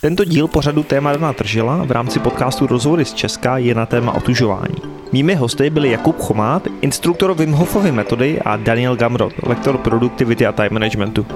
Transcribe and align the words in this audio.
Tento 0.00 0.24
díl 0.24 0.48
pořadu 0.48 0.82
téma 0.82 1.12
Dana 1.12 1.32
Tržila 1.32 1.84
v 1.84 1.90
rámci 1.90 2.18
podcastu 2.18 2.66
Rozhovory 2.66 3.04
z 3.04 3.14
Česka 3.14 3.58
je 3.58 3.74
na 3.74 3.86
téma 3.86 4.12
otužování. 4.12 4.76
Mými 5.12 5.34
hosty 5.34 5.70
byli 5.70 5.90
Jakub 5.90 6.18
Chomát, 6.18 6.68
instruktor 6.80 7.34
Wim 7.34 7.52
Hofovy 7.52 7.92
metody 7.92 8.40
a 8.40 8.56
Daniel 8.56 8.96
Gamrot, 8.96 9.32
lektor 9.42 9.78
produktivity 9.78 10.46
a 10.46 10.52
time 10.52 10.68
managementu. 10.72 11.26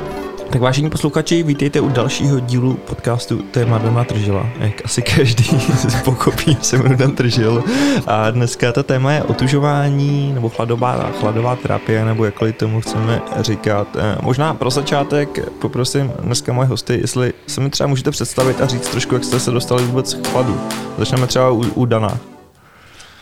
Tak 0.55 0.63
vážení 0.63 0.91
posluchači, 0.91 1.43
vítejte 1.43 1.81
u 1.81 1.89
dalšího 1.89 2.41
dílu 2.41 2.75
podcastu 2.75 3.43
Téma 3.43 3.79
Dana 3.79 4.05
Tržila. 4.05 4.47
Jak 4.59 4.85
asi 4.85 5.03
každý 5.03 5.45
pochopí, 6.05 6.57
se 6.63 6.77
jmenuji 6.77 6.97
Dan 6.97 7.15
Tržil. 7.15 7.65
A 8.07 8.31
dneska 8.31 8.73
ta 8.73 8.83
téma 8.83 9.13
je 9.13 9.23
otužování 9.23 10.33
nebo 10.33 10.49
chladová, 10.49 11.11
chladová 11.21 11.57
terapie, 11.57 12.05
nebo 12.05 12.25
jakkoliv 12.25 12.57
tomu 12.57 12.81
chceme 12.81 13.23
říkat. 13.41 13.97
Eh, 13.97 14.19
možná 14.23 14.55
pro 14.55 14.71
začátek 14.71 15.49
poprosím 15.61 16.13
dneska 16.23 16.53
moje 16.53 16.69
hosty, 16.69 16.99
jestli 17.01 17.33
se 17.47 17.61
mi 17.61 17.71
třeba 17.71 17.87
můžete 17.87 18.11
představit 18.11 18.61
a 18.61 18.67
říct 18.67 18.89
trošku, 18.89 19.15
jak 19.15 19.25
jste 19.25 19.41
se 19.41 19.51
dostali 19.51 19.85
vůbec 19.85 20.15
k 20.15 20.29
chladu. 20.29 20.61
Začneme 20.99 21.27
třeba 21.27 21.51
u, 21.51 21.61
u 21.61 21.85
Dana. 21.85 22.19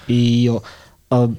Jo. 0.08 0.62
Uh 1.10 1.34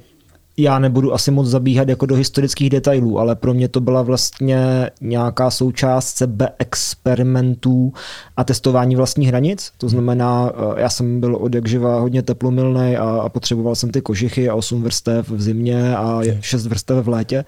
já 0.56 0.78
nebudu 0.78 1.14
asi 1.14 1.30
moc 1.30 1.46
zabíhat 1.46 1.88
jako 1.88 2.06
do 2.06 2.14
historických 2.14 2.70
detailů, 2.70 3.18
ale 3.18 3.34
pro 3.36 3.54
mě 3.54 3.68
to 3.68 3.80
byla 3.80 4.02
vlastně 4.02 4.90
nějaká 5.00 5.50
součást 5.50 6.16
sebe 6.16 6.48
experimentů 6.58 7.92
a 8.36 8.44
testování 8.44 8.96
vlastních 8.96 9.28
hranic. 9.28 9.72
To 9.78 9.88
znamená, 9.88 10.50
eh, 10.54 10.80
já 10.80 10.88
jsem 10.88 11.20
byl 11.20 11.36
od 11.36 11.54
jak 11.54 11.68
živa 11.68 12.00
hodně 12.00 12.22
teplomilný 12.22 12.96
a, 12.96 13.04
a 13.04 13.28
potřeboval 13.28 13.74
jsem 13.74 13.90
ty 13.90 14.00
kožichy 14.00 14.48
a 14.48 14.54
8 14.54 14.82
vrstev 14.82 15.30
v 15.30 15.42
zimě 15.42 15.96
a 15.96 16.20
6 16.40 16.66
vrstev 16.66 17.04
v 17.04 17.08
létě 17.08 17.44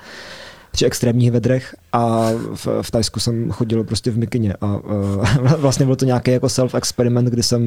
při 0.76 0.86
extrémních 0.86 1.30
vedrech 1.30 1.76
a 1.92 2.30
v, 2.54 2.68
v 2.82 2.90
Tajsku 2.90 3.20
jsem 3.20 3.50
chodil 3.50 3.84
prostě 3.84 4.10
v 4.10 4.18
mikině 4.18 4.54
a 4.60 4.76
uh, 4.76 5.24
vlastně 5.58 5.86
byl 5.86 5.96
to 5.96 6.04
nějaký 6.04 6.30
jako 6.30 6.46
self-experiment, 6.46 7.24
kdy 7.24 7.42
jsem 7.42 7.62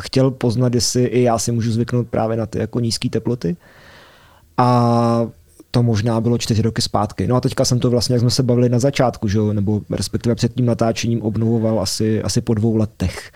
chtěl 0.00 0.30
poznat, 0.30 0.74
jestli 0.74 1.04
i 1.04 1.22
já 1.22 1.38
si 1.38 1.52
můžu 1.52 1.72
zvyknout 1.72 2.08
právě 2.08 2.36
na 2.36 2.46
ty 2.46 2.58
jako 2.58 2.80
nízké 2.80 3.08
teploty 3.08 3.56
a 4.58 5.26
to 5.74 5.82
možná 5.82 6.20
bylo 6.20 6.38
čtyři 6.38 6.62
roky 6.62 6.82
zpátky. 6.82 7.26
No 7.26 7.36
a 7.36 7.40
teďka 7.40 7.64
jsem 7.64 7.80
to 7.80 7.90
vlastně, 7.90 8.14
jak 8.14 8.20
jsme 8.20 8.30
se 8.30 8.42
bavili 8.42 8.68
na 8.68 8.78
začátku, 8.78 9.28
že? 9.28 9.38
nebo 9.52 9.80
respektive 9.90 10.34
před 10.34 10.54
tím 10.54 10.66
natáčením 10.66 11.22
obnovoval 11.22 11.80
asi, 11.80 12.22
asi 12.22 12.40
po 12.40 12.54
dvou 12.54 12.76
letech. 12.76 13.32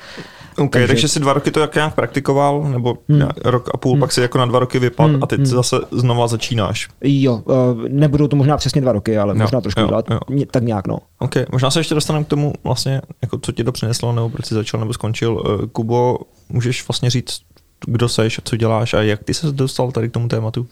OK, 0.59 0.73
takže, 0.73 0.87
takže 0.87 1.09
si 1.09 1.21
dva 1.21 1.33
roky 1.33 1.51
to 1.51 1.61
jak 1.61 1.75
nějak 1.75 1.95
praktikoval, 1.95 2.63
nebo 2.63 2.99
hmm. 3.09 3.29
rok 3.45 3.71
a 3.75 3.77
půl, 3.77 3.93
hmm. 3.93 4.01
pak 4.01 4.13
si 4.13 4.21
jako 4.21 4.39
na 4.39 4.47
dva 4.47 4.59
roky 4.59 4.79
vypadl 4.79 5.13
hmm. 5.13 5.23
a 5.23 5.27
teď 5.27 5.39
hmm. 5.39 5.47
zase 5.47 5.77
znova 5.91 6.29
začínáš. 6.29 6.89
Jo, 7.05 7.43
uh, 7.45 7.55
nebudou 7.89 8.29
to 8.29 8.37
možná 8.37 8.57
přesně 8.57 8.81
dva 8.81 8.93
roky, 8.93 9.19
ale 9.19 9.35
jo, 9.35 9.41
možná 9.43 9.61
trošku 9.61 9.81
jo, 9.81 10.03
jo. 10.11 10.45
tak 10.51 10.63
nějak 10.63 10.87
no. 10.87 10.99
OK, 11.19 11.35
možná 11.53 11.71
se 11.71 11.81
ještě 11.81 11.95
dostaneme 11.95 12.25
k 12.25 12.29
tomu 12.29 12.53
vlastně, 12.65 13.01
jako 13.23 13.39
co 13.39 13.53
ti 13.53 13.65
to 13.65 13.73
přineslo, 13.73 14.13
nebo 14.13 14.31
proč 14.31 14.47
jsi 14.47 14.55
začal, 14.55 14.81
nebo 14.81 14.93
skončil. 14.93 15.35
Uh, 15.35 15.67
Kubo, 15.67 16.19
můžeš 16.49 16.89
vlastně 16.89 17.11
říct, 17.11 17.41
kdo 17.87 18.09
seš, 18.09 18.41
co 18.45 18.57
děláš 18.57 18.95
a 18.95 19.03
jak 19.03 19.25
ty 19.25 19.35
se 19.35 19.53
dostal 19.53 19.93
tady 19.93 20.09
k 20.09 20.13
tomu 20.13 20.29
tématu? 20.29 20.67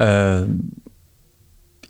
Eh, 0.00 0.46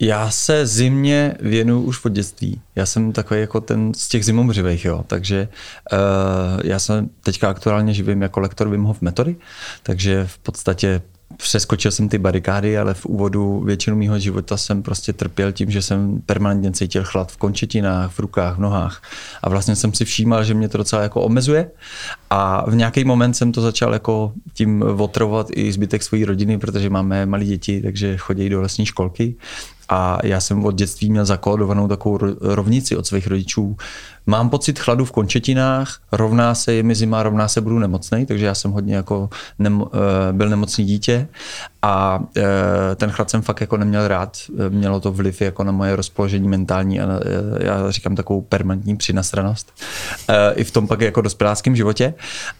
já 0.01 0.31
se 0.31 0.65
zimě 0.65 1.35
věnuju 1.39 1.81
už 1.81 2.05
od 2.05 2.11
dětství. 2.11 2.61
Já 2.75 2.85
jsem 2.85 3.11
takový 3.11 3.39
jako 3.39 3.61
ten 3.61 3.93
z 3.93 4.07
těch 4.07 4.25
zimomřivých, 4.25 4.85
jo. 4.85 5.03
Takže 5.07 5.47
uh, 5.93 6.59
já 6.63 6.79
jsem 6.79 7.09
teďka 7.23 7.49
aktuálně 7.49 7.93
živím 7.93 8.21
jako 8.21 8.39
lektor 8.39 8.69
Wim 8.69 8.83
Hof 8.83 9.01
metody, 9.01 9.35
takže 9.83 10.27
v 10.27 10.37
podstatě 10.37 11.01
přeskočil 11.37 11.91
jsem 11.91 12.09
ty 12.09 12.17
barikády, 12.17 12.77
ale 12.77 12.93
v 12.93 13.05
úvodu 13.05 13.59
většinu 13.59 13.97
mého 13.97 14.19
života 14.19 14.57
jsem 14.57 14.83
prostě 14.83 15.13
trpěl 15.13 15.51
tím, 15.51 15.71
že 15.71 15.81
jsem 15.81 16.21
permanentně 16.25 16.71
cítil 16.71 17.03
chlad 17.03 17.31
v 17.31 17.37
končetinách, 17.37 18.11
v 18.11 18.19
rukách, 18.19 18.57
v 18.57 18.59
nohách. 18.59 19.01
A 19.41 19.49
vlastně 19.49 19.75
jsem 19.75 19.93
si 19.93 20.05
všímal, 20.05 20.43
že 20.43 20.53
mě 20.53 20.69
to 20.69 20.77
docela 20.77 21.01
jako 21.01 21.21
omezuje. 21.21 21.71
A 22.29 22.69
v 22.69 22.75
nějaký 22.75 23.03
moment 23.03 23.33
jsem 23.33 23.51
to 23.51 23.61
začal 23.61 23.93
jako 23.93 24.33
tím 24.53 24.83
otrovat 24.97 25.47
i 25.51 25.71
zbytek 25.71 26.03
své 26.03 26.25
rodiny, 26.25 26.57
protože 26.57 26.89
máme 26.89 27.25
malé 27.25 27.45
děti, 27.45 27.81
takže 27.81 28.17
chodí 28.17 28.49
do 28.49 28.61
lesní 28.61 28.85
školky. 28.85 29.35
A 29.91 30.17
já 30.23 30.39
jsem 30.39 30.65
od 30.65 30.75
dětství 30.75 31.09
měl 31.09 31.25
zakódovanou 31.25 31.87
takovou 31.87 32.19
rovnici 32.41 32.95
od 32.95 33.07
svých 33.07 33.27
rodičů. 33.27 33.77
Mám 34.25 34.49
pocit 34.49 34.79
chladu 34.79 35.05
v 35.05 35.11
končetinách, 35.11 35.99
rovná 36.11 36.55
se 36.55 36.73
je 36.73 36.83
mi 36.83 36.95
zima, 36.95 37.23
rovná 37.23 37.47
se 37.47 37.61
budu 37.61 37.79
nemocný, 37.79 38.25
takže 38.25 38.45
já 38.45 38.55
jsem 38.55 38.71
hodně 38.71 38.95
jako 38.95 39.29
nem, 39.59 39.83
eh, 39.93 40.33
byl 40.33 40.49
nemocný 40.49 40.85
dítě 40.85 41.27
a 41.81 42.23
eh, 42.37 42.95
ten 42.95 43.09
chlad 43.09 43.29
jsem 43.29 43.41
fakt 43.41 43.61
jako 43.61 43.77
neměl 43.77 44.07
rád. 44.07 44.37
Mělo 44.69 44.99
to 44.99 45.11
vliv 45.11 45.41
jako 45.41 45.63
na 45.63 45.71
moje 45.71 45.95
rozpoložení 45.95 46.49
mentální 46.49 47.01
a 47.01 47.19
eh, 47.21 47.65
já 47.65 47.91
říkám 47.91 48.15
takovou 48.15 48.41
permanentní 48.41 48.97
přinasranost. 48.97 49.73
I 50.55 50.63
v 50.63 50.71
tom 50.71 50.87
pak 50.87 51.01
jako 51.01 51.21
dospěláckém 51.21 51.75
životě. 51.75 52.13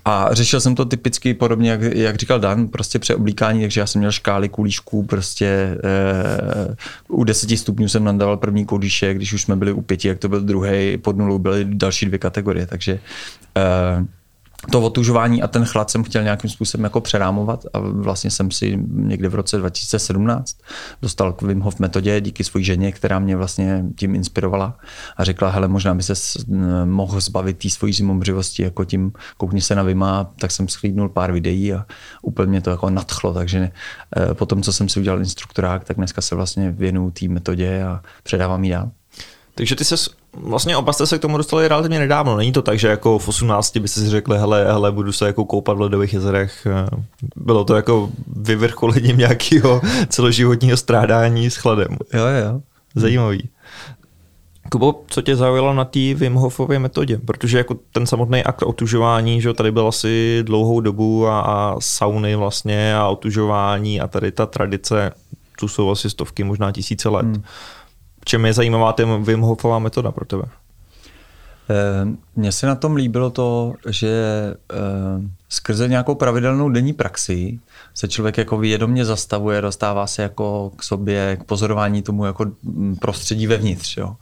A 0.06 0.30
řešil 0.32 0.62
jsem 0.62 0.76
to 0.76 0.86
typicky 0.86 1.34
podobně, 1.34 1.72
jak, 1.72 1.82
jak 1.82 2.16
říkal 2.16 2.40
Dan, 2.40 2.68
prostě 2.68 3.00
přeoblíkání, 3.00 3.62
takže 3.62 3.80
já 3.80 3.88
jsem 3.88 4.00
měl 4.00 4.12
škály 4.12 4.50
kulíšků, 4.50 5.04
prostě 5.04 5.78
u 7.08 7.24
10 7.24 7.58
stupňů 7.58 7.90
jsem 7.90 8.04
nadával 8.04 8.38
první 8.38 8.66
kulíšek, 8.66 9.18
když 9.18 9.34
už 9.34 9.42
jsme 9.42 9.56
byli 9.56 9.72
u 9.72 9.82
pěti, 9.82 10.08
jak 10.08 10.20
to 10.20 10.30
byl 10.30 10.42
druhý, 10.42 10.98
pod 10.98 11.18
nulou 11.18 11.40
byly 11.40 11.66
další 11.66 12.06
dvě 12.06 12.20
kategorie, 12.20 12.68
takže 12.68 13.00
to 14.70 14.82
otužování 14.82 15.42
a 15.42 15.48
ten 15.48 15.66
chlad 15.66 15.90
jsem 15.90 16.04
chtěl 16.04 16.24
nějakým 16.24 16.50
způsobem 16.50 16.84
jako 16.84 17.02
přerámovat 17.02 17.66
a 17.74 17.80
vlastně 17.80 18.32
jsem 18.32 18.52
si 18.52 18.80
někde 18.88 19.30
v 19.30 19.36
roce 19.36 19.58
2017 19.58 20.58
dostal 21.02 21.34
k 21.34 21.42
Wim 21.42 21.60
Hof 21.60 21.80
metodě 21.80 22.22
díky 22.22 22.44
své 22.44 22.64
ženě, 22.64 22.92
která 22.92 23.20
mě 23.20 23.36
vlastně 23.36 23.84
tím 23.96 24.16
inspirovala 24.16 24.78
a 25.18 25.24
řekla, 25.24 25.50
hele, 25.50 25.68
možná 25.68 25.96
by 25.96 26.04
se 26.04 26.14
mohl 26.86 27.22
zbavit 27.22 27.58
té 27.58 27.70
svojí 27.70 27.94
zimomřivosti, 27.94 28.64
jako 28.64 28.86
tím 28.86 29.12
koukni 29.38 29.62
se 29.62 29.76
na 29.76 29.84
Vima, 29.84 30.32
tak 30.40 30.52
jsem 30.52 30.68
schlídnul 30.68 31.10
pár 31.10 31.32
videí 31.32 31.74
a 31.74 31.86
úplně 32.22 32.50
mě 32.50 32.62
to 32.62 32.70
jako 32.70 32.90
nadchlo, 32.90 33.34
takže 33.34 33.72
eh, 34.18 34.34
po 34.34 34.46
tom, 34.46 34.62
co 34.62 34.74
jsem 34.74 34.90
si 34.90 35.00
udělal 35.00 35.20
instruktorák, 35.20 35.84
tak 35.84 35.98
dneska 35.98 36.22
se 36.22 36.36
vlastně 36.36 36.72
věnuju 36.72 37.12
té 37.12 37.28
metodě 37.28 37.84
a 37.84 38.02
předávám 38.24 38.64
ji 38.64 38.72
dál. 38.72 38.92
Takže 39.56 39.76
ty 39.76 39.86
se 39.86 40.21
vlastně 40.38 40.78
oba 40.78 40.94
jste 40.94 41.08
se 41.08 41.18
k 41.18 41.22
tomu 41.22 41.38
dostali 41.38 41.68
relativně 41.68 42.00
nedávno. 42.00 42.38
Není 42.38 42.52
to 42.52 42.62
tak, 42.62 42.80
že 42.80 42.88
jako 42.88 43.20
v 43.20 43.28
18 43.28 43.78
byste 43.78 44.02
si 44.02 44.10
řekli, 44.10 44.38
hele, 44.38 44.66
hele, 44.66 44.92
budu 44.92 45.12
se 45.12 45.26
jako 45.26 45.46
koupat 45.46 45.78
v 45.78 45.82
ledových 45.82 46.14
jezerech. 46.14 46.68
Bylo 47.36 47.64
to 47.64 47.76
jako 47.76 48.10
vyvrcholením 48.36 49.18
nějakého 49.18 49.82
celoživotního 50.10 50.78
strádání 50.78 51.50
s 51.50 51.56
chladem. 51.56 51.98
Jo, 52.14 52.26
jo. 52.26 52.62
Zajímavý. 52.96 53.50
Kubo, 54.72 55.04
co 55.08 55.22
tě 55.22 55.36
zaujalo 55.36 55.74
na 55.74 55.86
té 55.86 56.14
Wim 56.14 56.34
Hofově 56.34 56.80
metodě? 56.80 57.18
Protože 57.18 57.58
jako 57.58 57.76
ten 57.92 58.06
samotný 58.06 58.44
akt 58.44 58.64
otužování, 58.64 59.42
že 59.42 59.54
tady 59.54 59.72
byl 59.72 59.88
asi 59.88 60.40
dlouhou 60.44 60.82
dobu 60.82 61.28
a, 61.28 61.42
a 61.42 61.76
sauny 61.80 62.36
vlastně 62.36 62.96
a 62.96 63.08
otužování 63.08 64.02
a 64.02 64.08
tady 64.08 64.32
ta 64.32 64.46
tradice, 64.46 65.12
tu 65.60 65.68
jsou 65.68 65.92
asi 65.92 66.10
stovky, 66.10 66.44
možná 66.44 66.72
tisíce 66.72 67.10
let. 67.10 67.26
Hmm 67.26 67.44
čem 68.26 68.46
je 68.46 68.54
zajímavá 68.54 68.94
ta 68.94 69.04
Wim 69.18 69.42
Hofová 69.42 69.80
metoda 69.80 70.12
pro 70.12 70.26
tebe? 70.26 70.44
Eh, 71.70 72.08
mně 72.36 72.52
se 72.52 72.68
na 72.68 72.76
tom 72.76 72.96
líbilo 72.96 73.30
to, 73.30 73.74
že 73.90 74.10
eh, 74.72 74.76
skrze 75.50 75.88
nějakou 75.88 76.16
pravidelnou 76.16 76.70
denní 76.70 76.94
praxi 76.94 77.60
se 77.94 78.08
člověk 78.08 78.38
jako 78.38 78.58
vědomě 78.58 79.06
zastavuje, 79.06 79.62
dostává 79.62 80.08
se 80.08 80.22
jako 80.22 80.72
k 80.76 80.84
sobě, 80.84 81.38
k 81.42 81.44
pozorování 81.44 82.02
tomu 82.02 82.26
jako 82.26 82.46
mm, 82.64 82.96
prostředí 82.96 83.48
vevnitř. 83.48 83.98
Jo. 83.98 84.16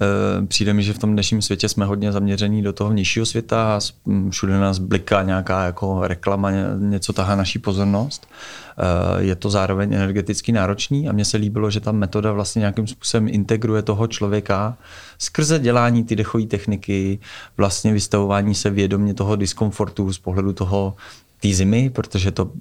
Eh, 0.00 0.46
přijde 0.46 0.74
mi, 0.74 0.82
že 0.82 0.92
v 0.92 0.98
tom 0.98 1.12
dnešním 1.12 1.42
světě 1.42 1.68
jsme 1.68 1.84
hodně 1.84 2.12
zaměření 2.12 2.62
do 2.62 2.72
toho 2.72 2.90
vnějšího 2.90 3.26
světa 3.26 3.76
a 3.76 3.80
mm, 4.04 4.30
všude 4.30 4.58
nás 4.58 4.78
bliká 4.78 5.22
nějaká 5.22 5.64
jako 5.64 6.06
reklama, 6.06 6.50
něco 6.78 7.12
tahá 7.12 7.36
naší 7.36 7.58
pozornost. 7.58 8.26
Je 9.18 9.34
to 9.34 9.50
zároveň 9.50 9.94
energeticky 9.94 10.52
náročný 10.52 11.08
a 11.08 11.12
mně 11.12 11.24
se 11.24 11.36
líbilo, 11.36 11.70
že 11.70 11.80
ta 11.80 11.92
metoda 11.92 12.32
vlastně 12.32 12.60
nějakým 12.60 12.86
způsobem 12.86 13.28
integruje 13.28 13.82
toho 13.82 14.06
člověka 14.06 14.76
skrze 15.18 15.58
dělání 15.58 16.04
ty 16.04 16.16
dechové 16.16 16.44
techniky, 16.44 17.18
vlastně 17.56 17.92
vystavování 17.92 18.54
se 18.54 18.70
vědomě 18.70 19.14
toho 19.14 19.36
diskomfortu 19.36 20.12
z 20.12 20.18
pohledu 20.18 20.52
toho 20.52 20.94
té 21.42 21.48
zimy, 21.48 21.90
protože 21.90 22.30
to 22.30 22.44
uh, 22.44 22.52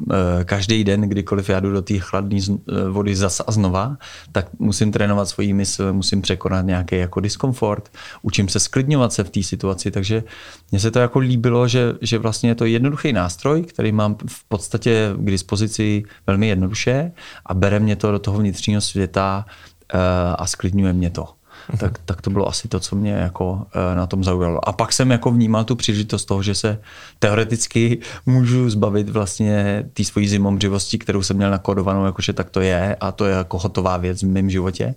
každý 0.45 0.83
den, 0.83 1.01
kdykoliv 1.01 1.49
já 1.49 1.59
jdu 1.59 1.71
do 1.71 1.81
té 1.81 1.99
chladné 1.99 2.39
uh, 2.49 2.57
vody 2.89 3.15
zas 3.15 3.41
a 3.47 3.51
znova, 3.51 3.97
tak 4.31 4.47
musím 4.59 4.91
trénovat 4.91 5.29
svoji 5.29 5.53
mysl, 5.53 5.93
musím 5.93 6.21
překonat 6.21 6.65
nějaký 6.65 6.95
jako 6.97 7.19
diskomfort, 7.19 7.89
učím 8.21 8.49
se 8.49 8.59
sklidňovat 8.59 9.13
se 9.13 9.23
v 9.23 9.29
té 9.29 9.43
situaci, 9.43 9.91
takže 9.91 10.23
mně 10.71 10.79
se 10.79 10.91
to 10.91 10.99
jako 10.99 11.19
líbilo, 11.19 11.67
že, 11.67 11.93
že 12.01 12.17
vlastně 12.17 12.49
je 12.49 12.55
to 12.55 12.65
jednoduchý 12.65 13.13
nástroj, 13.13 13.61
který 13.61 13.91
mám 13.91 14.15
v 14.27 14.43
podstatě 14.47 15.13
k 15.17 15.31
dispozici 15.31 16.03
velmi 16.27 16.47
jednoduše 16.47 17.11
a 17.45 17.53
bere 17.53 17.79
mě 17.79 17.95
to 17.95 18.11
do 18.11 18.19
toho 18.19 18.37
vnitřního 18.37 18.81
světa 18.81 19.45
uh, 19.93 19.99
a 20.37 20.47
sklidňuje 20.47 20.93
mě 20.93 21.09
to 21.09 21.40
tak, 21.77 21.99
tak 22.05 22.21
to 22.21 22.29
bylo 22.29 22.47
asi 22.47 22.67
to, 22.67 22.79
co 22.79 22.95
mě 22.95 23.11
jako 23.11 23.65
eh, 23.75 23.95
na 23.95 24.07
tom 24.07 24.23
zaujalo. 24.23 24.69
A 24.69 24.71
pak 24.71 24.93
jsem 24.93 25.11
jako 25.11 25.31
vnímal 25.31 25.63
tu 25.63 25.75
příležitost 25.75 26.25
toho, 26.25 26.43
že 26.43 26.55
se 26.55 26.81
teoreticky 27.19 27.99
můžu 28.25 28.69
zbavit 28.69 29.09
vlastně 29.09 29.85
té 29.93 30.03
svojí 30.03 30.27
zimomřivosti, 30.27 30.97
kterou 30.97 31.23
jsem 31.23 31.37
měl 31.37 31.51
nakodovanou, 31.51 32.05
jakože 32.05 32.33
tak 32.33 32.49
to 32.49 32.61
je 32.61 32.95
a 32.95 33.11
to 33.11 33.25
je 33.25 33.35
jako 33.35 33.57
hotová 33.57 33.97
věc 33.97 34.23
v 34.23 34.27
mém 34.27 34.49
životě. 34.49 34.95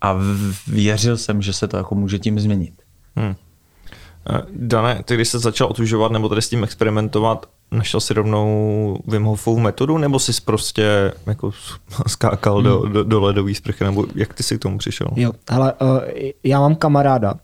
A 0.00 0.16
věřil 0.66 1.16
jsem, 1.16 1.42
že 1.42 1.52
se 1.52 1.68
to 1.68 1.76
jako 1.76 1.94
může 1.94 2.18
tím 2.18 2.40
změnit. 2.40 2.74
Hmm. 3.16 3.34
Dane, 4.52 5.02
ty 5.04 5.14
když 5.14 5.28
se 5.28 5.38
začal 5.38 5.68
otužovat 5.68 6.12
nebo 6.12 6.28
tady 6.28 6.42
s 6.42 6.48
tím 6.48 6.64
experimentovat, 6.64 7.46
našel 7.72 8.00
si 8.00 8.14
rovnou 8.14 8.98
Wim 9.06 9.24
Hofovou 9.24 9.58
metodu, 9.58 9.98
nebo 9.98 10.18
jsi 10.18 10.32
prostě 10.44 11.12
jako 11.26 11.50
skákal 12.06 12.54
hmm. 12.54 12.64
do, 12.64 12.86
do, 12.86 13.04
do 13.04 13.20
ledové 13.20 13.54
sprchy, 13.54 13.84
nebo 13.84 14.06
jak 14.14 14.34
ty 14.34 14.42
jsi 14.42 14.58
k 14.58 14.62
tomu 14.62 14.78
přišel? 14.78 15.06
Jo, 15.16 15.32
hele, 15.50 15.72
uh, 15.72 15.98
já 16.44 16.60
mám 16.60 16.74
kamaráda, 16.74 17.32
uh, 17.32 17.40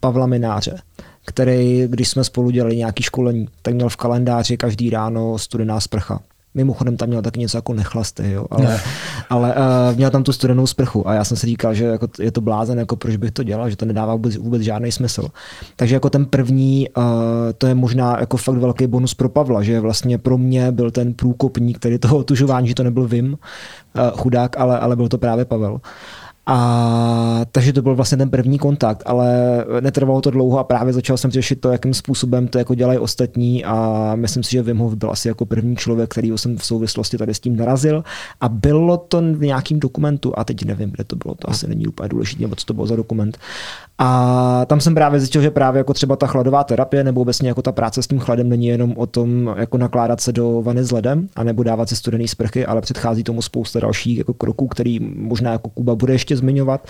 Pavla 0.00 0.26
Mináře, 0.26 0.82
který, 1.26 1.86
když 1.86 2.08
jsme 2.08 2.24
spolu 2.24 2.50
dělali 2.50 2.76
nějaký 2.76 3.02
školení, 3.02 3.48
tak 3.62 3.74
měl 3.74 3.88
v 3.88 3.96
kalendáři 3.96 4.56
každý 4.56 4.90
ráno 4.90 5.38
studená 5.38 5.80
sprcha. 5.80 6.20
Mimochodem 6.58 6.96
tam 6.96 7.08
měl 7.08 7.22
taky 7.22 7.40
něco 7.40 7.58
jako 7.58 7.74
nechlasty, 7.74 8.32
jo, 8.32 8.46
ale, 8.50 8.80
ale 9.30 9.54
uh, 9.54 9.96
měl 9.96 10.10
tam 10.10 10.22
tu 10.22 10.32
studenou 10.32 10.66
sprchu 10.66 11.08
a 11.08 11.14
já 11.14 11.24
jsem 11.24 11.36
si 11.36 11.46
říkal, 11.46 11.74
že 11.74 11.84
jako 11.84 12.08
je 12.18 12.32
to 12.32 12.40
blázen, 12.40 12.78
jako 12.78 12.96
proč 12.96 13.16
bych 13.16 13.30
to 13.30 13.42
dělal, 13.42 13.70
že 13.70 13.76
to 13.76 13.84
nedává 13.84 14.14
vůbec, 14.14 14.36
vůbec 14.36 14.62
žádný 14.62 14.92
smysl. 14.92 15.28
Takže 15.76 15.94
jako 15.94 16.10
ten 16.10 16.26
první, 16.26 16.88
uh, 16.96 17.04
to 17.58 17.66
je 17.66 17.74
možná 17.74 18.20
jako 18.20 18.36
fakt 18.36 18.56
velký 18.56 18.86
bonus 18.86 19.14
pro 19.14 19.28
Pavla, 19.28 19.62
že 19.62 19.80
vlastně 19.80 20.18
pro 20.18 20.38
mě 20.38 20.72
byl 20.72 20.90
ten 20.90 21.14
průkopník 21.14 21.78
tady 21.78 21.98
toho 21.98 22.24
tužování, 22.24 22.68
že 22.68 22.74
to 22.74 22.82
nebyl 22.82 23.08
Vim, 23.08 23.32
uh, 23.32 24.18
chudák, 24.18 24.58
ale, 24.58 24.78
ale 24.78 24.96
byl 24.96 25.08
to 25.08 25.18
právě 25.18 25.44
Pavel. 25.44 25.80
A 26.50 27.40
takže 27.52 27.72
to 27.72 27.82
byl 27.82 27.94
vlastně 27.94 28.18
ten 28.18 28.30
první 28.30 28.58
kontakt, 28.58 29.02
ale 29.06 29.64
netrvalo 29.80 30.20
to 30.20 30.30
dlouho 30.30 30.58
a 30.58 30.64
právě 30.64 30.92
začal 30.92 31.16
jsem 31.16 31.30
řešit 31.30 31.60
to, 31.60 31.68
jakým 31.68 31.94
způsobem 31.94 32.48
to 32.48 32.58
jako 32.58 32.74
dělají 32.74 32.98
ostatní 32.98 33.64
a 33.64 34.12
myslím 34.14 34.42
si, 34.42 34.50
že 34.50 34.62
Wim 34.62 34.78
Hof 34.78 34.94
byl 34.94 35.10
asi 35.10 35.28
jako 35.28 35.46
první 35.46 35.76
člověk, 35.76 36.10
který 36.10 36.32
jsem 36.36 36.56
v 36.56 36.64
souvislosti 36.64 37.18
tady 37.18 37.34
s 37.34 37.40
tím 37.40 37.56
narazil 37.56 38.04
a 38.40 38.48
bylo 38.48 38.96
to 38.96 39.20
v 39.20 39.40
nějakým 39.40 39.80
dokumentu 39.80 40.38
a 40.38 40.44
teď 40.44 40.64
nevím, 40.64 40.90
kde 40.90 41.04
to 41.04 41.16
bylo, 41.16 41.34
to 41.34 41.50
asi 41.50 41.68
není 41.68 41.86
úplně 41.86 42.08
důležité, 42.08 42.44
co 42.56 42.66
to 42.66 42.74
bylo 42.74 42.86
za 42.86 42.96
dokument. 42.96 43.38
A 44.00 44.64
tam 44.66 44.80
jsem 44.80 44.94
právě 44.94 45.20
zjistil, 45.20 45.42
že 45.42 45.50
právě 45.50 45.78
jako 45.78 45.94
třeba 45.94 46.16
ta 46.16 46.26
chladová 46.26 46.64
terapie 46.64 47.04
nebo 47.04 47.20
obecně 47.20 47.48
jako 47.48 47.62
ta 47.62 47.72
práce 47.72 48.02
s 48.02 48.06
tím 48.06 48.18
chladem 48.18 48.48
není 48.48 48.66
jenom 48.66 48.94
o 48.96 49.06
tom 49.06 49.54
jako 49.58 49.78
nakládat 49.78 50.20
se 50.20 50.32
do 50.32 50.62
vany 50.62 50.84
s 50.84 50.90
ledem 50.90 51.28
a 51.36 51.44
nebo 51.44 51.62
dávat 51.62 51.88
si 51.88 51.96
studený 51.96 52.28
sprchy, 52.28 52.66
ale 52.66 52.80
předchází 52.80 53.24
tomu 53.24 53.42
spousta 53.42 53.80
dalších 53.80 54.18
jako 54.18 54.34
kroků, 54.34 54.68
který 54.68 55.00
možná 55.16 55.52
jako 55.52 55.70
Kuba 55.70 55.94
bude 55.94 56.12
ještě 56.12 56.36
zmiňovat 56.36 56.88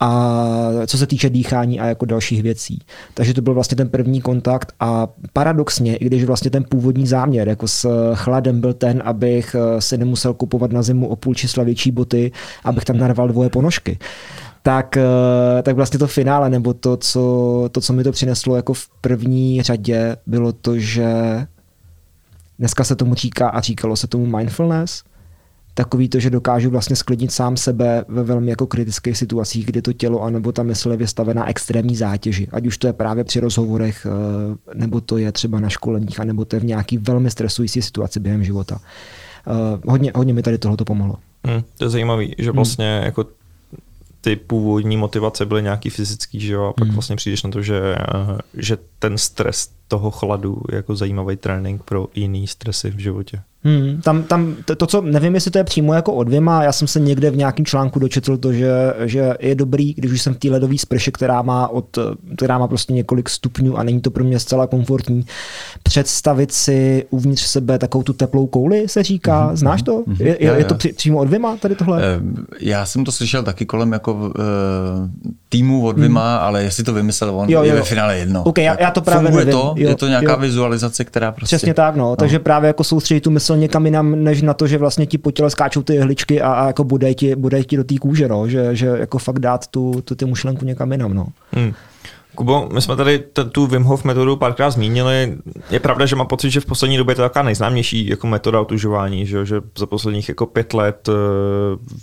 a 0.00 0.86
co 0.86 0.98
se 0.98 1.06
týče 1.06 1.30
dýchání 1.30 1.80
a 1.80 1.86
jako 1.86 2.06
dalších 2.06 2.42
věcí. 2.42 2.78
Takže 3.14 3.34
to 3.34 3.42
byl 3.42 3.54
vlastně 3.54 3.76
ten 3.76 3.88
první 3.88 4.20
kontakt 4.20 4.72
a 4.80 5.08
paradoxně, 5.32 5.96
i 5.96 6.04
když 6.04 6.24
vlastně 6.24 6.50
ten 6.50 6.64
původní 6.64 7.06
záměr 7.06 7.48
jako 7.48 7.68
s 7.68 8.12
chladem 8.14 8.60
byl 8.60 8.72
ten, 8.72 9.02
abych 9.04 9.56
eh, 9.58 9.80
si 9.80 9.98
nemusel 9.98 10.34
kupovat 10.34 10.72
na 10.72 10.82
zimu 10.82 11.08
o 11.08 11.16
půl 11.16 11.34
čísla 11.34 11.64
větší 11.64 11.90
boty, 11.90 12.32
abych 12.64 12.84
tam 12.84 12.98
narval 12.98 13.28
dvoje 13.28 13.50
ponožky, 13.50 13.98
tak, 14.62 14.96
eh, 14.96 15.62
tak 15.62 15.76
vlastně 15.76 15.98
to 15.98 16.06
finále, 16.06 16.50
nebo 16.50 16.74
to 16.74 16.96
co, 16.96 17.68
to, 17.72 17.80
co 17.80 17.92
mi 17.92 18.04
to 18.04 18.12
přineslo 18.12 18.56
jako 18.56 18.74
v 18.74 18.88
první 19.00 19.62
řadě, 19.62 20.16
bylo 20.26 20.52
to, 20.52 20.78
že 20.78 21.12
dneska 22.58 22.84
se 22.84 22.96
tomu 22.96 23.14
říká 23.14 23.48
a 23.48 23.60
říkalo 23.60 23.96
se 23.96 24.06
tomu 24.06 24.26
mindfulness, 24.26 25.02
takový 25.74 26.08
to, 26.08 26.20
že 26.20 26.30
dokážu 26.30 26.70
vlastně 26.70 26.96
sklidnit 26.96 27.32
sám 27.32 27.56
sebe 27.56 28.04
ve 28.08 28.22
velmi 28.22 28.50
jako 28.50 28.66
kritických 28.66 29.18
situacích, 29.18 29.66
kdy 29.66 29.82
to 29.82 29.92
tělo 29.92 30.22
anebo 30.22 30.52
ta 30.52 30.62
mysl 30.62 30.90
je 30.90 30.96
vystavená 30.96 31.48
extrémní 31.48 31.96
zátěži. 31.96 32.48
Ať 32.52 32.66
už 32.66 32.78
to 32.78 32.86
je 32.86 32.92
právě 32.92 33.24
při 33.24 33.40
rozhovorech, 33.40 34.06
eh, 34.06 34.74
nebo 34.74 35.00
to 35.00 35.18
je 35.18 35.32
třeba 35.32 35.60
na 35.60 35.68
školeních, 35.68 36.18
nebo 36.18 36.44
to 36.44 36.56
je 36.56 36.60
v 36.60 36.64
nějaký 36.64 36.98
velmi 36.98 37.30
stresující 37.30 37.82
situaci 37.82 38.20
během 38.20 38.44
života. 38.44 38.78
Eh, 39.46 39.80
hodně, 39.86 40.12
hodně 40.14 40.34
mi 40.34 40.42
tady 40.42 40.58
tohle 40.58 40.76
pomohlo. 40.86 41.16
Hmm, 41.44 41.62
to 41.78 41.84
je 41.84 41.88
zajímavé, 41.88 42.24
že 42.38 42.50
hmm. 42.50 42.56
vlastně 42.56 42.96
hmm. 42.96 43.04
jako 43.04 43.24
ty 44.24 44.36
původní 44.36 44.96
motivace 44.96 45.46
byly 45.46 45.62
nějaký 45.62 45.90
fyzický, 45.90 46.40
že 46.40 46.52
jo, 46.52 46.64
a 46.64 46.72
pak 46.72 46.84
hmm. 46.84 46.94
vlastně 46.94 47.16
přijdeš 47.16 47.42
na 47.42 47.50
to, 47.50 47.62
že, 47.62 47.96
eh, 47.98 48.38
že 48.54 48.78
ten 48.98 49.18
stres 49.18 49.70
toho 49.88 50.10
chladu 50.10 50.62
je 50.70 50.76
jako 50.76 50.96
zajímavý 50.96 51.36
trénink 51.36 51.82
pro 51.82 52.08
jiný 52.14 52.46
stresy 52.46 52.90
v 52.90 52.98
životě. 52.98 53.42
Hmm, 53.64 54.00
tam, 54.02 54.22
tam 54.22 54.56
to, 54.64 54.76
to, 54.76 54.86
co 54.86 55.00
nevím, 55.00 55.34
jestli 55.34 55.50
to 55.50 55.58
je 55.58 55.64
přímo 55.64 55.94
jako 55.94 56.12
odvěma, 56.12 56.62
já 56.62 56.72
jsem 56.72 56.88
se 56.88 57.00
někde 57.00 57.30
v 57.30 57.36
nějakém 57.36 57.66
článku 57.66 57.98
dočetl 57.98 58.36
to, 58.36 58.52
že, 58.52 58.72
že 59.04 59.34
je 59.40 59.54
dobrý, 59.54 59.94
když 59.94 60.12
už 60.12 60.22
jsem 60.22 60.34
v 60.34 60.38
té 60.38 60.50
ledové 60.50 60.78
sprše, 60.78 61.10
která 61.10 61.42
má, 61.42 61.68
od, 61.68 61.98
která 62.36 62.58
má 62.58 62.68
prostě 62.68 62.92
několik 62.92 63.28
stupňů 63.28 63.76
a 63.76 63.82
není 63.82 64.00
to 64.00 64.10
pro 64.10 64.24
mě 64.24 64.38
zcela 64.38 64.66
komfortní, 64.66 65.24
představit 65.82 66.52
si 66.52 67.06
uvnitř 67.10 67.42
sebe 67.42 67.78
takovou 67.78 68.04
tu 68.04 68.12
teplou 68.12 68.46
kouli, 68.46 68.88
se 68.88 69.02
říká. 69.02 69.50
Mm-hmm. 69.50 69.56
Znáš 69.56 69.82
to? 69.82 69.98
Mm-hmm. 69.98 70.26
Je, 70.26 70.36
je, 70.40 70.52
je 70.58 70.64
to 70.64 70.74
přímo 70.96 71.18
odvěma 71.18 71.56
tady 71.56 71.74
tohle? 71.74 72.20
Já 72.60 72.86
jsem 72.86 73.04
to 73.04 73.12
slyšel 73.12 73.42
taky 73.42 73.66
kolem 73.66 73.92
jako 73.92 74.14
uh, 74.14 74.30
týmu 75.52 75.86
od 75.86 75.98
Vima, 75.98 76.36
hmm. 76.36 76.46
ale 76.46 76.62
jestli 76.62 76.84
to 76.84 76.92
vymyslel 76.92 77.30
on, 77.40 77.50
jo, 77.50 77.58
jo. 77.58 77.64
je 77.64 77.74
ve 77.74 77.82
finále 77.82 78.18
jedno. 78.18 78.42
Okay, 78.42 78.64
já, 78.64 78.76
já 78.80 78.90
to 78.90 79.00
právě 79.00 79.30
nevím. 79.30 79.52
to, 79.52 79.74
jo, 79.76 79.88
je 79.88 79.94
to 79.94 80.08
nějaká 80.08 80.32
jo. 80.32 80.38
vizualizace, 80.38 81.04
která 81.04 81.32
prostě... 81.32 81.56
Přesně 81.56 81.74
tak, 81.74 81.96
no. 81.96 82.04
no. 82.04 82.16
Takže 82.16 82.38
právě 82.38 82.66
jako 82.68 82.84
soustředit 82.84 83.20
tu 83.20 83.30
mysl 83.30 83.56
někam 83.56 83.84
jinam, 83.84 84.24
než 84.24 84.42
na 84.42 84.54
to, 84.54 84.66
že 84.66 84.78
vlastně 84.78 85.06
ti 85.06 85.18
po 85.18 85.30
těle 85.30 85.50
skáčou 85.50 85.82
ty 85.82 85.94
jehličky 85.94 86.42
a, 86.42 86.52
a 86.52 86.66
jako 86.66 86.84
bude 86.84 87.14
ti, 87.14 87.36
bude 87.36 87.64
ti 87.64 87.76
do 87.76 87.84
té 87.84 87.94
kůže, 87.98 88.28
no. 88.28 88.48
Že, 88.48 88.76
že 88.76 88.86
jako 88.86 89.18
fakt 89.18 89.38
dát 89.38 89.66
tu, 89.66 90.02
tu 90.04 90.14
ty 90.14 90.24
mušlenku 90.24 90.64
někam 90.64 90.92
jinam, 90.92 91.14
no. 91.14 91.26
Hmm. 91.52 91.72
Kubo, 92.34 92.68
my 92.72 92.82
jsme 92.82 92.96
tady 92.96 93.18
t- 93.18 93.44
tu 93.44 93.66
Wim 93.66 93.82
Hof 93.82 94.04
metodu 94.04 94.36
párkrát 94.36 94.70
zmínili. 94.70 95.36
Je 95.70 95.80
pravda, 95.80 96.06
že 96.06 96.16
mám 96.16 96.26
pocit, 96.26 96.50
že 96.50 96.60
v 96.60 96.66
poslední 96.66 96.96
době 96.96 97.12
je 97.12 97.16
to 97.16 97.22
taková 97.22 97.42
nejznámější 97.42 98.06
jako 98.06 98.26
metoda 98.26 98.60
otužování, 98.60 99.26
že, 99.26 99.46
že 99.46 99.60
za 99.78 99.86
posledních 99.86 100.28
jako 100.28 100.46
pět 100.46 100.74
let 100.74 101.08
uh, 101.08 101.14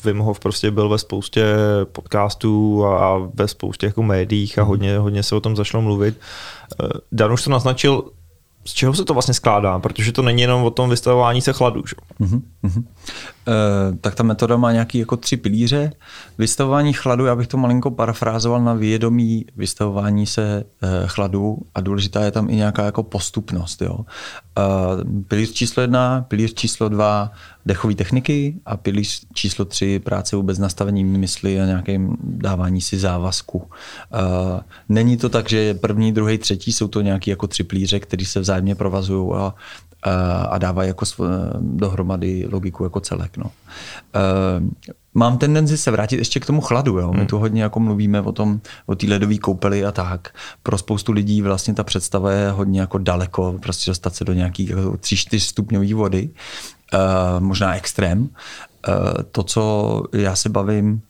Wim 0.06 0.20
Hof 0.20 0.40
prostě 0.40 0.72
byl 0.72 0.90
ve 0.90 0.98
spoustě 0.98 1.46
podcastů 1.92 2.86
a, 2.86 3.08
a 3.08 3.18
ve 3.34 3.48
spoustě 3.48 3.86
jako 3.86 4.04
médiích 4.04 4.60
a 4.60 4.62
mhm. 4.62 4.70
hodně, 4.70 4.98
hodně 4.98 5.24
se 5.24 5.36
o 5.36 5.42
tom 5.42 5.56
zašlo 5.56 5.82
mluvit. 5.82 6.20
Uh, 6.84 6.90
Dan 7.12 7.34
už 7.34 7.44
to 7.44 7.50
naznačil, 7.50 8.04
z 8.66 8.74
čeho 8.74 8.94
se 8.94 9.06
to 9.06 9.14
vlastně 9.14 9.34
skládá, 9.34 9.80
protože 9.80 10.12
to 10.12 10.22
není 10.22 10.42
jenom 10.42 10.64
o 10.64 10.70
tom 10.72 10.90
vystavování 10.90 11.42
se 11.42 11.54
chladu. 11.54 11.84
Že? 11.86 11.96
E, 12.26 13.39
tak 14.02 14.16
ta 14.16 14.24
metoda 14.24 14.58
má 14.58 14.72
nějaký 14.72 14.98
jako 14.98 15.18
tři 15.18 15.38
pilíře. 15.38 15.92
Vystavování 16.38 16.94
chladu, 16.94 17.26
já 17.26 17.36
bych 17.36 17.48
to 17.48 17.58
malinko 17.58 17.92
parafrázoval 17.92 18.62
na 18.62 18.74
vědomí 18.74 19.46
vystavování 19.58 20.26
se 20.26 20.64
e, 20.82 21.08
chladu 21.08 21.58
a 21.76 21.82
důležitá 21.82 22.26
je 22.26 22.32
tam 22.32 22.50
i 22.50 22.56
nějaká 22.56 22.86
jako 22.86 23.04
postupnost. 23.04 23.82
Jo. 23.82 24.00
E, 24.00 24.64
pilíř 25.28 25.52
číslo 25.52 25.82
jedna, 25.82 26.26
pilíř 26.28 26.54
číslo 26.54 26.90
dva, 26.90 27.32
dechové 27.66 27.96
techniky 27.96 28.56
a 28.66 28.78
pilíř 28.78 29.26
číslo 29.34 29.66
tři, 29.66 30.00
práce 30.00 30.36
vůbec 30.36 30.60
nastavením 30.60 31.08
mysli 31.08 31.62
a 31.62 31.66
nějakým 31.66 32.18
dávání 32.24 32.82
si 32.82 32.98
závazku. 32.98 33.70
Není 34.90 35.18
to 35.18 35.30
tak, 35.30 35.50
že 35.50 35.74
první, 35.74 36.12
druhý, 36.12 36.38
třetí 36.38 36.74
jsou 36.74 36.88
to 36.88 37.02
nějaký 37.02 37.30
jako 37.30 37.48
tři 37.48 37.64
pilíře, 37.64 38.00
které 38.00 38.26
se 38.26 38.40
vzájemně 38.40 38.76
provazují 38.76 39.32
a 39.36 39.54
a 40.50 40.58
dává 40.58 40.84
jako 40.84 41.06
dohromady 41.60 42.48
logiku 42.52 42.84
jako 42.84 43.00
celek. 43.00 43.38
No. 43.38 43.52
Mám 45.14 45.38
tendenci 45.38 45.78
se 45.78 45.92
vrátit 45.92 46.16
ještě 46.16 46.40
k 46.40 46.46
tomu 46.46 46.62
chladu. 46.62 46.98
Jo? 46.98 47.12
My 47.12 47.18
hmm. 47.18 47.28
tu 47.28 47.40
hodně 47.40 47.64
jako 47.64 47.80
mluvíme 47.80 48.22
o 48.22 48.32
tom, 48.32 48.62
o 48.86 48.96
té 48.96 49.08
ledové 49.08 49.38
koupeli 49.38 49.86
a 49.86 49.92
tak. 49.92 50.34
Pro 50.64 50.78
spoustu 50.78 51.12
lidí 51.12 51.42
vlastně 51.42 51.74
ta 51.74 51.84
představa 51.84 52.32
je 52.32 52.52
hodně 52.52 52.80
jako 52.80 52.98
daleko, 52.98 53.56
prostě 53.62 53.92
dostat 53.92 54.16
se 54.16 54.26
do 54.26 54.34
nějaký 54.34 54.70
jako 54.70 54.82
3-4 54.82 55.40
stupňové 55.40 55.94
vody. 55.94 56.30
možná 57.40 57.76
extrém. 57.76 58.30
to, 59.32 59.44
co 59.44 60.04
já 60.14 60.36
se 60.36 60.50
bavím 60.50 61.02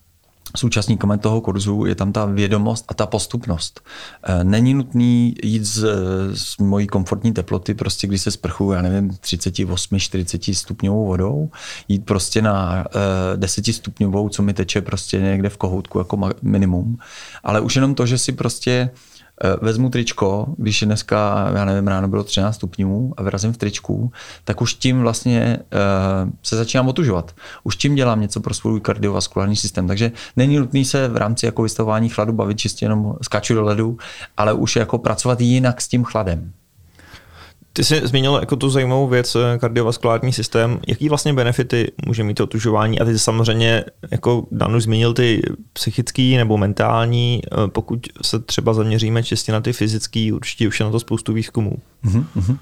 s 0.56 0.64
účastníkami 0.64 1.18
toho 1.18 1.42
kurzu 1.42 1.86
je 1.86 1.96
tam 1.96 2.12
ta 2.12 2.26
vědomost 2.26 2.86
a 2.88 2.94
ta 2.94 3.06
postupnost. 3.06 3.82
E, 4.24 4.44
není 4.44 4.74
nutný 4.74 5.36
jít 5.44 5.66
z, 5.66 5.86
z 6.34 6.58
mojí 6.58 6.88
komfortní 6.88 7.34
teploty, 7.34 7.74
prostě 7.74 8.08
když 8.08 8.22
se 8.22 8.32
sprchu, 8.32 8.72
já 8.72 8.82
nevím, 8.82 9.10
38, 9.20 10.00
40 10.00 10.44
stupňovou 10.54 11.06
vodou, 11.06 11.50
jít 11.88 12.06
prostě 12.06 12.42
na 12.42 12.86
10 13.36 13.68
e, 13.68 13.74
stupňovou, 13.74 14.30
co 14.30 14.44
mi 14.44 14.54
teče 14.54 14.82
prostě 14.82 15.20
někde 15.20 15.50
v 15.50 15.58
kohoutku 15.58 16.00
jako 16.00 16.30
minimum. 16.42 16.98
Ale 17.44 17.62
už 17.62 17.76
jenom 17.76 17.96
to, 17.96 18.06
že 18.06 18.18
si 18.18 18.32
prostě 18.32 18.90
Eh, 18.90 18.90
vezmu 19.62 19.90
tričko, 19.90 20.46
když 20.58 20.82
je 20.82 20.86
dneska, 20.86 21.50
já 21.56 21.66
nevím, 21.66 21.88
ráno 21.88 22.08
bylo 22.08 22.24
13 22.24 22.56
stupňů 22.56 23.14
a 23.18 23.24
vyrazím 23.24 23.54
v 23.54 23.58
tričku, 23.58 24.12
tak 24.44 24.62
už 24.62 24.74
tím 24.74 25.02
vlastně 25.02 25.60
uh, 26.26 26.32
se 26.44 26.56
začínám 26.56 26.88
otužovat. 26.88 27.36
Už 27.64 27.76
tím 27.76 27.96
dělám 27.96 28.22
něco 28.22 28.40
pro 28.42 28.54
svůj 28.54 28.82
kardiovaskulární 28.82 29.56
systém. 29.56 29.88
Takže 29.88 30.12
není 30.36 30.58
nutný 30.58 30.86
se 30.86 31.08
v 31.08 31.18
rámci 31.18 31.46
jako 31.46 31.64
vystavování 31.64 32.10
chladu 32.10 32.34
bavit 32.34 32.58
čistě 32.58 32.86
jenom 32.86 33.16
skáču 33.22 33.54
do 33.54 33.64
ledu, 33.64 33.98
ale 34.38 34.54
už 34.54 34.76
jako 34.76 34.98
pracovat 34.98 35.42
jinak 35.42 35.82
s 35.82 35.88
tím 35.88 36.04
chladem. 36.04 36.52
Ty 37.74 37.84
jsi 37.84 38.08
zmínil 38.08 38.38
jako 38.40 38.56
tu 38.56 38.70
zajímavou 38.70 39.08
věc, 39.08 39.36
eh, 39.36 39.58
kardiovaskulární 39.58 40.34
systém. 40.34 40.80
Jaký 40.88 41.10
vlastně 41.10 41.34
benefity 41.34 41.92
může 42.06 42.24
mít 42.24 42.34
to 42.34 42.44
otužování? 42.44 43.00
A 43.00 43.06
ty 43.06 43.20
samozřejmě 43.20 43.84
jako 44.12 44.48
Danu 44.52 44.80
zmínil 44.80 45.14
ty 45.14 45.42
psychický 45.74 46.38
nebo 46.38 46.58
mentální. 46.58 47.42
Eh, 47.46 47.68
pokud 47.68 48.00
se 48.22 48.40
třeba 48.40 48.74
zaměříme 48.74 49.24
čistě 49.24 49.52
na 49.52 49.62
ty 49.62 49.74
fyzický, 49.74 50.32
určitě 50.32 50.68
už 50.68 50.80
je 50.80 50.84
na 50.84 50.92
to 50.92 51.00
spoustu 51.00 51.34
výzkumů. 51.34 51.78
Mm-hmm. 52.06 52.58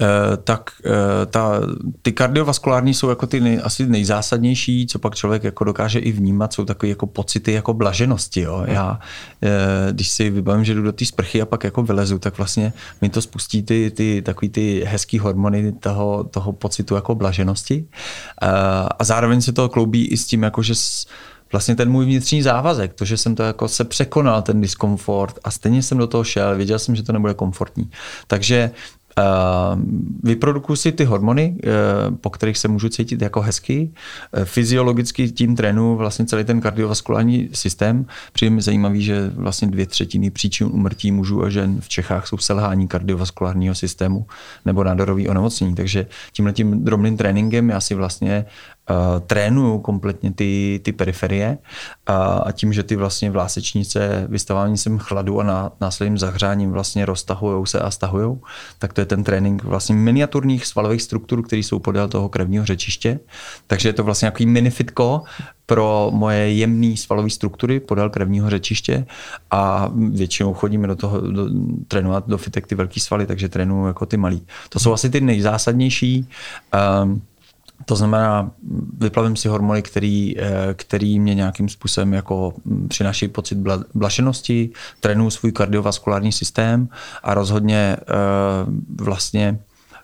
Eh, 0.00 0.36
tak 0.36 0.70
eh, 0.84 1.26
ta, 1.26 1.60
ty 2.02 2.12
kardiovaskulární 2.12 2.94
jsou 2.94 3.08
jako 3.08 3.26
ty 3.26 3.40
nej, 3.40 3.60
asi 3.64 3.86
nejzásadnější, 3.86 4.86
co 4.86 4.98
pak 4.98 5.14
člověk 5.14 5.44
jako 5.44 5.64
dokáže 5.64 5.98
i 5.98 6.12
vnímat, 6.12 6.52
jsou 6.52 6.64
takové 6.64 6.90
jako 6.90 7.06
pocity 7.06 7.52
jako 7.52 7.74
blaženosti. 7.74 8.40
Jo. 8.40 8.64
Já, 8.66 8.98
eh, 9.42 9.92
když 9.92 10.08
si 10.08 10.30
vybavím, 10.30 10.64
že 10.64 10.74
jdu 10.74 10.82
do 10.82 10.92
té 10.92 11.04
sprchy 11.04 11.42
a 11.42 11.46
pak 11.46 11.64
jako 11.64 11.82
vylezu, 11.82 12.18
tak 12.18 12.36
vlastně 12.36 12.72
mi 13.00 13.08
to 13.08 13.22
spustí 13.22 13.62
ty, 13.62 13.90
ty 13.90 14.22
takový 14.22 14.48
ty 14.48 14.84
hezký 14.86 15.18
hormony 15.18 15.72
toho, 15.72 16.24
toho 16.24 16.52
pocitu 16.52 16.94
jako 16.94 17.14
blaženosti. 17.14 17.86
A 18.98 19.04
zároveň 19.04 19.40
se 19.40 19.52
to 19.52 19.68
kloubí 19.68 20.06
i 20.06 20.16
s 20.16 20.26
tím, 20.26 20.42
jako 20.42 20.62
že 20.62 20.74
vlastně 21.52 21.76
ten 21.76 21.90
můj 21.90 22.04
vnitřní 22.04 22.42
závazek, 22.42 22.94
to, 22.94 23.04
že 23.04 23.16
jsem 23.16 23.34
to 23.34 23.42
jako 23.42 23.68
se 23.68 23.84
překonal, 23.84 24.42
ten 24.42 24.60
diskomfort 24.60 25.38
a 25.44 25.50
stejně 25.50 25.82
jsem 25.82 25.98
do 25.98 26.06
toho 26.06 26.24
šel, 26.24 26.56
věděl 26.56 26.78
jsem, 26.78 26.96
že 26.96 27.02
to 27.02 27.12
nebude 27.12 27.34
komfortní. 27.34 27.90
Takže 28.26 28.70
Uh, 29.18 29.80
vyprodukuji 30.22 30.76
si 30.76 30.92
ty 30.92 31.04
hormony, 31.04 31.56
uh, 31.64 32.16
po 32.16 32.30
kterých 32.30 32.58
se 32.58 32.68
můžu 32.68 32.88
cítit 32.88 33.22
jako 33.22 33.40
hezky. 33.40 33.90
Uh, 34.36 34.44
fyziologicky 34.44 35.30
tím 35.30 35.56
trénu 35.56 35.96
vlastně 35.96 36.26
celý 36.26 36.44
ten 36.44 36.60
kardiovaskulární 36.60 37.48
systém. 37.52 38.06
Přijde 38.32 38.50
mi 38.50 38.62
zajímavý, 38.62 39.02
že 39.02 39.30
vlastně 39.34 39.68
dvě 39.68 39.86
třetiny 39.86 40.30
příčin 40.30 40.66
umrtí 40.66 41.12
mužů 41.12 41.44
a 41.44 41.50
žen 41.50 41.80
v 41.80 41.88
Čechách 41.88 42.26
jsou 42.26 42.38
selhání 42.38 42.88
kardiovaskulárního 42.88 43.74
systému 43.74 44.26
nebo 44.64 44.84
nádorový 44.84 45.28
onemocnění. 45.28 45.74
Takže 45.74 46.06
tímhle 46.32 46.52
tím 46.52 46.84
drobným 46.84 47.16
tréninkem 47.16 47.70
já 47.70 47.80
si 47.80 47.94
vlastně 47.94 48.44
uh, 48.90 49.20
trénuju 49.26 49.78
kompletně 49.78 50.32
ty, 50.32 50.80
ty 50.84 50.92
periferie 50.92 51.58
a, 52.06 52.16
a 52.16 52.52
tím, 52.52 52.72
že 52.72 52.82
ty 52.82 52.96
vlastně 52.96 53.30
vlásečnice 53.30 54.26
vystavování 54.28 54.78
sem 54.78 54.98
chladu 54.98 55.40
a 55.40 55.44
na, 55.44 55.72
následným 55.80 56.18
zahřáním 56.18 56.72
vlastně 56.72 57.06
roztahují 57.06 57.66
se 57.66 57.80
a 57.80 57.90
stahují, 57.90 58.38
tak 58.78 58.92
to 58.92 59.00
je 59.00 59.04
ten 59.04 59.24
trénink 59.24 59.64
vlastně 59.64 59.94
miniaturních 59.94 60.66
svalových 60.66 61.02
struktur, 61.02 61.42
které 61.42 61.60
jsou 61.60 61.78
podél 61.78 62.08
toho 62.08 62.28
krevního 62.28 62.64
řečiště. 62.64 63.20
Takže 63.66 63.88
je 63.88 63.92
to 63.92 64.04
vlastně 64.04 64.26
nějaký 64.26 64.46
minifitko 64.46 65.22
pro 65.66 66.10
moje 66.14 66.52
jemné 66.52 66.96
svalové 66.96 67.30
struktury 67.30 67.80
podél 67.80 68.10
krevního 68.10 68.50
řečiště 68.50 69.06
a 69.50 69.90
většinou 70.10 70.54
chodíme 70.54 70.86
do 70.86 70.96
toho 70.96 71.20
do, 71.20 71.48
trénovat 71.88 72.28
do 72.28 72.38
fitek 72.38 72.66
ty 72.66 72.74
velký 72.74 73.00
svaly, 73.00 73.26
takže 73.26 73.48
trénuju 73.48 73.86
jako 73.86 74.06
ty 74.06 74.16
malý. 74.16 74.46
To 74.68 74.78
jsou 74.78 74.92
asi 74.92 75.10
ty 75.10 75.20
nejzásadnější. 75.20 76.28
Um, 77.02 77.22
to 77.84 77.96
znamená, 77.96 78.50
vyplavím 78.98 79.36
si 79.36 79.48
hormony, 79.48 79.82
který, 79.82 80.34
eh, 80.38 80.74
který 80.74 81.20
mě 81.20 81.34
nějakým 81.34 81.68
způsobem 81.68 82.12
jako 82.12 82.54
mm, 82.64 82.88
přináší 82.88 83.28
pocit 83.28 83.58
blašenosti, 83.94 84.70
trénuju 85.00 85.30
svůj 85.30 85.52
kardiovaskulární 85.52 86.32
systém 86.32 86.88
a 87.22 87.34
rozhodně 87.34 87.96
eh, 88.00 88.14
vlastně 89.02 89.58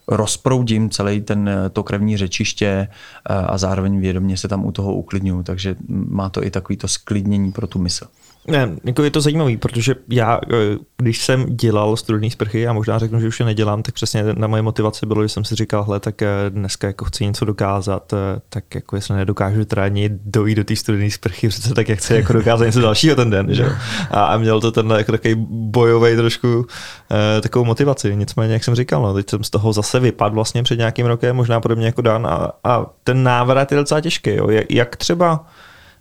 rozproudím 0.08 0.90
celý 0.90 1.20
ten, 1.20 1.48
eh, 1.48 1.70
to 1.70 1.82
krevní 1.82 2.16
řečiště 2.16 2.88
a 3.26 3.58
zároveň 3.58 4.00
vědomě 4.00 4.36
se 4.36 4.48
tam 4.48 4.64
u 4.64 4.72
toho 4.72 4.94
uklidňuju, 4.94 5.42
takže 5.42 5.76
má 5.88 6.28
to 6.28 6.44
i 6.44 6.50
takový 6.50 6.76
to 6.76 6.88
sklidnění 6.88 7.52
pro 7.52 7.66
tu 7.66 7.78
mysl. 7.78 8.06
Ne, 8.48 8.76
jako 8.84 9.02
je 9.02 9.10
to 9.10 9.20
zajímavý, 9.20 9.56
protože 9.56 9.94
já, 10.08 10.40
eh, 10.52 10.56
když 10.96 11.24
jsem 11.24 11.56
dělal 11.56 11.96
studený 11.96 12.30
sprchy 12.30 12.66
a 12.66 12.72
možná 12.72 12.98
řeknu, 12.98 13.20
že 13.20 13.28
už 13.28 13.40
je 13.40 13.46
nedělám, 13.46 13.82
tak 13.82 13.94
přesně 13.94 14.24
na 14.34 14.46
moje 14.46 14.62
motivace 14.62 15.06
bylo, 15.06 15.22
že 15.22 15.28
jsem 15.28 15.44
si 15.44 15.54
říkal, 15.54 15.84
hle, 15.84 16.00
tak 16.00 16.22
eh, 16.22 16.28
dneska 16.48 16.86
jako 16.86 17.04
chci 17.04 17.24
něco 17.24 17.44
dokázat, 17.44 18.12
eh, 18.12 18.40
tak 18.48 18.74
jako 18.74 18.96
jestli 18.96 19.16
nedokážu 19.16 19.64
teda 19.64 19.84
ani 19.84 20.10
dojít 20.24 20.54
do 20.54 20.64
té 20.64 20.76
studené 20.76 21.10
sprchy, 21.10 21.48
přece 21.48 21.74
tak 21.74 21.88
jak 21.88 21.98
chci 21.98 22.14
jako 22.14 22.32
dokázat 22.32 22.64
něco 22.64 22.80
dalšího 22.80 23.16
ten 23.16 23.30
den, 23.30 23.54
že? 23.54 23.72
A, 24.10 24.24
a 24.24 24.38
měl 24.38 24.60
to 24.60 24.72
ten 24.72 24.90
jako 24.90 25.12
takový 25.12 25.34
bojový 25.48 26.16
trošku 26.16 26.66
eh, 27.10 27.40
takovou 27.40 27.64
motivaci. 27.64 28.16
Nicméně, 28.16 28.52
jak 28.52 28.64
jsem 28.64 28.74
říkal, 28.74 29.02
no, 29.02 29.14
teď 29.14 29.30
jsem 29.30 29.44
z 29.44 29.50
toho 29.50 29.72
zase 29.72 30.00
vypadl 30.00 30.34
vlastně 30.34 30.62
před 30.62 30.76
nějakým 30.78 31.06
rokem, 31.06 31.36
možná 31.36 31.60
podobně 31.60 31.86
jako 31.86 32.02
Dan 32.02 32.26
a, 32.26 32.52
a 32.64 32.86
ten 33.04 33.22
návrat 33.22 33.72
je 33.72 33.78
docela 33.78 34.00
těžký. 34.00 34.30
Jo. 34.30 34.48
Jak 34.70 34.96
třeba 34.96 35.46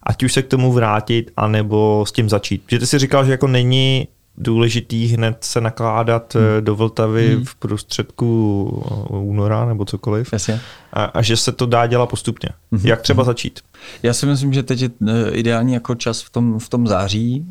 ať 0.04 0.24
už 0.24 0.34
se 0.34 0.42
k 0.42 0.48
tomu 0.48 0.72
vrátit, 0.72 1.32
anebo 1.38 2.06
s 2.08 2.12
tím 2.12 2.30
začít. 2.30 2.64
Protože 2.64 2.80
ty 2.80 2.88
si 2.88 3.00
říkal, 3.00 3.26
že 3.26 3.32
jako 3.32 3.48
není 3.48 4.08
důležitý 4.40 5.08
hned 5.08 5.38
se 5.42 5.62
nakládat 5.62 6.36
hmm. 6.36 6.44
Eh, 6.58 6.62
do 6.62 6.76
Vltavy 6.76 7.36
hmm. 7.36 7.46
v 7.46 7.56
prostředku 7.56 8.84
eh, 8.86 9.18
února 9.18 9.66
nebo 9.66 9.86
cokoliv. 9.86 10.34
Jasně. 10.34 10.62
A, 10.94 11.04
a 11.04 11.22
že 11.22 11.38
se 11.38 11.52
to 11.52 11.66
dá 11.66 11.88
dělat 11.88 12.10
postupně. 12.10 12.50
Hmm. 12.72 12.82
Jak 12.84 13.02
třeba 13.02 13.24
hmm. 13.24 13.26
začít? 13.26 13.60
Já 14.04 14.14
si 14.14 14.26
myslím, 14.26 14.54
že 14.54 14.64
teď 14.64 14.82
je 14.82 14.90
eh, 15.08 15.32
ideální 15.32 15.74
jako 15.74 15.96
čas 15.96 16.22
v 16.22 16.30
tom, 16.30 16.60
v 16.60 16.70
tom 16.70 16.88
září 16.88 17.46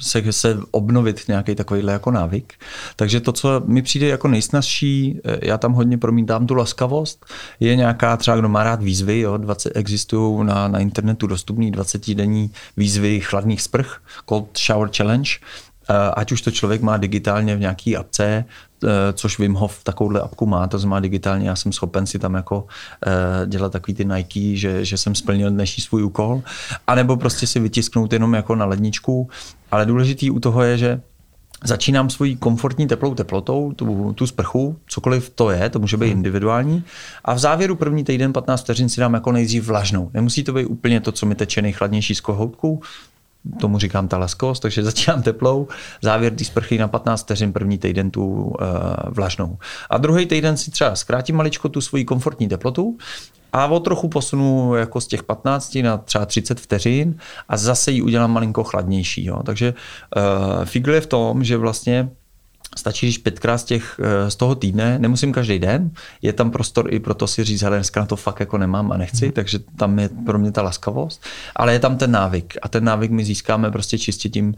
se, 0.00 0.32
se 0.32 0.58
obnovit 0.70 1.28
nějaký 1.28 1.54
takovýhle 1.54 1.92
jako 1.92 2.10
návyk. 2.10 2.54
Takže 2.96 3.20
to, 3.20 3.32
co 3.32 3.62
mi 3.66 3.82
přijde 3.82 4.06
jako 4.06 4.28
nejsnažší, 4.28 5.20
já 5.42 5.58
tam 5.58 5.72
hodně 5.72 5.98
promítám 5.98 6.46
tu 6.46 6.54
laskavost, 6.54 7.26
je 7.60 7.76
nějaká 7.76 8.16
třeba, 8.16 8.36
kdo 8.36 8.48
má 8.48 8.64
rád 8.64 8.82
výzvy, 8.82 9.20
jo, 9.20 9.36
20, 9.36 9.72
existují 9.76 10.46
na, 10.46 10.68
na 10.68 10.78
internetu 10.78 11.26
dostupný 11.26 11.70
20 11.70 12.14
denní 12.14 12.50
výzvy 12.76 13.20
chladných 13.20 13.62
sprch, 13.62 14.00
Cold 14.28 14.58
Shower 14.58 14.90
Challenge, 14.96 15.30
ať 15.92 16.32
už 16.32 16.42
to 16.42 16.50
člověk 16.50 16.82
má 16.82 16.96
digitálně 16.96 17.56
v 17.56 17.60
nějaký 17.60 17.96
apce, 17.96 18.44
eh, 18.84 18.88
což 19.12 19.38
Wim 19.38 19.54
Hof 19.54 19.84
takovouhle 19.84 20.20
apku 20.20 20.46
má, 20.46 20.66
to 20.66 20.78
znamená 20.78 21.00
digitálně, 21.00 21.48
já 21.48 21.56
jsem 21.56 21.72
schopen 21.72 22.06
si 22.06 22.18
tam 22.18 22.34
jako 22.34 22.66
eh, 23.06 23.46
dělat 23.46 23.72
takový 23.72 23.94
ty 23.94 24.04
Nike, 24.04 24.56
že, 24.56 24.84
že 24.84 24.96
jsem 24.96 25.14
splnil 25.14 25.50
dnešní 25.50 25.82
svůj 25.82 26.02
úkol, 26.02 26.42
anebo 26.86 27.16
prostě 27.16 27.46
si 27.46 27.60
vytisknout 27.60 28.12
jenom 28.12 28.34
jako 28.34 28.54
na 28.54 28.64
ledničku, 28.64 29.28
ale 29.70 29.86
důležitý 29.86 30.30
u 30.30 30.40
toho 30.40 30.62
je, 30.62 30.78
že 30.78 31.00
začínám 31.64 32.10
svojí 32.10 32.36
komfortní 32.36 32.86
teplou 32.86 33.14
teplotou, 33.14 33.72
tu, 33.72 34.12
tu 34.12 34.26
sprchu, 34.26 34.76
cokoliv 34.86 35.30
to 35.30 35.50
je, 35.50 35.70
to 35.70 35.78
může 35.78 35.96
být 35.96 36.06
hmm. 36.06 36.16
individuální. 36.16 36.84
A 37.24 37.34
v 37.34 37.38
závěru 37.38 37.76
první 37.76 38.04
týden 38.04 38.32
15 38.32 38.60
vteřin 38.60 38.88
si 38.88 39.00
dám 39.00 39.14
jako 39.14 39.32
nejdřív 39.32 39.64
vlažnou. 39.64 40.10
Nemusí 40.14 40.44
to 40.44 40.52
být 40.52 40.66
úplně 40.66 41.00
to, 41.00 41.12
co 41.12 41.26
mi 41.26 41.34
teče 41.34 41.62
nejchladnější 41.62 42.14
z 42.14 42.20
kohoutku, 42.20 42.82
tomu 43.60 43.78
říkám 43.78 44.08
ta 44.08 44.18
laskost, 44.18 44.62
takže 44.62 44.82
začínám 44.82 45.22
teplou, 45.22 45.68
závěr 46.02 46.34
té 46.34 46.44
sprchy 46.44 46.78
na 46.78 46.88
15 46.88 47.22
vteřin, 47.22 47.52
první 47.52 47.78
týden 47.78 48.10
tu 48.10 48.24
uh, 48.26 48.54
vlažnou. 49.08 49.58
A 49.90 49.98
druhý 49.98 50.26
týden 50.26 50.56
si 50.56 50.70
třeba 50.70 50.96
zkrátím 50.96 51.36
maličko 51.36 51.68
tu 51.68 51.80
svoji 51.80 52.04
komfortní 52.04 52.48
teplotu 52.48 52.98
a 53.52 53.66
o 53.66 53.80
trochu 53.80 54.08
posunu 54.08 54.74
jako 54.74 55.00
z 55.00 55.06
těch 55.06 55.22
15 55.22 55.78
na 55.82 55.98
třeba 55.98 56.26
30 56.26 56.60
vteřin 56.60 57.16
a 57.48 57.56
zase 57.56 57.90
ji 57.90 58.02
udělám 58.02 58.32
malinko 58.32 58.64
chladnější. 58.64 59.24
Jo. 59.24 59.42
Takže 59.42 59.74
uh, 60.16 60.64
figl 60.64 60.94
je 60.94 61.00
v 61.00 61.06
tom, 61.06 61.44
že 61.44 61.56
vlastně 61.56 62.10
Stačí, 62.76 63.06
když 63.06 63.18
pětkrát 63.18 63.60
z, 63.60 63.64
těch, 63.64 64.00
eh, 64.02 64.30
z 64.30 64.36
toho 64.36 64.54
týdne, 64.54 64.98
nemusím 64.98 65.32
každý 65.32 65.58
den, 65.58 65.90
je 66.22 66.32
tam 66.32 66.50
prostor 66.50 66.94
i 66.94 67.00
pro 67.00 67.14
to 67.14 67.26
si 67.26 67.44
říct, 67.44 67.62
hele, 67.62 67.76
dneska 67.76 68.00
na 68.00 68.06
to 68.06 68.16
fakt 68.16 68.40
jako 68.40 68.58
nemám 68.58 68.92
a 68.92 68.96
nechci, 68.96 69.26
mm. 69.26 69.32
takže 69.32 69.58
tam 69.76 69.98
je 69.98 70.08
pro 70.26 70.38
mě 70.38 70.52
ta 70.52 70.62
laskavost, 70.62 71.22
ale 71.56 71.72
je 71.72 71.78
tam 71.78 71.96
ten 71.96 72.10
návyk 72.10 72.56
a 72.62 72.68
ten 72.68 72.84
návyk 72.84 73.10
my 73.10 73.24
získáme 73.24 73.70
prostě 73.70 73.98
čistě 73.98 74.28
tím 74.28 74.48
uh, 74.48 74.54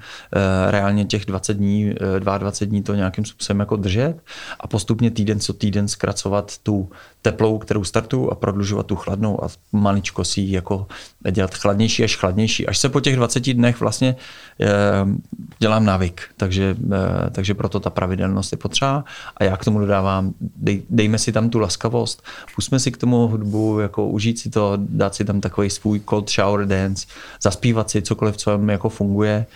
reálně 0.71 1.05
těch 1.05 1.25
20 1.25 1.55
dní, 1.55 1.95
uh, 2.15 2.21
22 2.21 2.71
dní 2.71 2.83
to 2.83 2.95
nějakým 2.95 3.25
způsobem 3.25 3.61
jako 3.61 3.77
držet 3.77 4.17
a 4.61 4.67
postupně 4.67 5.11
týden 5.11 5.41
co 5.41 5.53
týden 5.53 5.89
zkracovat 5.89 6.59
tu 6.59 6.91
teplou, 7.27 7.59
kterou 7.59 7.85
startu 7.85 8.33
a 8.33 8.35
prodlužovat 8.35 8.87
tu 8.87 8.97
chladnou 8.97 9.45
a 9.45 9.49
maličko 9.73 10.25
si 10.25 10.41
ji 10.41 10.53
jako 10.53 10.87
dělat 11.31 11.55
chladnější 11.55 12.05
až 12.05 12.17
chladnější. 12.17 12.67
Až 12.67 12.79
se 12.79 12.89
po 12.89 13.01
těch 13.01 13.17
20 13.17 13.53
dnech 13.53 13.81
vlastně 13.81 14.17
uh, 14.61 15.11
dělám 15.59 15.85
návyk, 15.85 16.23
takže, 16.37 16.77
uh, 16.79 16.95
takže 17.33 17.55
proto 17.55 17.81
ta 17.81 17.91
pravidelnost 17.91 18.53
je 18.53 18.59
potřeba. 18.59 19.05
A 19.37 19.45
já 19.45 19.57
k 19.57 19.65
tomu 19.65 19.79
dodávám, 19.79 20.35
dej, 20.57 20.83
dejme 20.91 21.19
si 21.19 21.33
tam 21.33 21.51
tu 21.51 21.59
laskavost, 21.59 22.23
pusme 22.55 22.79
si 22.79 22.93
k 22.93 22.97
tomu 22.97 23.27
hudbu, 23.27 23.79
jako 23.79 24.07
užít 24.07 24.39
si 24.39 24.51
to, 24.51 24.73
dát 24.77 25.15
si 25.15 25.25
tam 25.25 25.41
takový 25.41 25.71
svůj 25.71 26.01
cold 26.11 26.31
shower 26.31 26.67
dance, 26.67 27.07
zaspívat 27.43 27.91
si 27.91 28.03
cokoliv, 28.03 28.37
co 28.37 28.51
vám 28.51 28.71
jako 28.71 28.89
funguje, 28.89 29.47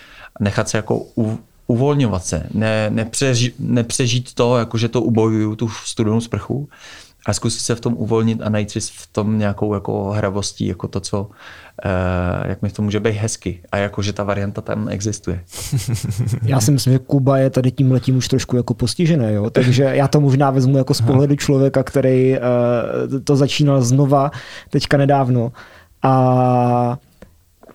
nechat 0.40 0.68
se 0.68 0.78
jako 0.78 1.06
u, 1.16 1.38
uvolňovat 1.66 2.24
se, 2.24 2.46
ne, 2.50 2.90
nepřeži, 2.90 3.54
nepřežít 3.58 4.34
to, 4.34 4.58
jako 4.58 4.78
že 4.78 4.88
to 4.88 5.02
ubojuju 5.02 5.56
tu 5.56 5.68
studenou 5.68 6.20
sprchu, 6.20 6.68
a 7.26 7.32
zkusit 7.32 7.60
se 7.60 7.74
v 7.74 7.80
tom 7.80 7.94
uvolnit 7.96 8.42
a 8.42 8.48
najít 8.48 8.70
si 8.70 8.80
v 8.80 9.08
tom 9.12 9.38
nějakou 9.38 9.74
jako 9.74 10.10
hravostí, 10.10 10.66
jako 10.66 10.88
to, 10.88 11.00
co, 11.00 11.22
uh, 11.22 11.30
jak 12.44 12.62
mi 12.62 12.70
to 12.70 12.82
může 12.82 13.00
být 13.00 13.14
hezky 13.14 13.60
a 13.72 13.76
jako, 13.76 14.02
že 14.02 14.12
ta 14.12 14.24
varianta 14.24 14.60
tam 14.60 14.88
existuje. 14.88 15.44
Já 16.42 16.60
si 16.60 16.70
myslím, 16.70 16.92
že 16.92 16.98
Kuba 16.98 17.38
je 17.38 17.50
tady 17.50 17.70
tím 17.70 17.92
letím 17.92 18.16
už 18.16 18.28
trošku 18.28 18.56
jako 18.56 18.74
postižený, 18.74 19.26
jo? 19.34 19.50
takže 19.50 19.82
já 19.84 20.08
to 20.08 20.20
možná 20.20 20.50
vezmu 20.50 20.78
jako 20.78 20.94
z 20.94 21.00
pohledu 21.00 21.36
člověka, 21.36 21.82
který 21.82 22.36
uh, 22.38 23.20
to 23.24 23.36
začínal 23.36 23.82
znova 23.82 24.30
teďka 24.70 24.96
nedávno 24.96 25.52
a 26.02 26.98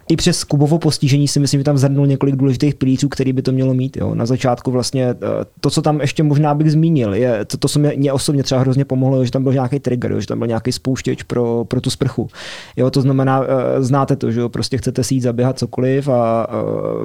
i 0.10 0.16
přes 0.16 0.44
Kubovo 0.44 0.80
postižení 0.80 1.28
si 1.28 1.40
myslím, 1.40 1.60
že 1.60 1.64
tam 1.64 1.78
zhrnul 1.78 2.08
několik 2.08 2.36
důležitých 2.36 2.76
pilířů, 2.76 3.10
který 3.10 3.34
by 3.34 3.42
to 3.42 3.52
mělo 3.52 3.74
mít. 3.74 3.98
Jo. 3.98 4.16
Na 4.16 4.26
začátku 4.26 4.72
vlastně 4.72 5.06
eh, 5.06 5.16
to, 5.60 5.70
co 5.70 5.82
tam 5.82 6.02
ještě 6.02 6.24
možná 6.24 6.54
bych 6.54 6.72
zmínil, 6.72 7.14
je 7.14 7.46
to, 7.46 7.58
to 7.58 7.68
co 7.68 7.80
mě, 7.80 7.94
mě 7.98 8.14
osobně 8.14 8.44
třeba 8.44 8.62
hrozně 8.62 8.86
pomohlo, 8.86 9.26
že 9.26 9.32
tam 9.32 9.44
byl 9.44 9.54
nějaký 9.54 9.80
trigger, 9.80 10.12
jo, 10.12 10.20
že 10.20 10.28
tam 10.28 10.38
byl 10.40 10.48
nějaký 10.48 10.72
spouštěč 10.72 11.24
pro, 11.24 11.66
pro 11.68 11.82
tu 11.82 11.90
sprchu. 11.90 12.28
Jo, 12.76 12.92
to 12.92 13.02
znamená, 13.02 13.44
eh, 13.44 13.84
znáte 13.84 14.16
to, 14.16 14.32
že 14.32 14.40
jo, 14.40 14.50
prostě 14.50 14.78
chcete 14.78 15.04
si 15.04 15.16
jít 15.16 15.22
zaběhat 15.22 15.60
cokoliv 15.60 16.08
a 16.08 16.48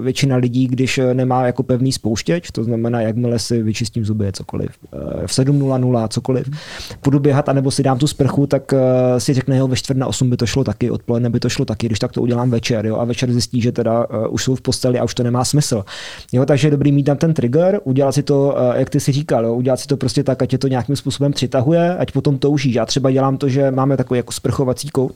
většina 0.00 0.36
lidí, 0.36 0.66
když 0.66 1.00
nemá 1.12 1.46
jako 1.46 1.62
pevný 1.62 1.92
spouštěč, 1.92 2.50
to 2.50 2.64
znamená, 2.64 3.00
jakmile 3.00 3.38
si 3.38 3.62
vyčistím 3.62 4.04
zuby, 4.04 4.32
cokoliv, 4.32 4.70
v 5.26 5.32
7.00, 5.32 6.08
cokoliv, 6.08 6.50
půjdu 7.00 7.18
běhat, 7.18 7.48
anebo 7.48 7.70
si 7.70 7.82
dám 7.82 7.98
tu 7.98 8.06
sprchu, 8.06 8.46
tak 8.46 8.74
si 9.18 9.34
řekne, 9.34 9.56
jo, 9.56 9.68
ve 9.68 9.76
čtvrt 9.76 9.96
na 9.96 10.06
8 10.06 10.30
by 10.30 10.36
to 10.36 10.46
šlo 10.46 10.64
taky, 10.64 10.90
odpoledne 10.90 11.30
by 11.30 11.40
to 11.40 11.48
šlo 11.48 11.64
taky, 11.64 11.86
když 11.86 11.98
tak 11.98 12.12
to 12.12 12.22
udělám 12.22 12.50
večer, 12.50 12.89
jo, 12.90 12.96
a 12.96 13.04
večer 13.04 13.32
zjistí, 13.32 13.60
že 13.60 13.72
teda 13.72 14.06
uh, 14.10 14.34
už 14.34 14.44
jsou 14.44 14.54
v 14.54 14.60
posteli 14.60 14.98
a 14.98 15.04
už 15.04 15.14
to 15.14 15.22
nemá 15.22 15.44
smysl. 15.44 15.84
Jo, 16.32 16.46
takže 16.46 16.66
je 16.66 16.70
dobrý 16.70 16.92
mít 16.92 17.04
tam 17.04 17.16
ten 17.16 17.34
trigger, 17.34 17.80
udělat 17.84 18.12
si 18.12 18.22
to, 18.22 18.54
uh, 18.56 18.76
jak 18.76 18.90
ty 18.90 19.00
si 19.00 19.12
říkal, 19.12 19.44
jo, 19.44 19.54
udělat 19.54 19.80
si 19.80 19.86
to 19.86 19.96
prostě 19.96 20.24
tak, 20.24 20.42
ať 20.42 20.52
je 20.52 20.58
to 20.58 20.68
nějakým 20.68 20.96
způsobem 20.96 21.32
přitahuje, 21.32 21.96
ať 21.96 22.12
potom 22.12 22.38
toužíš. 22.38 22.74
Já 22.74 22.86
třeba 22.86 23.10
dělám 23.10 23.36
to, 23.36 23.48
že 23.48 23.70
máme 23.70 23.96
takový 23.96 24.18
jako 24.18 24.32
sprchovací 24.32 24.88
kout 24.88 25.14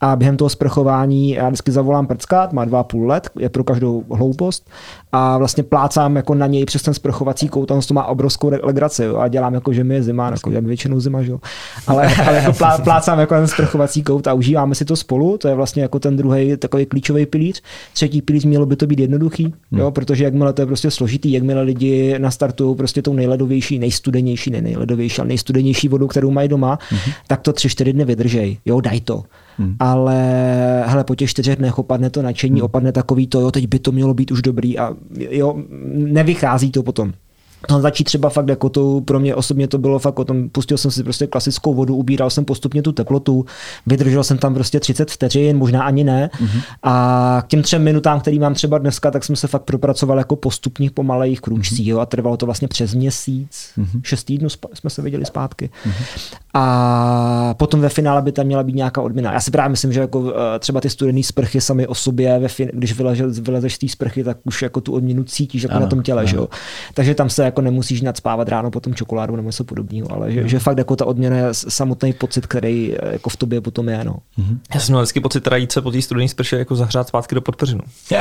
a 0.00 0.16
během 0.16 0.36
toho 0.36 0.48
sprchování 0.48 1.30
já 1.30 1.48
vždycky 1.48 1.72
zavolám 1.72 2.06
prckát, 2.06 2.52
má 2.52 2.64
dva 2.64 2.84
půl 2.84 3.06
let, 3.06 3.30
je 3.38 3.48
pro 3.48 3.64
každou 3.64 4.04
hloupost 4.10 4.70
a 5.12 5.38
vlastně 5.38 5.62
plácám 5.62 6.16
jako 6.16 6.34
na 6.34 6.46
něj 6.46 6.64
přes 6.64 6.82
ten 6.82 6.94
sprchovací 6.94 7.48
kout, 7.48 7.70
on 7.70 7.80
to 7.80 7.94
má 7.94 8.04
obrovskou 8.04 8.50
legraci 8.62 9.04
jo, 9.04 9.16
a 9.16 9.28
dělám 9.28 9.54
jako, 9.54 9.72
že 9.72 9.84
mi 9.84 9.94
je 9.94 10.02
zima, 10.02 10.30
jako, 10.30 10.50
jak 10.50 10.64
většinou 10.64 11.00
zima, 11.00 11.22
že 11.22 11.30
jo. 11.30 11.40
Ale, 11.86 12.14
ale 12.26 12.36
jako 12.36 12.52
plá, 12.52 12.78
plácám 12.78 13.18
jako 13.18 13.34
ten 13.34 13.46
sprchovací 13.46 14.02
kout 14.02 14.26
a 14.26 14.34
užíváme 14.34 14.74
si 14.74 14.84
to 14.84 14.96
spolu, 14.96 15.38
to 15.38 15.48
je 15.48 15.54
vlastně 15.54 15.82
jako 15.82 15.98
ten 15.98 16.16
druhý 16.16 16.56
takový 16.56 16.86
klíčový 16.96 17.26
pilíř. 17.26 17.62
Třetí 17.92 18.22
pilíř 18.22 18.44
mělo 18.44 18.66
by 18.66 18.76
to 18.76 18.86
být 18.86 18.98
jednoduchý, 18.98 19.44
hmm. 19.44 19.80
jo, 19.80 19.90
protože 19.90 20.24
jakmile 20.24 20.52
to 20.52 20.62
je 20.62 20.66
prostě 20.66 20.90
složitý, 20.90 21.32
jakmile 21.32 21.62
lidi 21.62 22.18
nastartují 22.18 22.76
prostě 22.76 23.02
tou 23.02 23.12
nejledovější, 23.12 23.78
nejstudenější, 23.78 24.50
ne 24.50 24.62
nejledovější, 24.62 25.18
ale 25.18 25.28
nejstudenější 25.28 25.88
vodu, 25.88 26.06
kterou 26.06 26.30
mají 26.30 26.48
doma, 26.48 26.78
hmm. 26.88 27.12
tak 27.26 27.40
to 27.40 27.52
tři, 27.52 27.68
čtyři 27.68 27.92
dny 27.92 28.04
vydržej, 28.04 28.58
jo, 28.64 28.80
daj 28.80 29.00
to. 29.00 29.22
Hmm. 29.58 29.76
Ale 29.78 30.16
hele, 30.86 31.04
po 31.04 31.14
těch 31.14 31.30
čtyřech 31.30 31.56
dnech 31.56 31.78
opadne 31.78 32.10
to 32.10 32.22
nadšení, 32.22 32.54
hmm. 32.54 32.64
opadne 32.64 32.92
takový 32.92 33.26
to, 33.26 33.40
jo, 33.40 33.50
teď 33.50 33.66
by 33.66 33.78
to 33.78 33.92
mělo 33.92 34.14
být 34.14 34.30
už 34.30 34.42
dobrý 34.42 34.78
a 34.78 34.94
jo, 35.30 35.56
nevychází 35.92 36.70
to 36.70 36.82
potom 36.82 37.12
to 37.12 37.25
začít 37.68 38.04
třeba 38.04 38.28
fakt 38.28 38.48
jako 38.48 38.68
to, 38.68 39.00
pro 39.04 39.20
mě 39.20 39.34
osobně 39.34 39.68
to 39.68 39.78
bylo 39.78 39.98
fakt 39.98 40.18
o 40.18 40.24
tom, 40.24 40.48
pustil 40.48 40.78
jsem 40.78 40.90
si 40.90 41.02
prostě 41.02 41.26
klasickou 41.26 41.74
vodu, 41.74 41.96
ubíral 41.96 42.30
jsem 42.30 42.44
postupně 42.44 42.82
tu 42.82 42.92
teplotu, 42.92 43.44
vydržel 43.86 44.24
jsem 44.24 44.38
tam 44.38 44.54
prostě 44.54 44.80
30 44.80 45.10
vteřin, 45.10 45.56
možná 45.56 45.82
ani 45.82 46.04
ne. 46.04 46.30
Mm-hmm. 46.32 46.62
A 46.82 47.42
k 47.46 47.48
těm 47.48 47.62
třem 47.62 47.82
minutám, 47.82 48.20
který 48.20 48.38
mám 48.38 48.54
třeba 48.54 48.78
dneska, 48.78 49.10
tak 49.10 49.24
jsem 49.24 49.36
se 49.36 49.48
fakt 49.48 49.62
propracoval 49.62 50.18
jako 50.18 50.36
postupných 50.36 50.90
pomalejch 50.90 51.40
krůčcích, 51.40 51.94
mm-hmm. 51.94 52.00
a 52.00 52.06
trvalo 52.06 52.36
to 52.36 52.46
vlastně 52.46 52.68
přes 52.68 52.94
měsíc, 52.94 53.70
mm-hmm. 53.78 54.00
šest 54.02 54.24
týdnů 54.24 54.48
jsme 54.74 54.90
se 54.90 55.02
viděli 55.02 55.24
zpátky. 55.24 55.70
Mm-hmm. 55.86 56.36
A 56.54 57.54
potom 57.54 57.80
ve 57.80 57.88
finále 57.88 58.22
by 58.22 58.32
tam 58.32 58.46
měla 58.46 58.62
být 58.62 58.76
nějaká 58.76 59.00
odměna. 59.02 59.32
Já 59.32 59.40
si 59.40 59.50
právě 59.50 59.70
myslím, 59.70 59.92
že 59.92 60.00
jako 60.00 60.32
eh, 60.34 60.58
třeba 60.58 60.80
ty 60.80 60.90
studené 60.90 61.22
sprchy 61.22 61.60
sami 61.60 61.86
o 61.86 61.94
sobě, 61.94 62.38
ve 62.38 62.48
fin- 62.48 62.70
když 62.72 62.92
vylezeš, 62.92 63.38
vylezeš 63.38 63.74
z 63.74 63.78
té 63.78 63.88
sprchy, 63.88 64.24
tak 64.24 64.38
už 64.44 64.62
jako 64.62 64.80
tu 64.80 64.92
odměnu 64.92 65.24
cítíš 65.24 65.62
jako 65.62 65.74
ano, 65.74 65.84
na 65.84 65.90
tom 65.90 66.02
těle. 66.02 66.26
Že 66.26 66.36
jo? 66.36 66.48
Takže 66.94 67.14
tam 67.14 67.30
se 67.30 67.44
jako 67.56 67.62
nemusíš 67.62 68.00
nadspávat 68.00 68.48
ráno 68.48 68.70
potom 68.70 68.94
čokoládu 68.94 69.36
nebo 69.36 69.48
něco 69.48 69.64
podobného, 69.64 70.12
ale 70.12 70.32
že, 70.32 70.48
že, 70.48 70.58
fakt 70.58 70.78
jako 70.78 70.96
ta 70.96 71.04
odměna 71.04 71.36
je 71.36 71.44
samotný 71.52 72.12
pocit, 72.12 72.46
který 72.46 72.94
eh, 72.94 73.12
jako 73.12 73.30
v 73.30 73.36
tobě 73.36 73.60
potom 73.60 73.88
je. 73.88 74.04
No. 74.04 74.16
Mm-hmm. 74.38 74.58
Já 74.74 74.80
jsem 74.80 74.92
měl 74.92 75.02
vždycky 75.02 75.20
pocit 75.20 75.40
teda 75.40 75.56
jít 75.56 75.72
se 75.72 75.82
po 75.82 75.90
té 75.90 76.02
studené 76.02 76.28
sprše 76.28 76.58
jako 76.58 76.76
zahřát 76.76 77.08
zpátky 77.08 77.34
do 77.34 77.40
podpeřinu. 77.40 77.80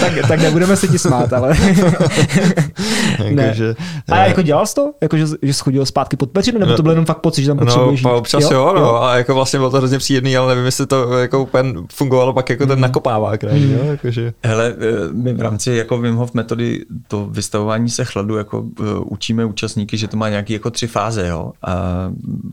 tak, 0.00 0.12
tak 0.28 0.40
nebudeme 0.40 0.76
se 0.76 0.88
ti 0.88 0.98
smát, 0.98 1.32
ale... 1.32 1.54
ne. 3.32 3.42
Jako, 3.42 3.54
že, 3.56 3.74
a 4.08 4.26
jako 4.26 4.42
dělal 4.42 4.66
jsi 4.66 4.74
to? 4.74 4.92
Jako, 5.00 5.16
že, 5.16 5.26
že 5.42 5.54
schodil 5.54 5.86
zpátky 5.86 6.16
pod 6.16 6.30
peřinu, 6.30 6.58
nebo 6.58 6.74
to 6.74 6.82
byl 6.82 6.92
jenom 6.92 7.04
fakt 7.04 7.20
pocit, 7.20 7.42
že 7.42 7.48
tam 7.48 7.58
potřebuješ 7.58 8.02
No, 8.02 8.16
občas 8.16 8.42
jo, 8.42 8.50
jo, 8.52 8.72
no, 8.74 8.80
jo, 8.80 8.94
a 8.94 9.16
jako 9.16 9.34
vlastně 9.34 9.58
bylo 9.58 9.70
to 9.70 9.76
hrozně 9.76 9.98
příjemný, 9.98 10.36
ale 10.36 10.48
nevím, 10.48 10.64
jestli 10.64 10.86
to 10.86 11.18
jako 11.18 11.42
úplně 11.42 11.74
fungovalo 11.92 12.32
pak 12.32 12.50
jako 12.50 12.66
ten 12.66 12.74
mhm. 12.74 12.82
nakopává 12.82 13.36
kraj, 13.36 13.60
mm. 13.60 13.72
jo, 13.72 13.84
jakože. 13.84 14.32
Hele, 14.44 14.74
eh, 14.78 15.12
my 15.12 15.32
v 15.32 15.40
rámci 15.40 15.72
jako 15.72 15.98
Wim 15.98 16.16
Hof 16.16 16.34
metody 16.34 16.69
to 17.08 17.26
vystavování 17.26 17.90
se 17.90 18.04
chladu 18.04 18.36
jako 18.36 18.60
uh, 18.60 18.86
učíme 19.04 19.44
účastníky, 19.44 19.96
že 19.96 20.08
to 20.08 20.16
má 20.16 20.28
nějaký 20.28 20.52
jako 20.52 20.70
tři 20.70 20.86
fáze, 20.86 21.28
jo. 21.28 21.52
A 21.62 21.74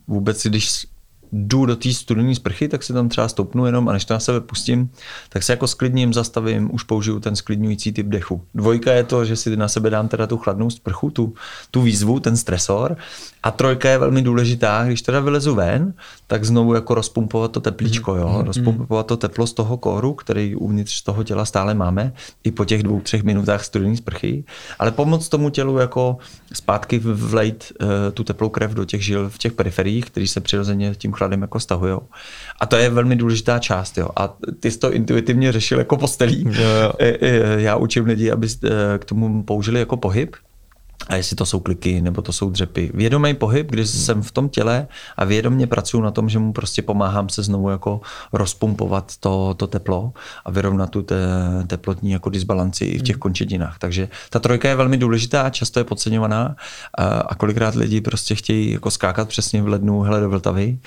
vůbec, 0.08 0.46
když 0.46 0.86
jdu 1.32 1.66
do 1.66 1.76
té 1.76 1.94
studené 1.94 2.36
sprchy, 2.36 2.68
tak 2.68 2.84
si 2.84 2.94
tam 2.94 3.10
třeba 3.10 3.28
stoupnu 3.28 3.66
jenom 3.66 3.90
a 3.90 3.94
než 3.94 4.06
to 4.06 4.14
na 4.14 4.20
sebe 4.20 4.42
pustím, 4.42 4.90
tak 5.30 5.44
se 5.44 5.54
jako 5.54 5.68
sklidním, 5.68 6.14
zastavím, 6.14 6.70
už 6.74 6.84
použiju 6.84 7.20
ten 7.20 7.36
sklidňující 7.36 7.92
typ 7.92 8.08
dechu. 8.08 8.42
Dvojka 8.56 8.92
je 8.92 9.04
to, 9.04 9.26
že 9.26 9.36
si 9.36 9.58
na 9.58 9.68
sebe 9.68 9.90
dám 9.90 10.08
teda 10.08 10.28
tu 10.28 10.38
chladnou 10.38 10.70
sprchu, 10.70 11.10
tu, 11.10 11.34
tu 11.72 11.82
výzvu, 11.82 12.20
ten 12.20 12.38
stresor. 12.38 12.98
A 13.44 13.52
trojka 13.52 13.90
je 13.90 13.98
velmi 13.98 14.22
důležitá, 14.22 14.86
když 14.86 15.02
teda 15.02 15.20
vylezu 15.20 15.56
ven, 15.56 15.94
tak 16.28 16.46
znovu 16.46 16.74
jako 16.74 16.94
rozpumpovat 16.94 17.52
to 17.52 17.60
teplíčko, 17.60 18.16
jo? 18.16 18.28
Mm-hmm. 18.28 18.46
rozpumpovat 18.46 19.08
to 19.08 19.18
teplo 19.18 19.48
z 19.48 19.54
toho 19.54 19.78
kóru, 19.78 20.14
který 20.14 20.56
uvnitř 20.56 21.02
toho 21.02 21.24
těla 21.24 21.46
stále 21.46 21.74
máme, 21.74 22.14
i 22.44 22.52
po 22.52 22.66
těch 22.66 22.84
dvou, 22.84 23.00
třech 23.00 23.24
minutách 23.24 23.64
studené 23.64 23.98
sprchy, 23.98 24.44
ale 24.80 24.92
pomoct 24.92 25.30
tomu 25.30 25.50
tělu 25.50 25.78
jako 25.78 26.18
zpátky 26.54 27.00
vlejt 27.00 27.72
uh, 27.82 27.88
tu 28.14 28.24
teplou 28.24 28.50
krev 28.50 28.74
do 28.74 28.86
těch 28.86 29.06
žil 29.06 29.30
v 29.30 29.38
těch 29.38 29.54
periferiích, 29.54 30.06
který 30.06 30.28
se 30.28 30.42
přirozeně 30.42 30.96
tím 30.96 31.12
chladem 31.18 31.42
jako 31.42 31.60
stahujou. 31.60 32.02
A 32.60 32.66
to 32.66 32.76
je 32.76 32.90
velmi 32.90 33.16
důležitá 33.16 33.60
část. 33.60 33.98
Jo. 33.98 34.10
A 34.16 34.38
ty 34.60 34.72
jsi 34.72 34.80
to 34.80 34.94
intuitivně 34.94 35.52
řešil 35.52 35.80
jako 35.80 35.98
postelí. 35.98 36.46
Jo, 36.48 36.70
jo. 36.70 36.94
Já 37.58 37.76
učím 37.76 38.06
lidi, 38.06 38.32
aby 38.32 38.48
k 38.98 39.06
tomu 39.06 39.44
použili 39.44 39.80
jako 39.80 39.98
pohyb, 39.98 40.36
a 41.10 41.16
jestli 41.16 41.36
to 41.36 41.46
jsou 41.46 41.60
kliky 41.60 42.02
nebo 42.02 42.22
to 42.22 42.34
jsou 42.34 42.50
dřepy. 42.50 42.92
Vědomý 42.94 43.34
pohyb, 43.34 43.72
když 43.72 43.94
hmm. 43.94 44.04
jsem 44.04 44.22
v 44.22 44.32
tom 44.32 44.50
těle 44.50 44.88
a 45.18 45.26
vědomě 45.26 45.68
pracuji 45.68 46.02
na 46.02 46.12
tom, 46.12 46.30
že 46.30 46.40
mu 46.40 46.54
prostě 46.54 46.82
pomáhám 46.82 47.30
se 47.30 47.44
znovu 47.44 47.70
jako 47.70 48.02
rozpumpovat 48.34 49.18
to, 49.20 49.54
to 49.54 49.68
teplo 49.68 50.14
a 50.46 50.52
vyrovnat 50.52 50.90
tu 50.90 51.02
te, 51.02 51.16
teplotní 51.68 52.12
jako 52.12 52.30
disbalanci 52.30 52.86
i 52.86 53.00
v 53.00 53.02
těch 53.02 53.16
hmm. 53.16 53.22
končetinách. 53.22 53.78
Takže 53.80 54.10
ta 54.30 54.40
trojka 54.40 54.70
je 54.70 54.76
velmi 54.76 54.98
důležitá, 54.98 55.50
často 55.50 55.80
je 55.80 55.84
podceňovaná 55.84 56.56
a, 56.98 57.06
a 57.06 57.36
kolikrát 57.36 57.76
lidi 57.76 58.02
prostě 58.02 58.36
chtějí 58.36 58.72
jako 58.72 58.92
skákat 58.92 59.28
přesně 59.28 59.62
v 59.62 59.68
lednu 59.68 60.02
hele 60.02 60.20
do 60.20 60.30
Vltavy, 60.30 60.80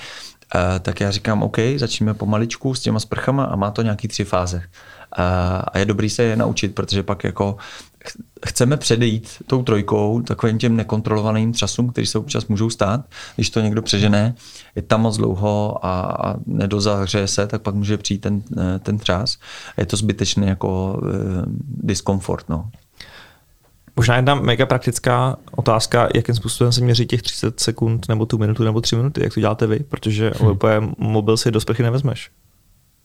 a, 0.52 0.78
tak 0.78 1.00
já 1.00 1.10
říkám, 1.10 1.42
OK, 1.42 1.56
začneme 1.76 2.14
pomaličku 2.14 2.74
s 2.74 2.80
těma 2.80 3.00
sprchama 3.00 3.44
a 3.44 3.56
má 3.56 3.70
to 3.70 3.82
nějaký 3.82 4.08
tři 4.08 4.24
fáze. 4.24 4.62
A, 5.12 5.58
a 5.58 5.78
je 5.78 5.84
dobrý 5.84 6.10
se 6.10 6.22
je 6.22 6.36
naučit, 6.36 6.74
protože 6.74 7.02
pak 7.02 7.24
jako 7.24 7.56
chceme 8.46 8.76
předejít 8.76 9.28
tou 9.46 9.62
trojkou 9.62 10.22
takovým 10.22 10.58
těm 10.58 10.76
nekontrolovaným 10.76 11.52
třasům, 11.52 11.90
který 11.90 12.06
se 12.06 12.18
občas 12.18 12.46
můžou 12.46 12.70
stát. 12.70 13.04
Když 13.34 13.50
to 13.50 13.60
někdo 13.60 13.82
přežené, 13.82 14.34
je 14.76 14.82
tam 14.82 15.00
moc 15.00 15.16
dlouho 15.16 15.86
a, 15.86 16.00
a 16.00 16.36
nedozahřeje 16.46 17.26
se, 17.26 17.46
tak 17.46 17.62
pak 17.62 17.74
může 17.74 17.96
přijít 17.96 18.18
ten, 18.18 18.42
ten 18.82 18.98
třás. 18.98 19.38
Je 19.76 19.86
to 19.86 19.96
zbytečný 19.96 20.46
jako 20.46 21.00
e, 21.04 21.42
diskomfort. 21.66 22.48
No. 22.48 22.70
Možná 23.96 24.16
jedna 24.16 24.34
mega 24.34 24.66
praktická 24.66 25.36
otázka, 25.56 26.08
jakým 26.14 26.34
způsobem 26.34 26.72
se 26.72 26.80
měří 26.80 27.06
těch 27.06 27.22
30 27.22 27.60
sekund, 27.60 28.08
nebo 28.08 28.26
tu 28.26 28.38
minutu, 28.38 28.64
nebo 28.64 28.80
tři 28.80 28.96
minuty, 28.96 29.22
jak 29.24 29.34
to 29.34 29.40
děláte 29.40 29.66
vy, 29.66 29.78
protože 29.78 30.32
hmm. 30.40 30.94
mobil 30.98 31.36
si 31.36 31.50
do 31.50 31.60
sprchy 31.60 31.82
nevezmeš. 31.82 32.30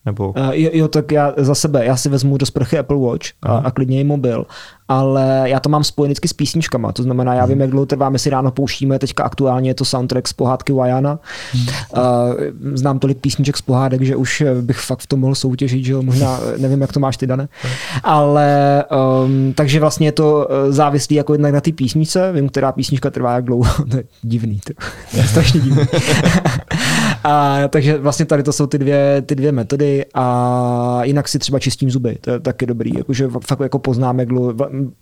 Nebo... 0.06 0.30
Uh, 0.30 0.50
jo, 0.52 0.70
jo, 0.74 0.88
tak 0.88 1.12
já 1.12 1.34
za 1.38 1.56
sebe, 1.56 1.86
já 1.86 1.98
si 1.98 2.10
vezmu 2.10 2.38
do 2.38 2.46
sprchy 2.46 2.78
Apple 2.78 2.98
Watch 2.98 3.28
a, 3.42 3.58
a 3.58 3.72
klidně 3.72 4.00
i 4.00 4.04
mobil 4.04 4.46
ale 4.88 5.44
já 5.46 5.60
to 5.60 5.70
mám 5.70 5.82
vždycky 6.04 6.28
s 6.28 6.34
písničkama, 6.34 6.92
to 6.92 7.04
znamená, 7.04 7.34
já 7.34 7.46
vím, 7.46 7.62
jak 7.62 7.70
dlouho 7.70 7.86
trvá, 7.86 8.10
my 8.10 8.20
si 8.20 8.30
ráno 8.30 8.52
pouštíme, 8.52 9.00
teďka 9.00 9.24
aktuálně 9.24 9.70
je 9.70 9.74
to 9.74 9.86
soundtrack 9.86 10.28
z 10.28 10.34
pohádky 10.34 10.74
Wajana. 10.74 11.20
Hmm. 11.54 11.66
Uh, 11.98 12.04
znám 12.74 13.00
tolik 13.00 13.18
písniček 13.18 13.58
z 13.58 13.62
pohádek, 13.62 14.02
že 14.02 14.16
už 14.16 14.44
bych 14.62 14.78
fakt 14.78 15.00
v 15.00 15.08
tom 15.08 15.20
mohl 15.20 15.36
soutěžit, 15.36 15.86
že 15.86 15.92
jo, 15.92 16.02
možná, 16.02 16.40
nevím, 16.58 16.82
jak 16.82 16.94
to 16.94 17.00
máš 17.00 17.18
ty, 17.18 17.28
Dane. 17.28 17.48
Ale, 18.04 18.84
um, 19.26 19.54
takže 19.54 19.80
vlastně 19.80 20.08
je 20.08 20.12
to 20.12 20.48
eh, 20.50 20.72
závislý 20.72 21.16
jako 21.16 21.34
jednak 21.34 21.54
na 21.54 21.62
ty 21.62 21.72
písnice, 21.72 22.32
vím, 22.32 22.50
která 22.50 22.72
písnička 22.72 23.10
trvá 23.10 23.34
jak 23.34 23.46
dlouho, 23.46 23.86
to 23.92 23.98
je 23.98 24.04
divný, 24.22 24.60
to 24.66 24.74
je 25.18 25.24
strašně 25.28 25.60
divný. 25.60 25.84
a, 27.26 27.68
takže 27.68 27.98
vlastně 27.98 28.26
tady 28.26 28.44
to 28.44 28.54
jsou 28.54 28.68
ty 28.68 28.78
dvě, 28.78 29.24
ty 29.26 29.36
dvě 29.36 29.52
metody 29.52 30.06
a 30.14 31.04
jinak 31.04 31.28
si 31.28 31.40
třeba 31.40 31.60
čistím 31.60 31.92
zuby, 31.92 32.18
to 32.22 32.32
je 32.32 32.40
taky 32.40 32.66
dobrý, 32.66 32.92
jakože 32.98 33.28
fakt 33.48 33.60
jako 33.60 33.80
poznám, 33.80 34.20
jak 34.20 34.28
dlouho, 34.28 34.54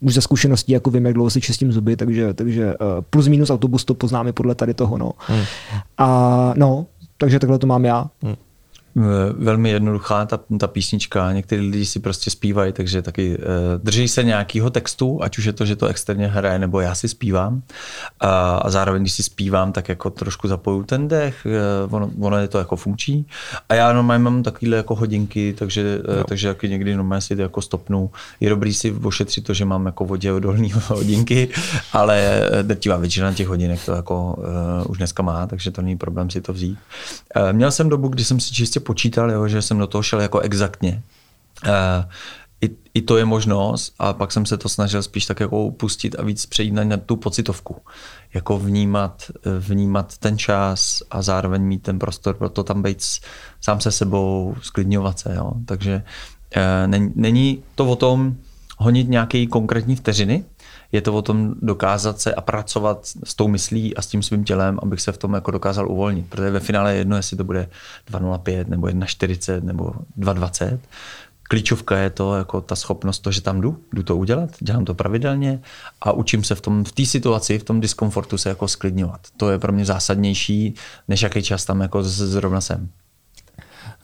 už 0.02 0.14
ze 0.14 0.22
zkušeností 0.22 0.72
jako 0.72 0.90
vím, 0.90 1.06
jak 1.06 1.14
dlouho 1.14 1.30
si 1.30 1.42
čistím 1.42 1.72
zuby, 1.72 1.96
takže, 1.96 2.34
takže 2.34 2.66
uh, 2.66 2.88
plus 3.10 3.28
minus 3.28 3.50
autobus 3.50 3.86
to 3.86 3.94
poznáme 3.94 4.34
podle 4.34 4.56
tady 4.56 4.74
toho. 4.74 4.98
No. 4.98 5.12
Hmm. 5.18 5.44
A 5.98 6.54
no, 6.58 6.86
takže 7.18 7.40
takhle 7.40 7.60
to 7.60 7.68
mám 7.68 7.86
já. 7.86 8.06
Hmm. 8.24 8.36
Velmi 9.38 9.70
jednoduchá 9.70 10.26
ta, 10.26 10.40
ta 10.60 10.68
písnička. 10.68 11.32
Někteří 11.32 11.70
lidi 11.70 11.86
si 11.86 12.00
prostě 12.00 12.30
zpívají, 12.30 12.74
takže 12.74 13.02
taky 13.02 13.38
uh, 13.38 13.44
drží 13.84 14.08
se 14.08 14.24
nějakého 14.24 14.70
textu, 14.70 15.24
ať 15.24 15.38
už 15.38 15.46
je 15.46 15.54
to, 15.54 15.66
že 15.66 15.76
to 15.76 15.88
externě 15.88 16.28
hraje, 16.28 16.60
nebo 16.60 16.80
já 16.80 16.96
si 16.96 17.08
zpívám. 17.08 17.62
A, 18.20 18.56
a 18.56 18.70
zároveň, 18.70 19.02
když 19.02 19.14
si 19.14 19.24
zpívám, 19.24 19.72
tak 19.72 19.90
jako 19.90 20.10
trošku 20.10 20.48
zapoju 20.48 20.84
ten 20.84 21.08
dech, 21.08 21.48
uh, 21.88 21.96
ono, 21.96 22.12
ono 22.20 22.38
je 22.38 22.48
to 22.48 22.58
jako 22.58 22.76
funkční. 22.76 23.26
A 23.70 23.74
já 23.74 23.94
normálně 23.94 24.24
mám 24.24 24.44
takovéhle 24.44 24.78
jako 24.78 24.96
hodinky, 24.96 25.56
takže, 25.58 26.00
uh, 26.18 26.24
takže 26.24 26.48
jako 26.48 26.66
někdy 26.66 26.96
normálně 26.96 27.22
si 27.22 27.36
to 27.36 27.42
jako 27.42 27.62
stopnu. 27.62 28.12
Je 28.40 28.50
dobrý 28.50 28.74
si 28.74 28.92
ošetřit 28.92 29.44
to, 29.44 29.54
že 29.54 29.66
mám 29.66 29.86
jako 29.86 30.06
vodě 30.06 30.32
odolný 30.32 30.74
hodinky, 30.88 31.50
ale 31.94 32.50
drtivá 32.62 32.98
většina 32.98 33.34
těch 33.34 33.48
hodinek 33.48 33.86
to 33.86 33.92
jako 33.92 34.36
uh, 34.38 34.92
už 34.92 34.98
dneska 34.98 35.24
má, 35.24 35.48
takže 35.48 35.72
to 35.72 35.82
není 35.82 35.98
problém 35.98 36.30
si 36.30 36.42
to 36.42 36.54
vzít. 36.54 36.78
Uh, 37.36 37.54
měl 37.54 37.72
jsem 37.72 37.90
dobu, 37.90 38.08
kdy 38.08 38.24
jsem 38.24 38.40
si 38.40 38.54
čistě 38.54 38.80
počítal, 38.84 39.32
jo, 39.32 39.48
že 39.48 39.62
jsem 39.62 39.78
do 39.78 39.88
toho 39.88 40.04
šel 40.04 40.22
jako 40.22 40.40
exaktně. 40.40 41.02
Uh, 41.66 42.12
i, 42.62 42.70
I 42.94 43.02
to 43.02 43.18
je 43.18 43.26
možnost 43.26 43.94
a 44.00 44.14
pak 44.14 44.32
jsem 44.32 44.46
se 44.46 44.58
to 44.58 44.70
snažil 44.70 45.04
spíš 45.04 45.26
tak 45.26 45.40
jako 45.40 45.64
upustit 45.64 46.16
a 46.20 46.24
víc 46.24 46.46
přejít 46.46 46.72
na, 46.72 46.84
na 46.84 46.98
tu 46.98 47.16
pocitovku. 47.16 47.82
Jako 48.34 48.60
vnímat, 48.60 49.24
vnímat 49.60 50.18
ten 50.18 50.38
čas 50.38 51.04
a 51.12 51.22
zároveň 51.22 51.62
mít 51.62 51.84
ten 51.84 52.00
prostor 52.00 52.36
pro 52.36 52.50
to 52.50 52.64
tam 52.64 52.82
být 52.82 53.04
sám 53.62 53.82
se 53.82 53.92
sebou, 53.92 54.56
sklidňovat 54.62 55.20
se. 55.20 55.36
Jo. 55.36 55.52
Takže 55.66 56.04
uh, 56.56 56.88
není, 56.88 57.12
není 57.16 57.64
to 57.76 57.86
o 57.86 57.96
tom 57.96 58.36
honit 58.78 59.10
nějaké 59.10 59.48
konkrétní 59.48 59.96
vteřiny, 59.96 60.44
je 60.94 61.02
to 61.02 61.14
o 61.14 61.22
tom 61.22 61.56
dokázat 61.62 62.22
se 62.22 62.34
a 62.34 62.42
pracovat 62.42 63.06
s 63.24 63.36
tou 63.36 63.48
myslí 63.48 63.98
a 63.98 64.02
s 64.02 64.08
tím 64.08 64.24
svým 64.24 64.44
tělem, 64.44 64.80
abych 64.82 65.02
se 65.02 65.12
v 65.12 65.18
tom 65.18 65.34
jako 65.34 65.52
dokázal 65.52 65.92
uvolnit. 65.92 66.26
Protože 66.30 66.52
ve 66.52 66.60
finále 66.60 66.94
je 66.94 66.98
jedno, 66.98 67.16
jestli 67.16 67.38
to 67.38 67.44
bude 67.44 67.70
2.05 68.12 68.68
nebo 68.68 68.88
1.40 68.88 69.64
nebo 69.64 69.94
2.20. 70.20 70.80
Klíčovka 71.44 71.98
je 71.98 72.10
to 72.10 72.36
jako 72.36 72.62
ta 72.62 72.76
schopnost, 72.76 73.20
to, 73.20 73.32
že 73.32 73.42
tam 73.42 73.62
jdu, 73.62 73.80
jdu 73.94 74.04
to 74.04 74.18
udělat, 74.18 74.50
dělám 74.60 74.86
to 74.86 74.94
pravidelně 74.94 75.62
a 76.02 76.12
učím 76.12 76.44
se 76.44 76.56
v 76.56 76.62
tom 76.62 76.84
v 76.84 76.92
té 76.92 77.06
situaci, 77.06 77.60
v 77.60 77.64
tom 77.64 77.82
diskomfortu 77.82 78.38
se 78.38 78.50
jako 78.50 78.68
sklidňovat. 78.68 79.22
To 79.38 79.50
je 79.50 79.60
pro 79.60 79.72
mě 79.72 79.86
zásadnější, 79.86 80.76
než 81.08 81.22
jaký 81.22 81.44
čas 81.44 81.66
tam 81.66 81.82
jako 81.82 82.04
zrovna 82.04 82.62
jsem. 82.62 82.90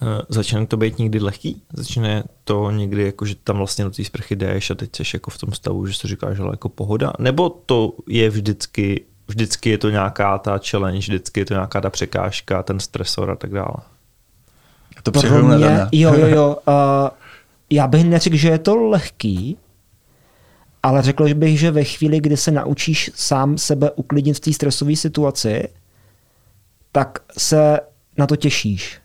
Eh, 0.01 0.21
začne 0.29 0.67
to 0.67 0.77
být 0.77 0.97
někdy 0.97 1.19
lehký? 1.19 1.61
Začne 1.73 2.23
to 2.43 2.71
někdy, 2.71 3.05
jako, 3.05 3.25
že 3.25 3.35
tam 3.35 3.57
vlastně 3.57 3.85
do 3.85 3.91
té 3.91 4.03
sprchy 4.03 4.35
jdeš 4.35 4.69
a 4.71 4.75
teď 4.75 4.89
jsi 4.95 5.03
jako 5.13 5.31
v 5.31 5.37
tom 5.37 5.53
stavu, 5.53 5.87
že 5.87 5.93
si 5.93 6.07
říkáš, 6.07 6.37
že 6.37 6.43
jako 6.51 6.69
pohoda? 6.69 7.13
Nebo 7.19 7.49
to 7.49 7.93
je 8.07 8.29
vždycky, 8.29 9.05
vždycky 9.27 9.69
je 9.69 9.77
to 9.77 9.89
nějaká 9.89 10.37
ta 10.37 10.59
challenge, 10.69 10.99
vždycky 10.99 11.39
je 11.39 11.45
to 11.45 11.53
nějaká 11.53 11.81
ta 11.81 11.89
překážka, 11.89 12.63
ten 12.63 12.79
stresor 12.79 13.31
a 13.31 13.35
tak 13.35 13.51
dále? 13.51 13.75
To 15.03 15.11
Pro 15.11 15.43
mě, 15.43 15.87
jo, 15.91 16.13
jo, 16.13 16.27
jo. 16.27 16.57
Uh, 16.67 17.09
já 17.69 17.87
bych 17.87 18.03
neřekl, 18.03 18.35
že 18.35 18.49
je 18.49 18.59
to 18.59 18.75
lehký, 18.75 19.57
ale 20.83 21.01
řekl 21.01 21.33
bych, 21.33 21.59
že 21.59 21.71
ve 21.71 21.83
chvíli, 21.83 22.19
kdy 22.19 22.37
se 22.37 22.51
naučíš 22.51 23.11
sám 23.15 23.57
sebe 23.57 23.91
uklidnit 23.91 24.37
v 24.37 24.39
té 24.39 24.53
stresové 24.53 24.95
situaci, 24.95 25.67
tak 26.91 27.19
se 27.37 27.79
na 28.17 28.27
to 28.27 28.35
těšíš 28.35 28.99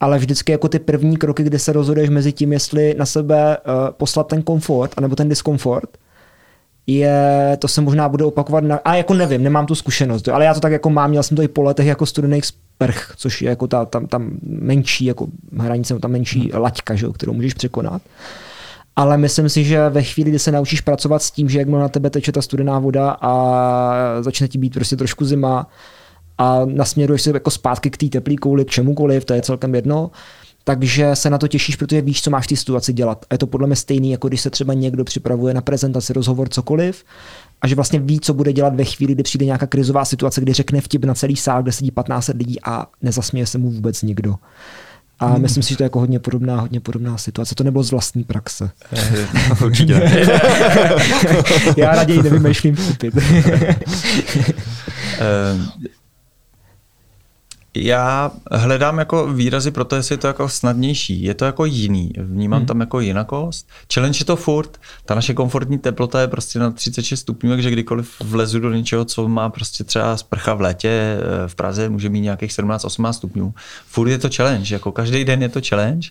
ale 0.00 0.18
vždycky 0.18 0.52
jako 0.52 0.68
ty 0.68 0.78
první 0.78 1.16
kroky, 1.16 1.42
kdy 1.42 1.58
se 1.58 1.72
rozhoduješ 1.72 2.10
mezi 2.10 2.32
tím, 2.32 2.52
jestli 2.52 2.94
na 2.98 3.06
sebe 3.06 3.56
uh, 3.56 3.72
poslat 3.90 4.26
ten 4.26 4.42
komfort, 4.42 4.92
anebo 4.96 5.16
ten 5.16 5.28
diskomfort, 5.28 5.90
je, 6.86 7.56
to 7.60 7.68
se 7.68 7.80
možná 7.80 8.08
bude 8.08 8.24
opakovat, 8.24 8.64
na, 8.64 8.76
a 8.76 8.94
jako 8.94 9.14
nevím, 9.14 9.42
nemám 9.42 9.66
tu 9.66 9.74
zkušenost, 9.74 10.28
ale 10.28 10.44
já 10.44 10.54
to 10.54 10.60
tak 10.60 10.72
jako 10.72 10.90
mám, 10.90 11.10
měl 11.10 11.22
jsem 11.22 11.36
to 11.36 11.42
i 11.42 11.48
po 11.48 11.62
letech 11.62 11.86
jako 11.86 12.06
studený 12.06 12.40
sprch, 12.42 13.12
což 13.16 13.42
je 13.42 13.48
jako 13.48 13.66
ta 13.66 13.84
tam, 13.84 14.06
tam 14.06 14.30
menší 14.42 15.04
jako 15.04 15.26
hranice, 15.58 15.98
ta 15.98 16.08
menší 16.08 16.40
hmm. 16.40 16.62
laťka, 16.62 16.94
že, 16.94 17.06
kterou 17.14 17.32
můžeš 17.32 17.54
překonat. 17.54 18.02
Ale 18.96 19.18
myslím 19.18 19.48
si, 19.48 19.64
že 19.64 19.88
ve 19.88 20.02
chvíli, 20.02 20.30
kdy 20.30 20.38
se 20.38 20.52
naučíš 20.52 20.80
pracovat 20.80 21.22
s 21.22 21.30
tím, 21.30 21.48
že 21.48 21.58
jak 21.58 21.68
na 21.68 21.88
tebe 21.88 22.10
teče 22.10 22.32
ta 22.32 22.42
studená 22.42 22.78
voda 22.78 23.16
a 23.20 23.82
začne 24.20 24.48
ti 24.48 24.58
být 24.58 24.74
prostě 24.74 24.96
trošku 24.96 25.24
zima, 25.24 25.66
a 26.38 26.60
nasměruješ 26.64 27.22
se 27.22 27.30
jako 27.30 27.50
zpátky 27.50 27.90
k 27.90 27.96
té 27.96 28.06
teplé 28.06 28.36
kouli, 28.36 28.64
k 28.64 28.70
čemukoliv, 28.70 29.24
to 29.24 29.34
je 29.34 29.42
celkem 29.42 29.74
jedno, 29.74 30.10
takže 30.64 31.16
se 31.16 31.30
na 31.30 31.38
to 31.38 31.48
těšíš, 31.48 31.76
protože 31.76 32.00
víš, 32.00 32.22
co 32.22 32.30
máš 32.30 32.44
v 32.44 32.48
té 32.48 32.56
situaci 32.56 32.92
dělat. 32.92 33.24
A 33.30 33.34
je 33.34 33.38
to 33.38 33.46
podle 33.46 33.66
mě 33.66 33.76
stejný, 33.76 34.10
jako 34.10 34.28
když 34.28 34.40
se 34.40 34.50
třeba 34.50 34.74
někdo 34.74 35.04
připravuje 35.04 35.54
na 35.54 35.60
prezentaci, 35.60 36.12
rozhovor, 36.12 36.48
cokoliv, 36.48 37.04
a 37.60 37.68
že 37.68 37.74
vlastně 37.74 38.00
ví, 38.00 38.20
co 38.20 38.34
bude 38.34 38.52
dělat 38.52 38.74
ve 38.74 38.84
chvíli, 38.84 39.14
kdy 39.14 39.22
přijde 39.22 39.44
nějaká 39.44 39.66
krizová 39.66 40.04
situace, 40.04 40.40
kdy 40.40 40.52
řekne 40.52 40.80
vtip 40.80 41.04
na 41.04 41.14
celý 41.14 41.36
sál, 41.36 41.62
kde 41.62 41.72
sedí 41.72 41.90
15 41.90 42.28
lidí 42.28 42.56
a 42.64 42.86
nezasměje 43.02 43.46
se 43.46 43.58
mu 43.58 43.70
vůbec 43.70 44.02
nikdo. 44.02 44.34
A 45.20 45.26
hmm. 45.26 45.42
myslím 45.42 45.62
si, 45.62 45.70
že 45.70 45.76
to 45.76 45.82
je 45.82 45.84
jako 45.84 46.00
hodně 46.00 46.18
podobná, 46.18 46.60
hodně 46.60 46.80
podobná 46.80 47.18
situace. 47.18 47.54
To 47.54 47.64
nebylo 47.64 47.84
z 47.84 47.90
vlastní 47.90 48.24
praxe. 48.24 48.70
Určitě. 49.64 49.94
Já 51.76 51.94
raději 51.94 52.22
nevymýšlím 52.22 52.76
vtipy. 52.76 53.20
Já 57.80 58.30
hledám 58.52 58.98
jako 58.98 59.26
výrazy 59.32 59.70
pro 59.70 59.84
to, 59.84 59.96
jestli 59.96 60.12
je 60.12 60.18
to 60.18 60.26
jako 60.26 60.48
snadnější. 60.48 61.22
Je 61.22 61.34
to 61.34 61.44
jako 61.44 61.64
jiný. 61.64 62.12
Vnímám 62.18 62.58
hmm. 62.58 62.66
tam 62.66 62.80
jako 62.80 63.00
jinakost. 63.00 63.68
Challenge 63.94 64.18
je 64.20 64.24
to 64.24 64.36
furt. 64.36 64.80
Ta 65.04 65.14
naše 65.14 65.34
komfortní 65.34 65.78
teplota 65.78 66.20
je 66.20 66.28
prostě 66.28 66.58
na 66.58 66.70
36 66.70 67.20
stupňů, 67.20 67.50
takže 67.50 67.70
kdykoliv 67.70 68.10
vlezu 68.20 68.60
do 68.60 68.72
něčeho, 68.72 69.04
co 69.04 69.28
má 69.28 69.50
prostě 69.50 69.84
třeba 69.84 70.16
sprcha 70.16 70.54
v 70.54 70.60
létě, 70.60 70.88
eh, 70.88 71.48
v 71.48 71.54
Praze 71.54 71.88
může 71.88 72.08
mít 72.08 72.20
nějakých 72.20 72.52
17-18 72.52 73.16
stupňů. 73.16 73.54
Furt 73.86 74.08
je 74.08 74.18
to 74.18 74.28
challenge. 74.36 74.74
Jako 74.74 74.92
každý 74.92 75.24
den 75.24 75.42
je 75.42 75.48
to 75.48 75.60
challenge. 75.68 76.08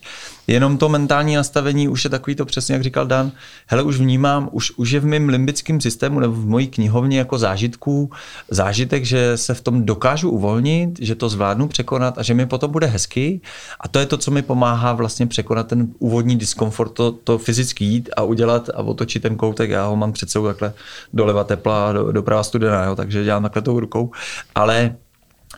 Jenom 0.47 0.77
to 0.77 0.89
mentální 0.89 1.36
nastavení 1.36 1.88
už 1.88 2.03
je 2.03 2.10
takový 2.10 2.36
to 2.36 2.45
přesně, 2.45 2.73
jak 2.73 2.84
říkal 2.84 3.08
Dan. 3.08 3.32
Hele, 3.67 3.84
už 3.84 3.97
vnímám, 3.97 4.49
už, 4.51 4.71
už 4.71 4.91
je 4.91 4.99
v 4.99 5.06
mém 5.06 5.30
limbickém 5.30 5.82
systému 5.82 6.19
nebo 6.19 6.34
v 6.34 6.45
mojí 6.45 6.67
knihovně 6.67 7.17
jako 7.17 7.38
zážitků 7.38 8.12
zážitek, 8.49 9.06
že 9.06 9.38
se 9.38 9.53
v 9.53 9.62
tom 9.62 9.86
dokážu 9.86 10.30
uvolnit, 10.30 10.99
že 11.01 11.15
to 11.15 11.30
zvládnu 11.30 11.57
zvládnu 11.58 11.67
překonat 11.67 12.17
a 12.17 12.24
že 12.24 12.34
mi 12.34 12.46
potom 12.46 12.72
bude 12.72 12.88
hezky. 12.88 13.41
A 13.82 13.88
to 13.88 14.00
je 14.00 14.06
to, 14.06 14.17
co 14.17 14.32
mi 14.32 14.41
pomáhá 14.41 14.93
vlastně 14.93 15.28
překonat 15.28 15.67
ten 15.67 15.88
úvodní 16.00 16.38
diskomfort, 16.38 16.93
to, 16.93 17.12
to 17.12 17.38
fyzicky 17.38 17.86
jít 17.86 18.10
a 18.17 18.24
udělat 18.24 18.70
a 18.70 18.78
otočit 18.78 19.22
ten 19.22 19.36
koutek. 19.36 19.70
Já 19.70 19.88
ho 19.88 19.96
mám 19.96 20.12
před 20.12 20.30
sebou 20.30 20.46
takhle 20.48 20.74
doleva 21.13 21.43
tepla, 21.43 21.93
do, 21.93 22.12
doprava 22.12 22.43
studená, 22.43 22.84
jo, 22.86 22.96
takže 22.96 23.24
dělám 23.24 23.43
takhle 23.43 23.62
tou 23.62 23.80
rukou. 23.80 24.12
Ale 24.56 24.96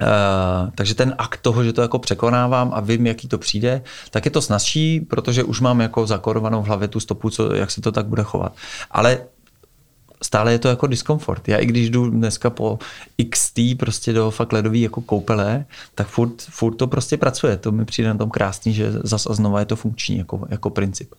Uh, 0.01 0.69
takže 0.75 0.95
ten 0.95 1.15
akt 1.17 1.41
toho, 1.41 1.63
že 1.63 1.73
to 1.73 1.81
jako 1.81 1.99
překonávám 1.99 2.71
a 2.73 2.79
vím, 2.79 3.07
jaký 3.07 3.27
to 3.27 3.37
přijde, 3.37 3.81
tak 4.11 4.25
je 4.25 4.31
to 4.31 4.41
snazší, 4.41 4.99
protože 4.99 5.43
už 5.43 5.61
mám 5.61 5.81
jako 5.81 6.07
zakorovanou 6.07 6.63
v 6.63 6.67
hlavě 6.67 6.87
tu 6.87 6.99
stopu, 6.99 7.29
co, 7.29 7.55
jak 7.55 7.71
se 7.71 7.81
to 7.81 7.91
tak 7.91 8.05
bude 8.05 8.23
chovat. 8.23 8.55
Ale 8.91 9.27
stále 10.23 10.51
je 10.51 10.59
to 10.59 10.67
jako 10.67 10.87
diskomfort. 10.87 11.47
Já 11.47 11.57
i 11.57 11.65
když 11.65 11.89
jdu 11.89 12.09
dneska 12.09 12.49
po 12.49 12.79
XT 13.29 13.59
prostě 13.79 14.13
do 14.13 14.31
fakt 14.31 14.53
ledový 14.53 14.81
jako 14.81 15.01
koupele, 15.01 15.65
tak 15.95 16.07
furt, 16.07 16.41
furt 16.41 16.75
to 16.75 16.87
prostě 16.87 17.17
pracuje. 17.17 17.57
To 17.57 17.71
mi 17.71 17.85
přijde 17.85 18.09
na 18.09 18.17
tom 18.17 18.29
krásný, 18.29 18.73
že 18.73 18.91
zas 18.91 19.27
a 19.27 19.33
znova 19.33 19.59
je 19.59 19.65
to 19.65 19.75
funkční 19.75 20.17
jako, 20.17 20.47
jako 20.49 20.69
princip. 20.69 21.11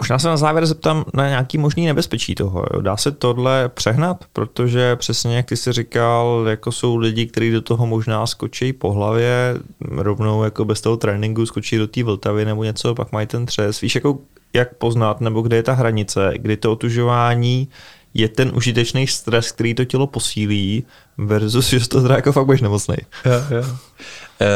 Možná 0.00 0.18
se 0.18 0.28
na 0.28 0.36
závěr 0.36 0.66
zeptám 0.66 1.04
na 1.14 1.28
nějaký 1.28 1.58
možný 1.58 1.86
nebezpečí 1.86 2.34
toho. 2.34 2.64
Jo. 2.74 2.80
Dá 2.80 2.96
se 2.96 3.10
tohle 3.10 3.68
přehnat? 3.74 4.24
Protože 4.32 4.96
přesně 4.96 5.36
jak 5.36 5.46
ty 5.46 5.56
jsi 5.56 5.72
říkal, 5.72 6.44
jako 6.48 6.72
jsou 6.72 6.96
lidi, 6.96 7.26
kteří 7.26 7.50
do 7.50 7.60
toho 7.60 7.86
možná 7.86 8.26
skočí 8.26 8.72
po 8.72 8.92
hlavě, 8.92 9.54
rovnou 9.80 10.44
jako 10.44 10.64
bez 10.64 10.80
toho 10.80 10.96
tréninku 10.96 11.46
skočí 11.46 11.78
do 11.78 11.86
té 11.86 12.02
Vltavy 12.02 12.44
nebo 12.44 12.64
něco, 12.64 12.94
pak 12.94 13.12
mají 13.12 13.26
ten 13.26 13.46
třes. 13.46 13.80
Víš, 13.80 13.94
jako 13.94 14.18
jak 14.52 14.74
poznat, 14.74 15.20
nebo 15.20 15.42
kde 15.42 15.56
je 15.56 15.62
ta 15.62 15.72
hranice, 15.72 16.32
kdy 16.36 16.56
to 16.56 16.72
otužování 16.72 17.68
je 18.14 18.28
ten 18.28 18.52
užitečný 18.54 19.06
stres, 19.06 19.52
který 19.52 19.74
to 19.74 19.84
tělo 19.84 20.06
posílí, 20.06 20.84
versus, 21.18 21.68
že 21.68 21.88
to 21.88 22.02
teda 22.02 22.14
jako 22.14 22.32
fakt 22.32 22.44
budeš 22.44 22.60
nemocný. 22.60 22.96
Jo, 23.24 23.56
jo. 23.56 23.76
E, 24.40 24.48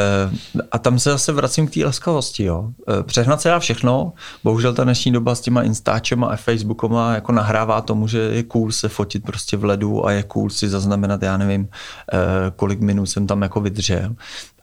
a 0.70 0.78
tam 0.78 0.98
se 0.98 1.10
zase 1.10 1.32
vracím 1.32 1.66
k 1.66 1.74
té 1.74 1.84
laskavosti. 1.84 2.44
Jo. 2.44 2.68
E, 3.00 3.02
přehnat 3.02 3.40
se 3.40 3.48
dá 3.48 3.58
všechno, 3.58 4.12
bohužel 4.44 4.74
ta 4.74 4.84
dnešní 4.84 5.12
doba 5.12 5.34
s 5.34 5.40
těma 5.40 5.62
Instačema 5.62 6.26
a 6.26 6.36
Facebookoma 6.36 7.14
jako 7.14 7.32
nahrává 7.32 7.80
tomu, 7.80 8.08
že 8.08 8.18
je 8.18 8.42
cool 8.42 8.72
se 8.72 8.88
fotit 8.88 9.24
prostě 9.24 9.56
v 9.56 9.64
ledu 9.64 10.06
a 10.06 10.12
je 10.12 10.22
cool 10.22 10.50
si 10.50 10.68
zaznamenat, 10.68 11.22
já 11.22 11.36
nevím, 11.36 11.68
e, 12.12 12.50
kolik 12.56 12.80
minut 12.80 13.06
jsem 13.06 13.26
tam 13.26 13.42
jako 13.42 13.60
vydržel. 13.60 14.14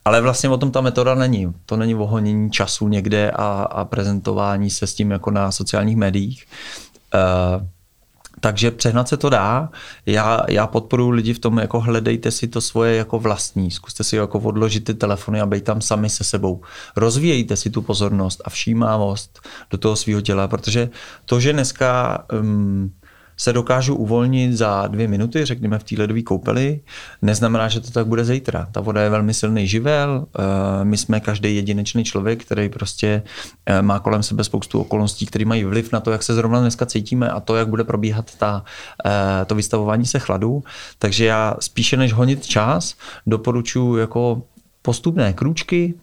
Ale 0.06 0.22
vlastně 0.22 0.50
o 0.50 0.58
tom 0.58 0.72
ta 0.72 0.82
metoda 0.82 1.16
není. 1.16 1.54
To 1.66 1.78
není 1.78 1.96
ohonění 1.96 2.52
času 2.52 2.88
někde 2.88 3.32
a, 3.32 3.64
a 3.64 3.86
prezentování 3.86 4.70
se 4.70 4.88
s 4.88 4.94
tím 4.94 5.12
jako 5.12 5.32
na 5.32 5.52
sociálních 5.52 5.98
médiích. 5.98 6.46
Uh, 7.14 7.68
takže 8.42 8.72
přehnat 8.72 9.08
se 9.08 9.18
to 9.18 9.30
dá. 9.30 9.70
Já, 10.06 10.42
já 10.50 10.68
podporuji 10.68 11.12
lidi 11.12 11.34
v 11.34 11.40
tom, 11.40 11.58
jako 11.58 11.80
hledejte 11.80 12.32
si 12.32 12.48
to 12.48 12.62
svoje 12.62 12.96
jako 12.96 13.20
vlastní. 13.20 13.72
Zkuste 13.72 14.04
si 14.04 14.16
jako 14.16 14.40
odložit 14.40 14.84
ty 14.84 14.94
telefony 14.94 15.42
a 15.42 15.46
být 15.46 15.64
tam 15.64 15.82
sami 15.82 16.10
se 16.10 16.24
sebou. 16.24 16.62
Rozvíjejte 16.96 17.56
si 17.56 17.70
tu 17.70 17.82
pozornost 17.82 18.42
a 18.46 18.50
všímavost 18.50 19.40
do 19.70 19.78
toho 19.78 19.96
svého 19.96 20.22
těla, 20.22 20.48
protože 20.48 20.90
to, 21.26 21.40
že 21.40 21.54
dneska 21.54 22.20
um, 22.40 22.92
se 23.42 23.54
dokážu 23.54 23.96
uvolnit 23.96 24.54
za 24.54 24.88
dvě 24.88 25.08
minuty, 25.08 25.46
řekněme 25.46 25.80
v 25.80 25.84
té 25.84 25.96
ledové 26.00 26.22
koupeli, 26.22 26.80
neznamená, 27.22 27.68
že 27.68 27.80
to 27.80 27.92
tak 27.92 28.08
bude 28.08 28.26
zítra. 28.26 28.68
Ta 28.72 28.82
voda 28.82 29.02
je 29.02 29.10
velmi 29.10 29.34
silný 29.34 29.68
živel, 29.68 30.28
eh, 30.40 30.86
my 30.86 30.98
jsme 30.98 31.20
každý 31.20 31.56
jedinečný 31.56 32.04
člověk, 32.04 32.46
který 32.46 32.70
prostě 32.70 33.24
eh, 33.66 33.82
má 33.82 34.00
kolem 34.00 34.24
sebe 34.24 34.44
spoustu 34.44 34.80
okolností, 34.80 35.26
které 35.26 35.46
mají 35.46 35.64
vliv 35.64 35.92
na 35.92 36.00
to, 36.00 36.12
jak 36.12 36.24
se 36.24 36.34
zrovna 36.34 36.60
dneska 36.60 36.86
cítíme 36.86 37.30
a 37.30 37.40
to, 37.40 37.56
jak 37.56 37.68
bude 37.68 37.84
probíhat 37.84 38.36
ta, 38.36 38.64
eh, 39.06 39.46
to 39.46 39.56
vystavování 39.56 40.06
se 40.06 40.20
chladu. 40.20 40.64
Takže 41.00 41.26
já 41.26 41.56
spíše 41.60 41.98
než 41.98 42.14
honit 42.14 42.46
čas, 42.46 42.96
doporučuji 43.28 43.98
jako 43.98 44.42
postupné 44.82 45.34
krůčky, 45.34 45.94
uh, 45.94 46.02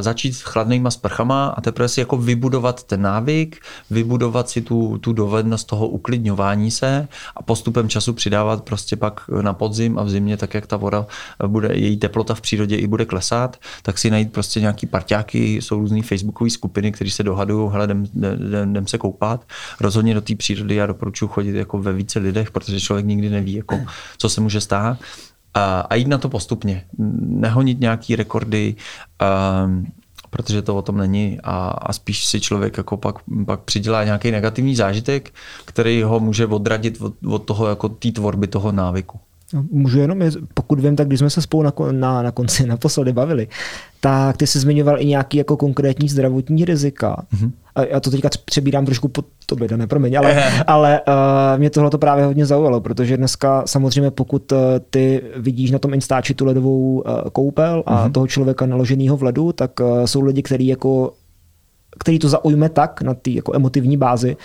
začít 0.00 0.32
s 0.32 0.40
chladnýma 0.40 0.90
sprchama 0.90 1.46
a 1.46 1.60
teprve 1.60 1.88
si 1.88 2.00
jako 2.00 2.16
vybudovat 2.16 2.82
ten 2.82 3.02
návyk, 3.02 3.60
vybudovat 3.90 4.48
si 4.48 4.60
tu, 4.60 4.98
tu 4.98 5.12
dovednost 5.12 5.66
toho 5.66 5.88
uklidňování 5.88 6.70
se 6.70 7.08
a 7.36 7.42
postupem 7.42 7.88
času 7.88 8.12
přidávat 8.12 8.64
prostě 8.64 8.96
pak 8.96 9.20
na 9.42 9.52
podzim 9.52 9.98
a 9.98 10.02
v 10.02 10.10
zimě, 10.10 10.36
tak 10.36 10.54
jak 10.54 10.66
ta 10.66 10.76
voda 10.76 11.06
bude, 11.46 11.68
její 11.72 11.96
teplota 11.96 12.34
v 12.34 12.40
přírodě 12.40 12.76
i 12.76 12.86
bude 12.86 13.04
klesat, 13.04 13.56
tak 13.82 13.98
si 13.98 14.10
najít 14.10 14.32
prostě 14.32 14.60
nějaký 14.60 14.86
parťáky, 14.86 15.56
jsou 15.56 15.78
různé 15.78 16.02
facebookové 16.02 16.50
skupiny, 16.50 16.92
které 16.92 17.10
se 17.10 17.22
dohadují, 17.22 17.70
hele, 17.72 17.84
jdem, 17.84 18.04
jdem, 18.14 18.70
jdem, 18.70 18.86
se 18.86 18.98
koupat. 18.98 19.44
Rozhodně 19.80 20.14
do 20.14 20.20
té 20.20 20.34
přírody 20.34 20.74
já 20.74 20.86
doporučuji 20.86 21.28
chodit 21.28 21.54
jako 21.54 21.78
ve 21.78 21.92
více 21.92 22.18
lidech, 22.18 22.50
protože 22.50 22.80
člověk 22.80 23.06
nikdy 23.06 23.30
neví, 23.30 23.54
jako, 23.54 23.80
co 24.18 24.28
se 24.28 24.40
může 24.40 24.60
stát 24.60 24.98
a, 25.54 25.80
a 25.80 25.94
jít 25.94 26.08
na 26.08 26.18
to 26.18 26.28
postupně. 26.28 26.84
Nehonit 27.18 27.80
nějaký 27.80 28.16
rekordy, 28.16 28.74
um, 29.64 29.86
protože 30.30 30.62
to 30.62 30.76
o 30.76 30.82
tom 30.82 30.96
není 30.96 31.38
a, 31.44 31.68
a 31.68 31.92
spíš 31.92 32.26
si 32.26 32.40
člověk 32.40 32.76
jako 32.76 32.96
pak, 32.96 33.14
pak 33.46 33.60
přidělá 33.60 34.04
nějaký 34.04 34.30
negativní 34.30 34.76
zážitek, 34.76 35.34
který 35.64 36.02
ho 36.02 36.20
může 36.20 36.46
odradit 36.46 37.00
od, 37.00 37.14
od 37.26 37.38
toho 37.38 37.66
jako 37.66 37.88
té 37.88 38.12
tvorby 38.12 38.46
toho 38.46 38.72
návyku. 38.72 39.20
No, 39.54 39.64
můžu 39.70 39.98
jenom, 40.00 40.22
pokud 40.54 40.80
vím, 40.80 40.96
tak 40.96 41.06
když 41.06 41.18
jsme 41.18 41.30
se 41.30 41.42
spolu 41.42 41.62
na, 41.62 41.72
na, 41.90 42.22
na 42.22 42.30
konci 42.30 42.66
naposledy 42.66 43.12
bavili, 43.12 43.48
tak 44.00 44.36
ty 44.36 44.46
jsi 44.46 44.58
zmiňoval 44.58 45.00
i 45.00 45.06
nějaký 45.06 45.38
jako 45.38 45.56
konkrétní 45.56 46.08
zdravotní 46.08 46.64
rizika. 46.64 47.26
Mm-hmm. 47.34 47.50
A 47.74 47.84
já 47.84 48.00
to 48.00 48.10
teďka 48.10 48.28
přebírám 48.44 48.84
trošku 48.84 49.08
pod 49.08 49.24
tobě, 49.46 49.68
ne, 49.76 49.86
promiň, 49.86 50.18
ale, 50.18 50.44
ale 50.66 51.00
uh, 51.08 51.58
mě 51.58 51.70
tohle 51.70 51.90
to 51.90 51.98
právě 51.98 52.24
hodně 52.24 52.46
zaujalo, 52.46 52.80
protože 52.80 53.16
dneska 53.16 53.62
samozřejmě 53.66 54.10
pokud 54.10 54.52
uh, 54.52 54.58
ty 54.90 55.22
vidíš 55.36 55.70
na 55.70 55.78
tom 55.78 55.94
Instači 55.94 56.34
tu 56.34 56.44
ledovou 56.44 56.98
uh, 57.00 57.30
koupel 57.32 57.82
a 57.86 58.08
mm-hmm. 58.08 58.12
toho 58.12 58.26
člověka 58.26 58.66
naloženého 58.66 59.16
v 59.16 59.22
ledu, 59.22 59.52
tak 59.52 59.80
uh, 59.80 60.04
jsou 60.04 60.20
lidi, 60.20 60.42
kteří 60.42 60.66
jako 60.66 61.12
který 61.98 62.18
to 62.18 62.28
zaujme 62.28 62.68
tak 62.68 63.02
na 63.02 63.14
té 63.14 63.30
jako 63.30 63.54
emotivní 63.54 63.96
bázi, 63.96 64.36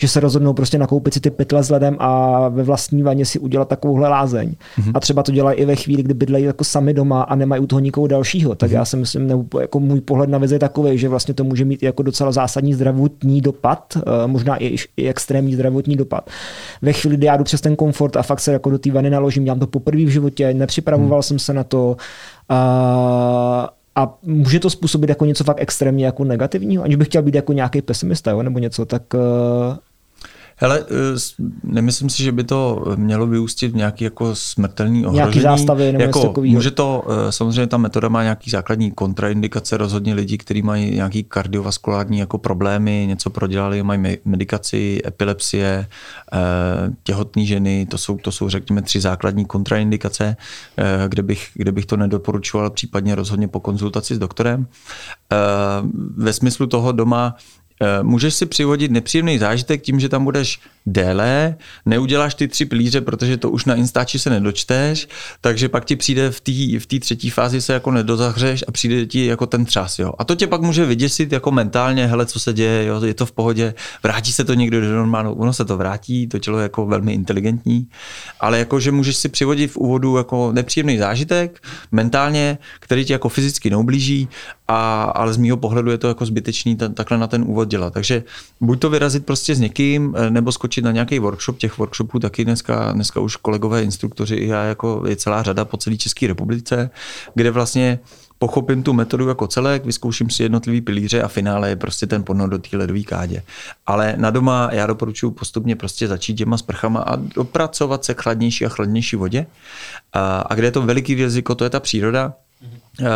že 0.00 0.08
se 0.08 0.20
rozhodnou 0.20 0.52
prostě 0.52 0.78
nakoupit 0.78 1.14
si 1.14 1.20
ty 1.20 1.30
pytle 1.30 1.62
s 1.62 1.70
ledem 1.70 1.96
a 1.98 2.48
ve 2.48 2.62
vlastní 2.62 3.02
vaně 3.02 3.24
si 3.24 3.38
udělat 3.38 3.68
takovouhle 3.68 4.08
lázeň. 4.08 4.48
Mm-hmm. 4.78 4.92
A 4.94 5.00
třeba 5.00 5.22
to 5.22 5.32
dělají 5.32 5.58
i 5.58 5.64
ve 5.64 5.76
chvíli, 5.76 6.02
kdy 6.02 6.14
bydlejí 6.14 6.44
jako 6.44 6.64
sami 6.64 6.94
doma 6.94 7.22
a 7.22 7.34
nemají 7.34 7.62
u 7.62 7.66
toho 7.66 7.80
nikoho 7.80 8.06
dalšího. 8.06 8.54
Tak 8.54 8.70
mm-hmm. 8.70 8.74
já 8.74 8.84
si 8.84 8.96
myslím, 8.96 9.26
nebo 9.26 9.60
jako 9.60 9.80
můj 9.80 10.00
pohled 10.00 10.30
na 10.30 10.38
věc 10.38 10.52
je 10.52 10.58
takový, 10.58 10.98
že 10.98 11.08
vlastně 11.08 11.34
to 11.34 11.44
může 11.44 11.64
mít 11.64 11.82
jako 11.82 12.02
docela 12.02 12.32
zásadní 12.32 12.74
zdravotní 12.74 13.40
dopad, 13.40 13.96
eh, 13.96 14.26
možná 14.26 14.56
i, 14.56 14.76
i 14.96 15.08
extrémní 15.08 15.54
zdravotní 15.54 15.96
dopad. 15.96 16.30
Ve 16.82 16.92
chvíli, 16.92 17.16
kdy 17.16 17.26
já 17.26 17.36
jdu 17.36 17.44
přes 17.44 17.60
ten 17.60 17.76
komfort 17.76 18.16
a 18.16 18.22
fakt 18.22 18.40
se 18.40 18.52
jako 18.52 18.70
do 18.70 18.78
té 18.78 18.90
vany 18.90 19.10
naložím, 19.10 19.44
dělám 19.44 19.60
to 19.60 19.66
poprvé 19.66 20.04
v 20.04 20.08
životě, 20.08 20.54
nepřipravoval 20.54 21.20
mm-hmm. 21.20 21.22
jsem 21.22 21.38
se 21.38 21.52
na 21.52 21.64
to, 21.64 21.96
a 22.48 23.70
a 23.94 24.18
může 24.22 24.60
to 24.60 24.70
způsobit 24.70 25.08
jako 25.08 25.24
něco 25.24 25.44
fakt 25.44 25.60
extrémně 25.60 26.06
jako 26.06 26.24
negativního, 26.24 26.84
aniž 26.84 26.96
bych 26.96 27.08
chtěl 27.08 27.22
být 27.22 27.34
jako 27.34 27.52
nějaký 27.52 27.82
pesimista 27.82 28.30
jo, 28.30 28.42
nebo 28.42 28.58
něco, 28.58 28.84
tak 28.84 29.14
uh, 29.14 29.20
Hele, 30.62 30.80
eh, 30.80 31.42
nemyslím 31.64 32.10
si, 32.10 32.22
že 32.22 32.32
by 32.32 32.44
to 32.44 32.84
mělo 32.96 33.26
vyústit 33.26 33.72
v 33.72 33.76
nějaký 33.76 34.04
jako 34.04 34.34
smrtelný 34.34 35.06
ohrožení. 35.06 35.16
Nějaký 35.16 35.40
zástavy 35.40 35.92
nebo 35.92 36.04
jako, 36.04 36.40
Může 36.40 36.70
to, 36.70 37.04
eh, 37.08 37.32
samozřejmě 37.32 37.66
ta 37.66 37.76
metoda 37.76 38.08
má 38.08 38.22
nějaký 38.22 38.50
základní 38.50 38.90
kontraindikace, 38.90 39.76
rozhodně 39.76 40.14
lidi, 40.14 40.38
kteří 40.38 40.62
mají 40.62 40.94
nějaký 40.94 41.24
kardiovaskulární 41.24 42.18
jako 42.18 42.38
problémy, 42.38 43.04
něco 43.08 43.30
prodělali, 43.30 43.82
mají 43.82 44.18
medikaci, 44.24 45.00
epilepsie, 45.06 45.86
těhotné 47.02 47.44
ženy, 47.44 47.86
to 47.86 47.98
jsou, 47.98 48.16
to 48.16 48.32
jsou 48.32 48.48
řekněme 48.48 48.82
tři 48.82 49.00
základní 49.00 49.44
kontraindikace, 49.44 50.36
kde 51.08 51.22
bych, 51.22 51.48
kde 51.54 51.72
bych 51.72 51.86
to 51.86 51.96
nedoporučoval, 51.96 52.70
případně 52.70 53.14
rozhodně 53.14 53.48
po 53.48 53.60
konzultaci 53.60 54.14
s 54.14 54.18
doktorem. 54.18 54.66
Ve 56.16 56.32
smyslu 56.32 56.66
toho 56.66 56.92
doma 56.92 57.34
Eh, 57.34 57.61
můžeš 58.02 58.34
si 58.34 58.46
přivodit 58.46 58.90
nepříjemný 58.90 59.38
zážitek 59.38 59.82
tím, 59.82 60.00
že 60.00 60.08
tam 60.08 60.24
budeš 60.24 60.60
déle, 60.86 61.56
neuděláš 61.86 62.34
ty 62.34 62.48
tři 62.48 62.64
pilíře, 62.64 63.00
protože 63.00 63.36
to 63.36 63.50
už 63.50 63.64
na 63.64 63.74
Instači 63.74 64.18
se 64.18 64.30
nedočteš, 64.30 65.08
takže 65.40 65.68
pak 65.68 65.84
ti 65.84 65.96
přijde 65.96 66.30
v 66.30 66.40
té 66.40 66.52
v 66.78 67.00
třetí 67.00 67.30
fázi 67.30 67.60
se 67.60 67.72
jako 67.72 67.90
nedozahřeš 67.90 68.64
a 68.68 68.72
přijde 68.72 69.06
ti 69.06 69.26
jako 69.26 69.46
ten 69.46 69.64
třas. 69.64 69.98
Jo. 69.98 70.12
A 70.18 70.24
to 70.24 70.34
tě 70.34 70.46
pak 70.46 70.60
může 70.60 70.86
vyděsit 70.86 71.32
jako 71.32 71.50
mentálně, 71.50 72.06
hele, 72.06 72.26
co 72.26 72.40
se 72.40 72.52
děje, 72.52 72.84
jo, 72.84 73.04
je 73.04 73.14
to 73.14 73.26
v 73.26 73.32
pohodě, 73.32 73.74
vrátí 74.02 74.32
se 74.32 74.44
to 74.44 74.54
někdo 74.54 74.80
do 74.80 74.96
normálu, 74.96 75.34
ono 75.34 75.52
se 75.52 75.64
to 75.64 75.76
vrátí, 75.76 76.26
to 76.26 76.38
tělo 76.38 76.58
je 76.58 76.62
jako 76.62 76.86
velmi 76.86 77.12
inteligentní, 77.12 77.86
ale 78.40 78.58
jako, 78.58 78.80
že 78.80 78.92
můžeš 78.92 79.16
si 79.16 79.28
přivodit 79.28 79.70
v 79.70 79.76
úvodu 79.76 80.16
jako 80.16 80.52
nepříjemný 80.52 80.98
zážitek 80.98 81.62
mentálně, 81.92 82.58
který 82.80 83.04
ti 83.04 83.12
jako 83.12 83.28
fyzicky 83.28 83.70
neublíží, 83.70 84.28
a, 84.68 85.02
ale 85.02 85.32
z 85.32 85.36
mýho 85.36 85.56
pohledu 85.56 85.90
je 85.90 85.98
to 85.98 86.08
jako 86.08 86.26
zbytečný 86.26 86.76
t- 86.76 86.88
takhle 86.88 87.18
na 87.18 87.26
ten 87.26 87.44
úvod 87.46 87.68
dělat. 87.68 87.92
Takže 87.92 88.24
buď 88.60 88.80
to 88.80 88.90
vyrazit 88.90 89.26
prostě 89.26 89.54
s 89.54 89.60
někým, 89.60 90.14
eh, 90.16 90.30
nebo 90.30 90.52
skočit 90.52 90.71
na 90.80 90.92
nějaký 90.92 91.18
workshop, 91.18 91.58
těch 91.58 91.78
workshopů 91.78 92.18
taky 92.18 92.44
dneska, 92.44 92.92
dneska 92.92 93.20
už 93.20 93.36
kolegové 93.36 93.82
instruktoři 93.82 94.34
i 94.34 94.48
já 94.48 94.64
jako 94.64 95.02
je 95.08 95.16
celá 95.16 95.42
řada 95.42 95.64
po 95.64 95.76
celé 95.76 95.96
České 95.96 96.26
republice, 96.26 96.90
kde 97.34 97.50
vlastně 97.50 97.98
pochopím 98.38 98.82
tu 98.82 98.92
metodu 98.92 99.28
jako 99.28 99.46
celek, 99.46 99.84
vyzkouším 99.84 100.30
si 100.30 100.42
jednotlivý 100.42 100.80
pilíře 100.80 101.22
a 101.22 101.28
finále 101.28 101.68
je 101.68 101.76
prostě 101.76 102.06
ten 102.06 102.22
ponor 102.22 102.48
do 102.48 102.58
té 102.58 102.76
ledové 102.76 103.02
kádě. 103.02 103.42
Ale 103.86 104.14
na 104.16 104.30
doma 104.30 104.68
já 104.72 104.86
doporučuji 104.86 105.30
postupně 105.30 105.76
prostě 105.76 106.08
začít 106.08 106.34
těma 106.34 106.58
sprchama 106.58 107.00
a 107.00 107.16
dopracovat 107.16 108.04
se 108.04 108.14
k 108.14 108.22
chladnější 108.22 108.66
a 108.66 108.68
chladnější 108.68 109.16
vodě. 109.16 109.46
A, 110.12 110.40
a 110.40 110.54
kde 110.54 110.66
je 110.66 110.70
to 110.70 110.82
veliký 110.82 111.14
riziko, 111.14 111.54
to 111.54 111.64
je 111.64 111.70
ta 111.70 111.80
příroda, 111.80 112.34
Uh, 113.00 113.06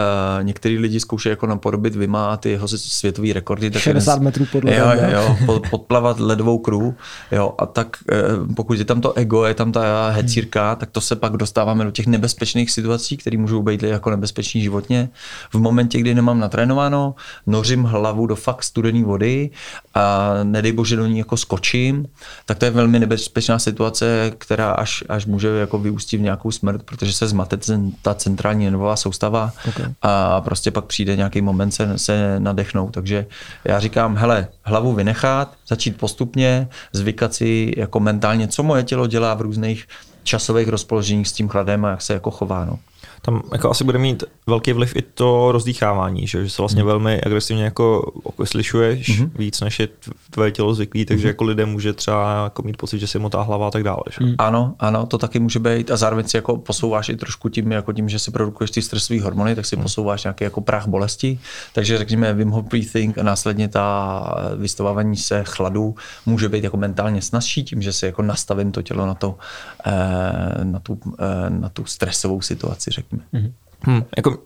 některý 0.42 0.78
lidi 0.78 1.00
zkoušejí 1.00 1.30
jako 1.30 1.46
napodobit 1.46 1.96
Vima 1.96 2.32
a 2.32 2.36
ty 2.36 2.50
jeho 2.50 2.68
světový 2.68 3.32
rekordy. 3.32 3.70
Tak 3.70 3.82
60 3.82 4.22
metrů 4.22 4.46
pod 4.52 4.64
ledem. 4.64 4.80
Jo, 4.80 5.08
jo, 5.10 5.36
jo, 5.46 5.60
podplavat 5.70 6.20
ledovou 6.20 6.58
kruhu. 6.58 6.94
Jo, 7.32 7.54
a 7.58 7.66
tak 7.66 7.96
uh, 8.38 8.54
pokud 8.54 8.78
je 8.78 8.84
tam 8.84 9.00
to 9.00 9.12
ego, 9.12 9.44
je 9.44 9.54
tam 9.54 9.72
ta 9.72 10.10
hecírka, 10.10 10.68
hmm. 10.68 10.76
tak 10.76 10.90
to 10.90 11.00
se 11.00 11.16
pak 11.16 11.32
dostáváme 11.32 11.84
do 11.84 11.90
těch 11.90 12.06
nebezpečných 12.06 12.70
situací, 12.70 13.16
které 13.16 13.38
můžou 13.38 13.62
být 13.62 13.82
jako 13.82 14.10
nebezpečný 14.10 14.62
životně. 14.62 15.08
V 15.52 15.58
momentě, 15.58 15.98
kdy 15.98 16.14
nemám 16.14 16.40
natrénováno, 16.40 17.14
nořím 17.46 17.82
hlavu 17.82 18.26
do 18.26 18.36
fakt 18.36 18.62
studené 18.62 19.04
vody 19.04 19.50
a 19.94 20.30
nedej 20.42 20.72
bože 20.72 20.96
do 20.96 21.06
ní 21.06 21.18
jako 21.18 21.36
skočím, 21.36 22.06
tak 22.46 22.58
to 22.58 22.64
je 22.64 22.70
velmi 22.70 22.98
nebezpečná 22.98 23.58
situace, 23.58 24.32
která 24.38 24.72
až, 24.72 25.04
až 25.08 25.26
může 25.26 25.48
jako 25.48 25.78
vyústit 25.78 26.20
v 26.20 26.22
nějakou 26.22 26.50
smrt, 26.50 26.82
protože 26.82 27.12
se 27.12 27.28
zmate 27.28 27.58
ta 28.02 28.14
centrální 28.14 28.64
nervová 28.64 28.96
soustava 28.96 29.52
okay. 29.68 29.86
a 30.02 30.40
prostě 30.40 30.70
pak 30.70 30.84
přijde 30.84 31.16
nějaký 31.16 31.42
moment 31.42 31.70
se, 31.70 31.98
se 31.98 32.40
nadechnout. 32.40 32.94
Takže 32.94 33.26
já 33.64 33.80
říkám, 33.80 34.16
hele, 34.16 34.48
hlavu 34.62 34.92
vynechat, 34.92 35.54
začít 35.68 35.96
postupně, 35.96 36.68
zvykat 36.92 37.34
si 37.34 37.72
jako 37.76 38.00
mentálně, 38.00 38.48
co 38.48 38.62
moje 38.62 38.82
tělo 38.82 39.06
dělá 39.06 39.34
v 39.34 39.40
různých 39.40 39.86
časových 40.22 40.68
rozpoloženích 40.68 41.28
s 41.28 41.32
tím 41.32 41.48
chladem 41.48 41.84
a 41.84 41.90
jak 41.90 42.02
se 42.02 42.12
jako 42.14 42.30
chová. 42.30 42.64
No 42.64 42.78
tam 43.26 43.42
jako 43.52 43.70
asi 43.70 43.84
bude 43.84 43.98
mít 43.98 44.24
velký 44.46 44.72
vliv 44.72 44.96
i 44.96 45.02
to 45.02 45.52
rozdýchávání, 45.52 46.26
že, 46.26 46.44
že 46.44 46.50
se 46.50 46.62
vlastně 46.62 46.82
mm. 46.82 46.86
velmi 46.86 47.20
agresivně 47.20 47.64
jako 47.64 48.00
okyslišuješ 48.22 49.20
mm. 49.20 49.30
víc, 49.38 49.60
než 49.60 49.80
je 49.80 49.88
tvoje 50.30 50.50
tělo 50.52 50.74
zvyklý, 50.74 51.04
takže 51.04 51.26
mm. 51.26 51.28
jako 51.28 51.44
lidé 51.44 51.66
může 51.66 51.92
třeba 51.92 52.44
jako 52.44 52.62
mít 52.62 52.76
pocit, 52.76 52.98
že 52.98 53.06
si 53.06 53.18
motá 53.18 53.42
hlava 53.42 53.68
a 53.68 53.70
tak 53.70 53.82
dále. 53.82 54.02
Že? 54.10 54.24
Mm. 54.24 54.34
Ano, 54.38 54.74
ano, 54.78 55.06
to 55.06 55.18
taky 55.18 55.38
může 55.38 55.58
být 55.58 55.90
a 55.90 55.96
zároveň 55.96 56.28
si 56.28 56.36
jako 56.36 56.56
posouváš 56.56 57.08
i 57.08 57.16
trošku 57.16 57.48
tím, 57.48 57.72
jako 57.72 57.92
tím, 57.92 58.08
že 58.08 58.18
si 58.18 58.30
produkuješ 58.30 58.70
ty 58.70 58.82
stresové 58.82 59.20
hormony, 59.20 59.54
tak 59.54 59.66
si 59.66 59.76
mm. 59.76 59.82
posouváš 59.82 60.24
nějaký 60.24 60.44
jako 60.44 60.60
prach 60.60 60.86
bolesti, 60.86 61.38
takže 61.72 61.98
řekněme 61.98 62.34
Wim 62.34 62.50
Hof 62.50 62.64
Breathing 62.64 63.18
a 63.18 63.22
následně 63.22 63.68
ta 63.68 64.22
vystavování 64.56 65.16
se 65.16 65.44
chladu 65.46 65.94
může 66.26 66.48
být 66.48 66.64
jako 66.64 66.76
mentálně 66.76 67.22
snazší 67.22 67.64
tím, 67.64 67.82
že 67.82 67.92
si 67.92 68.06
jako 68.06 68.22
nastavím 68.22 68.72
to 68.72 68.82
tělo 68.82 69.06
na, 69.06 69.14
to, 69.14 69.38
eh, 69.86 70.64
na, 70.64 70.78
tu, 70.78 70.98
eh, 71.18 71.50
na 71.50 71.68
tu 71.68 71.84
stresovou 71.84 72.40
situaci, 72.40 72.90
řekněme. 72.90 73.15
Mm-hmm. 73.34 73.52
Hmm, 73.80 74.04
jako, 74.16 74.38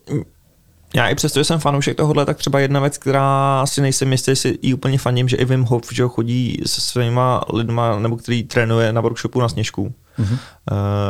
Já 0.94 1.08
i 1.08 1.14
přesto, 1.14 1.40
že 1.40 1.44
jsem 1.44 1.60
fanoušek 1.60 1.96
tohohle, 1.96 2.26
tak 2.26 2.36
třeba 2.36 2.60
jedna 2.60 2.80
věc, 2.80 2.98
která 2.98 3.66
si 3.66 3.80
nejsem 3.80 4.12
jistý, 4.12 4.36
si 4.36 4.48
i 4.48 4.74
úplně 4.74 4.98
faním, 4.98 5.28
že 5.28 5.36
i 5.36 5.44
Wim 5.44 5.64
Hof, 5.64 5.92
že 5.92 6.02
chodí 6.08 6.62
se 6.66 6.80
svýma 6.80 7.40
lidma, 7.52 7.98
nebo 7.98 8.16
který 8.16 8.42
trénuje 8.42 8.92
na 8.92 9.00
workshopu 9.00 9.40
na 9.40 9.48
sněžku. 9.48 9.94
Uh-huh. 10.18 10.38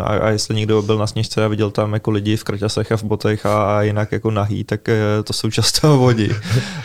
A, 0.05 0.19
a 0.19 0.29
jestli 0.29 0.55
někdo 0.55 0.83
byl 0.83 0.99
na 0.99 1.07
sněžce 1.07 1.45
a 1.45 1.49
viděl 1.49 1.71
tam 1.71 1.93
jako 1.93 2.11
lidi 2.11 2.37
v 2.37 2.45
kraťasech 2.45 2.93
a 2.93 2.97
v 2.97 3.05
botech 3.05 3.47
a, 3.47 3.79
a 3.79 3.83
jinak 3.83 4.13
jako 4.13 4.31
nahý, 4.31 4.65
tak 4.65 4.89
eh, 4.89 5.23
to 5.25 5.33
jsou 5.33 5.51
často 5.51 5.99
vodi. 5.99 6.31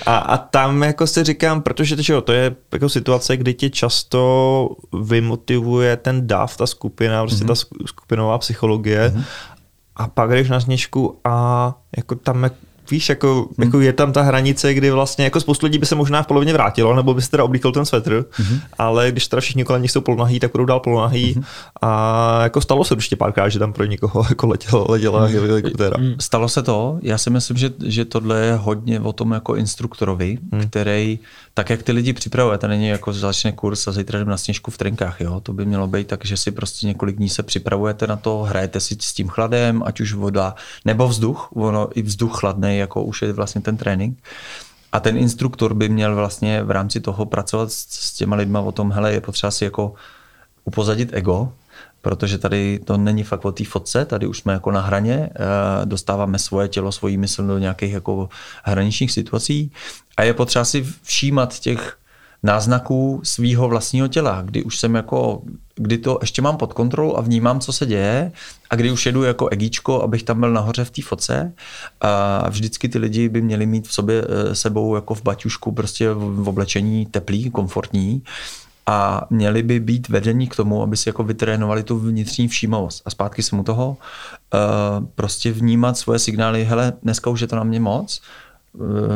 A, 0.05 0.17
a 0.17 0.37
tam 0.37 0.83
jako 0.83 1.07
si 1.07 1.23
říkám, 1.23 1.61
protože 1.61 1.95
to, 1.95 2.21
to 2.21 2.33
je 2.33 2.55
jako 2.73 2.89
situace, 2.89 3.37
kdy 3.37 3.53
tě 3.53 3.69
často 3.69 4.69
vymotivuje 5.01 5.97
ten 5.97 6.27
DAF, 6.27 6.57
ta 6.57 6.67
skupina, 6.67 7.21
prostě 7.23 7.45
uh-huh. 7.45 7.47
ta 7.47 7.85
skupinová 7.85 8.37
psychologie 8.37 9.13
uh-huh. 9.15 9.23
A 9.95 10.07
pak 10.07 10.29
jdeš 10.29 10.49
na 10.49 10.59
sněžku 10.59 11.19
a 11.23 11.75
jako 11.97 12.15
tam 12.15 12.49
víš, 12.91 13.09
jako, 13.09 13.33
hmm. 13.33 13.65
jako 13.65 13.79
je 13.79 13.93
tam 13.93 14.13
ta 14.13 14.21
hranice, 14.21 14.73
kdy 14.73 14.91
vlastně 14.91 15.23
jako 15.23 15.39
spoustu 15.39 15.65
lidí 15.65 15.77
by 15.77 15.85
se 15.85 15.95
možná 15.95 16.23
v 16.23 16.27
polovině 16.27 16.53
vrátilo, 16.53 16.95
nebo 16.95 17.13
by 17.13 17.21
se 17.21 17.31
teda 17.31 17.43
oblíkl 17.43 17.71
ten 17.71 17.85
svetr, 17.85 18.25
hmm. 18.31 18.59
ale 18.77 19.11
když 19.11 19.27
teda 19.27 19.41
všichni 19.41 19.63
kolem 19.63 19.81
nich 19.81 19.91
jsou 19.91 20.01
polonahý, 20.01 20.39
tak 20.39 20.51
budou 20.51 20.65
dál 20.65 20.79
polonahý 20.79 21.33
hmm. 21.33 21.43
a 21.81 22.43
jako 22.43 22.61
stalo 22.61 22.83
se 22.83 22.93
určitě 22.93 23.15
párkrát, 23.15 23.49
že 23.49 23.59
tam 23.59 23.73
pro 23.73 23.85
někoho 23.85 24.25
jako 24.29 24.47
letěla, 24.47 24.85
letěla 24.89 25.25
hmm. 25.25 25.47
helikoptéra. 25.47 25.97
Stalo 26.19 26.49
se 26.49 26.63
to, 26.63 26.99
já 27.01 27.17
si 27.17 27.29
myslím, 27.29 27.57
že, 27.57 27.71
že 27.85 28.05
tohle 28.05 28.45
je 28.45 28.55
hodně 28.55 28.99
o 28.99 29.13
tom 29.13 29.31
jako 29.31 29.55
instruktorovi, 29.55 30.37
hmm. 30.51 30.69
který 30.69 31.19
tak 31.57 31.69
jak 31.69 31.83
ty 31.83 31.91
lidi 31.91 32.13
připravuje, 32.13 32.57
to 32.57 32.67
není 32.67 32.87
jako 32.87 33.13
začne 33.13 33.51
kurz 33.51 33.87
a 33.87 33.91
zítra 33.91 34.19
jdem 34.19 34.27
na 34.27 34.37
sněžku 34.37 34.71
v 34.71 34.77
trenkách, 34.77 35.21
jo? 35.21 35.39
to 35.39 35.53
by 35.53 35.65
mělo 35.65 35.87
být 35.87 36.07
tak, 36.07 36.25
že 36.25 36.37
si 36.37 36.51
prostě 36.51 36.87
několik 36.87 37.15
dní 37.15 37.29
se 37.29 37.43
připravujete 37.43 38.07
na 38.07 38.15
to, 38.15 38.43
hrajete 38.43 38.79
si 38.79 38.97
s 39.01 39.13
tím 39.13 39.27
chladem, 39.27 39.83
ať 39.85 39.99
už 39.99 40.13
voda 40.13 40.55
nebo 40.85 41.07
vzduch, 41.07 41.49
ono 41.55 41.89
i 41.97 42.01
vzduch 42.01 42.39
chladný, 42.39 42.74
jako 42.77 43.03
už 43.03 43.21
je 43.21 43.33
vlastně 43.33 43.61
ten 43.61 43.77
trénink. 43.77 44.23
A 44.91 44.99
ten 44.99 45.17
instruktor 45.17 45.73
by 45.73 45.89
měl 45.89 46.15
vlastně 46.15 46.63
v 46.63 46.71
rámci 46.71 46.99
toho 46.99 47.25
pracovat 47.25 47.71
s, 47.71 47.87
s 47.89 48.13
těma 48.13 48.35
lidma 48.35 48.59
o 48.59 48.71
tom, 48.71 48.91
hele, 48.91 49.13
je 49.13 49.21
potřeba 49.21 49.51
si 49.51 49.63
jako 49.63 49.93
upozadit 50.65 51.09
ego, 51.13 51.51
protože 52.01 52.37
tady 52.37 52.79
to 52.85 52.97
není 52.97 53.23
fakt 53.23 53.45
o 53.45 53.51
té 53.51 53.65
fotce, 53.65 54.05
tady 54.05 54.27
už 54.27 54.39
jsme 54.39 54.53
jako 54.53 54.71
na 54.71 54.81
hraně, 54.81 55.29
eh, 55.35 55.85
dostáváme 55.85 56.39
svoje 56.39 56.67
tělo, 56.67 56.91
svoji 56.91 57.17
mysl 57.17 57.47
do 57.47 57.57
nějakých 57.57 57.93
jako 57.93 58.29
hraničních 58.63 59.11
situací 59.11 59.71
a 60.17 60.23
je 60.23 60.33
potřeba 60.33 60.65
si 60.65 60.85
všímat 61.03 61.59
těch 61.59 61.97
náznaků 62.45 63.21
svého 63.23 63.67
vlastního 63.67 64.07
těla, 64.07 64.41
kdy 64.41 64.63
už 64.63 64.79
jsem 64.79 64.95
jako, 64.95 65.41
kdy 65.75 65.97
to 65.97 66.17
ještě 66.21 66.41
mám 66.41 66.57
pod 66.57 66.73
kontrolou 66.73 67.15
a 67.15 67.21
vnímám, 67.21 67.59
co 67.59 67.73
se 67.73 67.85
děje 67.85 68.31
a 68.69 68.75
kdy 68.75 68.91
už 68.91 69.05
jedu 69.05 69.23
jako 69.23 69.49
egíčko, 69.51 70.01
abych 70.01 70.23
tam 70.23 70.39
byl 70.39 70.53
nahoře 70.53 70.85
v 70.85 70.91
té 70.91 71.01
foce 71.01 71.53
a 72.01 72.49
vždycky 72.49 72.89
ty 72.89 72.97
lidi 72.97 73.29
by 73.29 73.41
měli 73.41 73.65
mít 73.65 73.87
v 73.87 73.93
sobě 73.93 74.23
eh, 74.27 74.55
sebou 74.55 74.95
jako 74.95 75.13
v 75.13 75.23
baťušku 75.23 75.71
prostě 75.71 76.13
v 76.13 76.49
oblečení 76.49 77.05
teplý, 77.05 77.51
komfortní 77.51 78.23
a 78.85 79.27
měli 79.29 79.63
by 79.63 79.79
být 79.79 80.09
vedení 80.09 80.47
k 80.47 80.55
tomu, 80.55 80.83
aby 80.83 80.97
si 80.97 81.09
jako 81.09 81.23
vytrénovali 81.23 81.83
tu 81.83 81.99
vnitřní 81.99 82.47
všímavost. 82.47 83.01
A 83.05 83.09
zpátky 83.09 83.43
jsem 83.43 83.59
u 83.59 83.63
toho, 83.63 83.89
uh, 83.89 85.05
prostě 85.15 85.51
vnímat 85.51 85.97
svoje 85.97 86.19
signály, 86.19 86.63
hele, 86.63 86.93
dneska 87.03 87.29
už 87.29 87.41
je 87.41 87.47
to 87.47 87.55
na 87.55 87.63
mě 87.63 87.79
moc, 87.79 88.21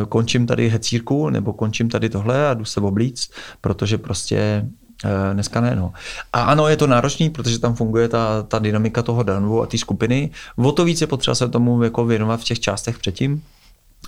končím 0.09 0.47
tady 0.47 0.69
hecírku, 0.69 1.29
nebo 1.29 1.53
končím 1.53 1.89
tady 1.89 2.09
tohle 2.09 2.49
a 2.49 2.53
jdu 2.53 2.65
se 2.65 2.79
oblíct, 2.79 3.31
protože 3.61 3.97
prostě 3.97 4.65
uh, 5.05 5.33
dneska 5.33 5.61
ne. 5.61 5.75
No. 5.75 5.93
A 6.33 6.41
ano, 6.41 6.67
je 6.67 6.77
to 6.77 6.87
náročný, 6.87 7.29
protože 7.29 7.59
tam 7.59 7.75
funguje 7.75 8.07
ta, 8.07 8.43
ta 8.43 8.59
dynamika 8.59 9.01
toho 9.01 9.23
danu 9.23 9.61
a 9.61 9.65
té 9.65 9.77
skupiny. 9.77 10.29
O 10.55 10.71
to 10.71 10.85
víc 10.85 11.01
je 11.01 11.07
potřeba 11.07 11.35
se 11.35 11.47
tomu 11.49 11.83
jako 11.83 12.05
věnovat 12.05 12.39
v 12.39 12.43
těch 12.43 12.59
částech 12.59 12.99
předtím, 12.99 13.43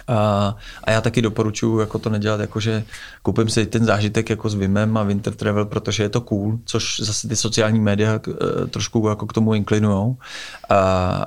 a, 0.08 0.56
a 0.84 0.92
já 0.92 1.02
taky 1.02 1.22
doporučuji 1.22 1.80
jako 1.80 2.00
to 2.00 2.10
nedělat, 2.10 2.40
jakože 2.40 2.84
koupím 3.24 3.50
si 3.50 3.66
ten 3.66 3.86
zážitek 3.86 4.30
jako 4.30 4.50
s 4.50 4.54
Vimem 4.54 4.98
a 4.98 5.04
Winter 5.04 5.34
Travel, 5.34 5.66
protože 5.66 6.04
je 6.04 6.10
to 6.10 6.22
cool, 6.22 6.60
což 6.66 7.00
zase 7.00 7.28
ty 7.28 7.36
sociální 7.36 7.80
média 7.80 8.14
e, 8.14 8.68
trošku 8.68 9.08
jako 9.08 9.28
k 9.28 9.34
tomu 9.34 9.54
inklinujou, 9.54 10.18
a, 10.70 10.78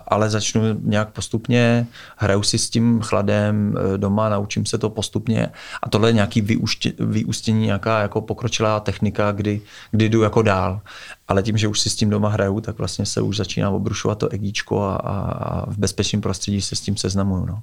ale 0.09 0.31
začnu 0.31 0.62
nějak 0.83 1.12
postupně, 1.12 1.87
hraju 2.16 2.42
si 2.42 2.59
s 2.59 2.70
tím 2.70 3.00
chladem 3.00 3.74
e, 3.94 3.98
doma, 3.98 4.29
naučím 4.29 4.66
se 4.66 4.79
to 4.79 4.90
postupně 4.90 5.48
a 5.83 5.88
tohle 5.88 6.09
je 6.09 6.12
nějaký 6.12 6.40
vyúště, 6.40 6.92
vyústění, 6.98 7.66
nějaká 7.66 8.00
jako 8.00 8.20
pokročilá 8.20 8.81
technika, 8.81 9.33
kdy, 9.33 9.61
kdy 9.90 10.09
jdu 10.09 10.22
jako 10.22 10.42
dál. 10.42 10.81
Ale 11.29 11.42
tím, 11.42 11.57
že 11.57 11.68
už 11.68 11.81
si 11.81 11.90
s 11.90 11.96
tím 11.96 12.11
doma 12.11 12.29
hraju, 12.29 12.61
tak 12.61 12.79
vlastně 12.79 13.07
se 13.07 13.20
už 13.20 13.37
začíná 13.37 13.70
obrušovat 13.70 14.18
to 14.18 14.29
egíčko 14.29 14.83
a, 14.83 14.96
a, 14.96 15.20
a 15.20 15.70
v 15.70 15.79
bezpečném 15.79 16.20
prostředí 16.22 16.61
se 16.61 16.77
s 16.77 16.81
tím 16.81 16.96
seznamuju. 16.96 17.46
No. 17.46 17.62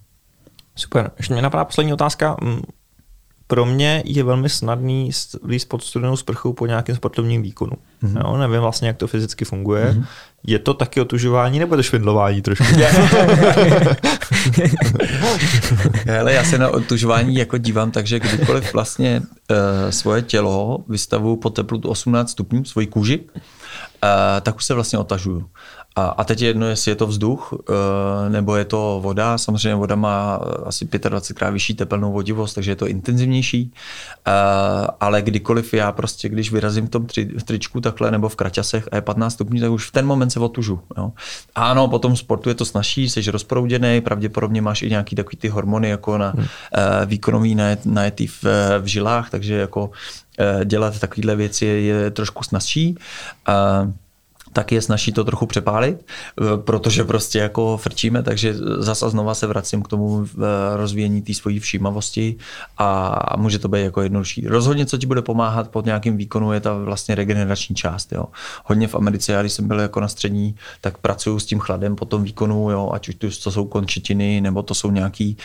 Super. 0.75 1.11
Ještě 1.17 1.33
mě 1.33 1.41
napadá 1.41 1.65
poslední 1.65 1.93
otázka. 1.93 2.37
Mm, 2.41 2.61
pro 3.51 3.65
mě 3.65 4.03
je 4.05 4.23
velmi 4.23 4.49
snadný 4.49 5.09
líst 5.47 5.69
pod 5.69 5.83
studenou 5.83 6.17
sprchou 6.17 6.53
po 6.53 6.65
nějakém 6.65 6.95
sportovním 6.95 7.41
výkonu. 7.41 7.71
Mm-hmm. 8.03 8.21
Jo, 8.21 8.37
nevím 8.37 8.61
vlastně, 8.61 8.87
jak 8.87 8.97
to 8.97 9.07
fyzicky 9.07 9.45
funguje. 9.45 9.85
Mm-hmm. 9.85 10.05
Je 10.47 10.59
to 10.59 10.73
taky 10.73 11.01
otužování 11.01 11.59
nebo 11.59 11.75
to 11.75 11.83
švindlování 11.83 12.41
trošku? 12.41 12.63
Hele, 16.05 16.33
já 16.33 16.43
se 16.43 16.57
na 16.57 16.69
otužování 16.69 17.35
jako 17.35 17.57
dívám, 17.57 17.91
takže 17.91 18.19
kdykoliv 18.19 18.73
vlastně 18.73 19.21
uh, 19.21 19.55
svoje 19.89 20.21
tělo 20.21 20.83
vystavuju 20.87 21.35
po 21.35 21.49
teplotu 21.49 21.89
18 21.89 22.31
stupňů, 22.31 22.65
svoji 22.65 22.87
kůži, 22.87 23.19
uh, 23.19 23.29
tak 24.41 24.55
už 24.55 24.65
se 24.65 24.73
vlastně 24.73 24.99
otažuju. 24.99 25.45
A, 25.95 26.05
a 26.05 26.23
teď 26.23 26.41
je 26.41 26.47
jedno, 26.47 26.67
jestli 26.67 26.91
je 26.91 26.95
to 26.95 27.07
vzduch 27.07 27.53
eh, 27.53 28.29
nebo 28.29 28.55
je 28.55 28.65
to 28.65 28.99
voda. 29.03 29.37
Samozřejmě 29.37 29.75
voda 29.75 29.95
má 29.95 30.35
asi 30.65 30.85
25 30.85 31.37
krát 31.37 31.49
vyšší 31.49 31.73
tepelnou 31.73 32.11
vodivost, 32.11 32.55
takže 32.55 32.71
je 32.71 32.75
to 32.75 32.87
intenzivnější. 32.87 33.73
Eh, 34.27 34.31
ale 34.99 35.21
kdykoliv 35.21 35.73
já 35.73 35.91
prostě, 35.91 36.29
když 36.29 36.51
vyrazím 36.51 36.87
v 36.87 36.89
tom 36.89 37.05
tri, 37.05 37.25
v 37.25 37.43
tričku 37.43 37.81
takhle 37.81 38.11
nebo 38.11 38.29
v 38.29 38.35
kraťasech 38.35 38.87
a 38.91 38.95
je 38.95 39.01
15 39.01 39.33
stupňů, 39.33 39.59
tak 39.61 39.71
už 39.71 39.87
v 39.87 39.91
ten 39.91 40.05
moment 40.05 40.29
se 40.29 40.39
otužu. 40.39 40.81
Jo. 40.97 41.11
Ano, 41.55 41.87
potom 41.87 42.15
sportu 42.15 42.49
je 42.49 42.55
to 42.55 42.65
snažší, 42.65 43.09
jsi 43.09 43.31
rozprouděný, 43.31 44.01
pravděpodobně 44.01 44.61
máš 44.61 44.81
i 44.81 44.89
nějaký 44.89 45.15
takový 45.15 45.37
ty 45.37 45.47
hormony 45.47 45.89
jako 45.89 46.17
na 46.17 46.29
hmm. 46.29 46.45
Eh, 46.73 47.05
výkonový 47.05 47.57
najetý 47.85 48.27
v, 48.27 48.43
v 48.79 48.85
žilách, 48.85 49.29
takže 49.29 49.55
jako 49.55 49.89
dělat 50.65 50.99
takovéhle 50.99 51.35
věci 51.35 51.65
je, 51.65 51.81
je 51.81 52.11
trošku 52.11 52.43
snažší 52.43 52.97
tak 54.53 54.71
je 54.71 54.81
snaží 54.81 55.11
to 55.11 55.23
trochu 55.23 55.45
přepálit, 55.45 56.05
eh, 56.05 56.57
protože 56.57 57.03
prostě 57.03 57.39
jako 57.39 57.77
frčíme, 57.77 58.23
takže 58.23 58.55
zase 58.79 59.09
znova 59.09 59.33
se 59.33 59.47
vracím 59.47 59.83
k 59.83 59.87
tomu 59.87 60.25
eh, 60.25 60.37
rozvíjení 60.77 61.21
té 61.21 61.33
svojí 61.33 61.59
všímavosti 61.59 62.35
a 62.77 63.15
může 63.37 63.59
to 63.59 63.67
být 63.67 63.81
jako 63.81 64.01
jednodušší. 64.01 64.47
Rozhodně, 64.47 64.85
co 64.85 64.97
ti 64.97 65.05
bude 65.05 65.21
pomáhat 65.21 65.69
pod 65.69 65.85
nějakým 65.85 66.17
výkonu, 66.17 66.53
je 66.53 66.59
ta 66.59 66.73
vlastně 66.73 67.15
regenerační 67.15 67.75
část. 67.75 68.11
Jo. 68.11 68.25
Hodně 68.65 68.87
v 68.87 68.95
Americe, 68.95 69.31
já 69.31 69.41
když 69.41 69.53
jsem 69.53 69.67
byl 69.67 69.79
jako 69.79 69.99
na 69.99 70.07
střední, 70.07 70.55
tak 70.81 70.97
pracuju 70.97 71.39
s 71.39 71.45
tím 71.45 71.59
chladem 71.59 71.95
po 71.95 72.05
tom 72.05 72.23
výkonu, 72.23 72.71
jo, 72.71 72.91
ať 72.93 73.23
už 73.23 73.37
to 73.37 73.51
jsou 73.51 73.65
končetiny, 73.65 74.41
nebo 74.41 74.63
to 74.63 74.73
jsou 74.73 74.91
nějaký 74.91 75.37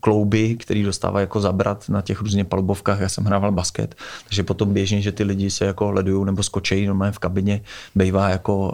klouby, 0.00 0.56
který 0.56 0.82
dostává 0.82 1.20
jako 1.20 1.40
zabrat 1.40 1.88
na 1.88 2.02
těch 2.02 2.20
různě 2.20 2.44
palubovkách. 2.44 3.00
Já 3.00 3.08
jsem 3.08 3.24
hrával 3.24 3.52
basket, 3.52 3.94
takže 4.24 4.42
potom 4.42 4.72
běžně, 4.72 5.00
že 5.02 5.12
ty 5.12 5.24
lidi 5.24 5.50
se 5.50 5.64
jako 5.64 5.90
ledují 5.90 6.26
nebo 6.26 6.42
skočejí 6.42 6.86
normálně 6.86 7.12
v 7.12 7.18
kabině, 7.18 7.60
bývá 7.94 8.28
jako 8.28 8.72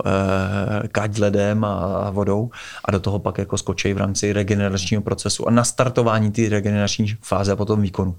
e, 0.85 0.89
kať 0.89 1.19
ledem 1.19 1.65
a, 1.65 1.75
a 1.75 2.11
vodou 2.11 2.51
a 2.85 2.91
do 2.91 3.01
toho 3.01 3.19
pak 3.19 3.39
jako 3.39 3.59
skočejí 3.59 3.95
v 3.95 3.99
rámci 3.99 4.33
regeneračního 4.33 5.03
procesu 5.03 5.49
a 5.49 5.51
na 5.51 5.65
startování 5.65 6.33
ty 6.33 6.49
regenerační 6.49 7.17
fáze 7.23 7.53
a 7.53 7.57
potom 7.57 7.83
výkonu. 7.83 8.17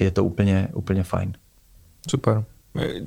Je 0.00 0.10
to 0.10 0.24
úplně, 0.24 0.68
úplně 0.74 1.02
fajn. 1.02 1.32
Super. 2.10 2.44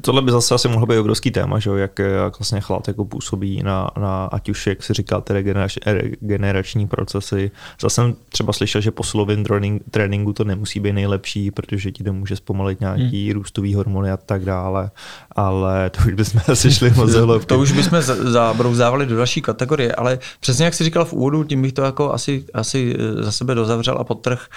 Tohle 0.01 0.21
by 0.21 0.31
zase 0.31 0.55
asi 0.55 0.67
mohlo 0.67 0.85
být 0.85 0.97
obrovský 0.97 1.31
téma, 1.31 1.59
že? 1.59 1.69
Jak, 1.75 1.99
jak 1.99 2.39
vlastně 2.39 2.61
chlad 2.61 2.87
jako 2.87 3.05
působí 3.05 3.63
na, 3.63 3.89
na, 3.99 4.25
ať 4.25 4.49
už, 4.49 4.67
jak 4.67 4.83
si 4.83 4.93
říkal, 4.93 5.21
ty 5.21 5.33
regenerační, 5.33 5.81
regenerační 5.85 6.87
procesy. 6.87 7.51
Zase 7.81 7.95
jsem 7.95 8.15
třeba 8.29 8.53
slyšel, 8.53 8.81
že 8.81 8.91
po 8.91 9.03
silovém 9.03 9.43
tréninku 9.91 10.33
to 10.33 10.43
nemusí 10.43 10.79
být 10.79 10.93
nejlepší, 10.93 11.51
protože 11.51 11.91
ti 11.91 12.03
to 12.03 12.13
může 12.13 12.35
zpomalit 12.35 12.79
nějaký 12.79 13.25
hmm. 13.25 13.33
růstový 13.33 13.73
hormony 13.73 14.11
a 14.11 14.17
tak 14.17 14.45
dále, 14.45 14.91
ale 15.31 15.89
to 15.89 15.99
už 16.07 16.13
bychom 16.13 16.41
asi 16.51 16.71
šli 16.71 16.91
moc 16.91 17.11
To 17.45 17.59
už 17.59 17.71
bychom 17.71 18.01
zabrouzávali 18.21 19.05
do 19.05 19.17
další 19.17 19.41
kategorie, 19.41 19.95
ale 19.95 20.19
přesně 20.39 20.65
jak 20.65 20.73
jsi 20.73 20.83
říkal 20.83 21.05
v 21.05 21.13
úvodu, 21.13 21.43
tím 21.43 21.61
bych 21.61 21.73
to 21.73 21.81
jako 21.81 22.13
asi, 22.13 22.45
asi 22.53 22.95
eh, 22.99 23.23
za 23.23 23.31
sebe 23.31 23.55
dozavřel 23.55 23.97
a 23.99 24.03
podtrh. 24.03 24.47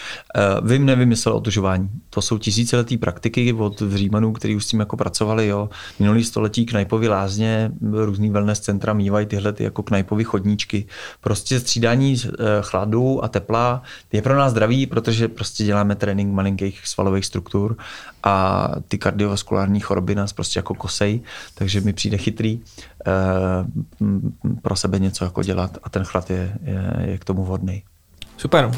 Uh, 0.61 0.69
Vím 0.69 0.87
nevymyslel 0.87 1.35
otužování. 1.35 1.91
To 2.11 2.23
jsou 2.23 2.39
tisíciletý 2.39 2.97
praktiky 2.97 3.53
od 3.53 3.83
Římanů, 3.95 4.33
který 4.33 4.57
už 4.57 4.65
s 4.65 4.69
tím 4.69 4.81
jako 4.81 4.97
pracovali. 5.01 5.47
Jo. 5.47 5.69
Minulý 5.99 6.25
století 6.25 6.67
knajpový 6.67 7.09
lázně, 7.09 7.73
různý 7.81 8.31
wellness 8.31 8.61
centra 8.61 8.93
mývají 8.93 9.27
tyhle 9.27 9.53
ty 9.53 9.65
jako 9.65 9.83
knajpový 9.83 10.25
chodníčky. 10.25 10.87
Prostě 11.21 11.61
střídání 11.61 12.17
eh, 12.17 12.33
chladu 12.61 13.25
a 13.25 13.29
tepla 13.29 13.83
je 14.13 14.23
pro 14.23 14.37
nás 14.37 14.53
zdravý, 14.53 14.87
protože 14.87 15.29
prostě 15.29 15.65
děláme 15.65 15.97
trénink 15.97 16.35
malinkých 16.35 16.87
svalových 16.87 17.25
struktur 17.25 17.77
a 18.23 18.69
ty 18.89 18.99
kardiovaskulární 18.99 19.81
choroby 19.81 20.15
nás 20.15 20.33
prostě 20.33 20.59
jako 20.59 20.75
kosej, 20.75 21.21
takže 21.55 21.81
mi 21.81 21.93
přijde 21.93 22.17
chytrý 22.17 22.61
eh, 22.61 23.11
pro 24.63 24.77
sebe 24.77 24.99
něco 24.99 25.25
jako 25.25 25.43
dělat 25.43 25.79
a 25.83 25.91
ten 25.91 26.05
chlad 26.05 26.31
je, 26.31 26.57
je, 26.63 27.11
je 27.11 27.19
k 27.19 27.25
tomu 27.25 27.45
vhodný. 27.45 27.83
Super. 28.41 28.71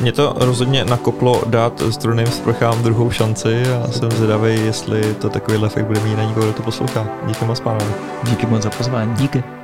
Mě 0.00 0.12
to 0.12 0.34
rozhodně 0.38 0.84
nakoplo 0.84 1.42
dát 1.46 1.82
strojným 1.90 2.26
sprchám 2.26 2.82
druhou 2.82 3.10
šanci 3.10 3.62
a 3.72 3.92
jsem 3.92 4.10
zvědavý, 4.10 4.64
jestli 4.64 5.14
to 5.14 5.28
takový 5.28 5.64
efekt 5.64 5.84
bude 5.84 6.00
mít 6.00 6.16
na 6.16 6.24
někoho, 6.24 6.46
kdo 6.46 6.52
to 6.52 6.62
poslouchá. 6.62 7.08
Díky 7.26 7.44
moc, 7.44 7.60
pánové. 7.60 7.92
Díky 8.24 8.46
moc 8.46 8.62
za 8.62 8.70
pozvání. 8.70 9.14
Díky. 9.14 9.55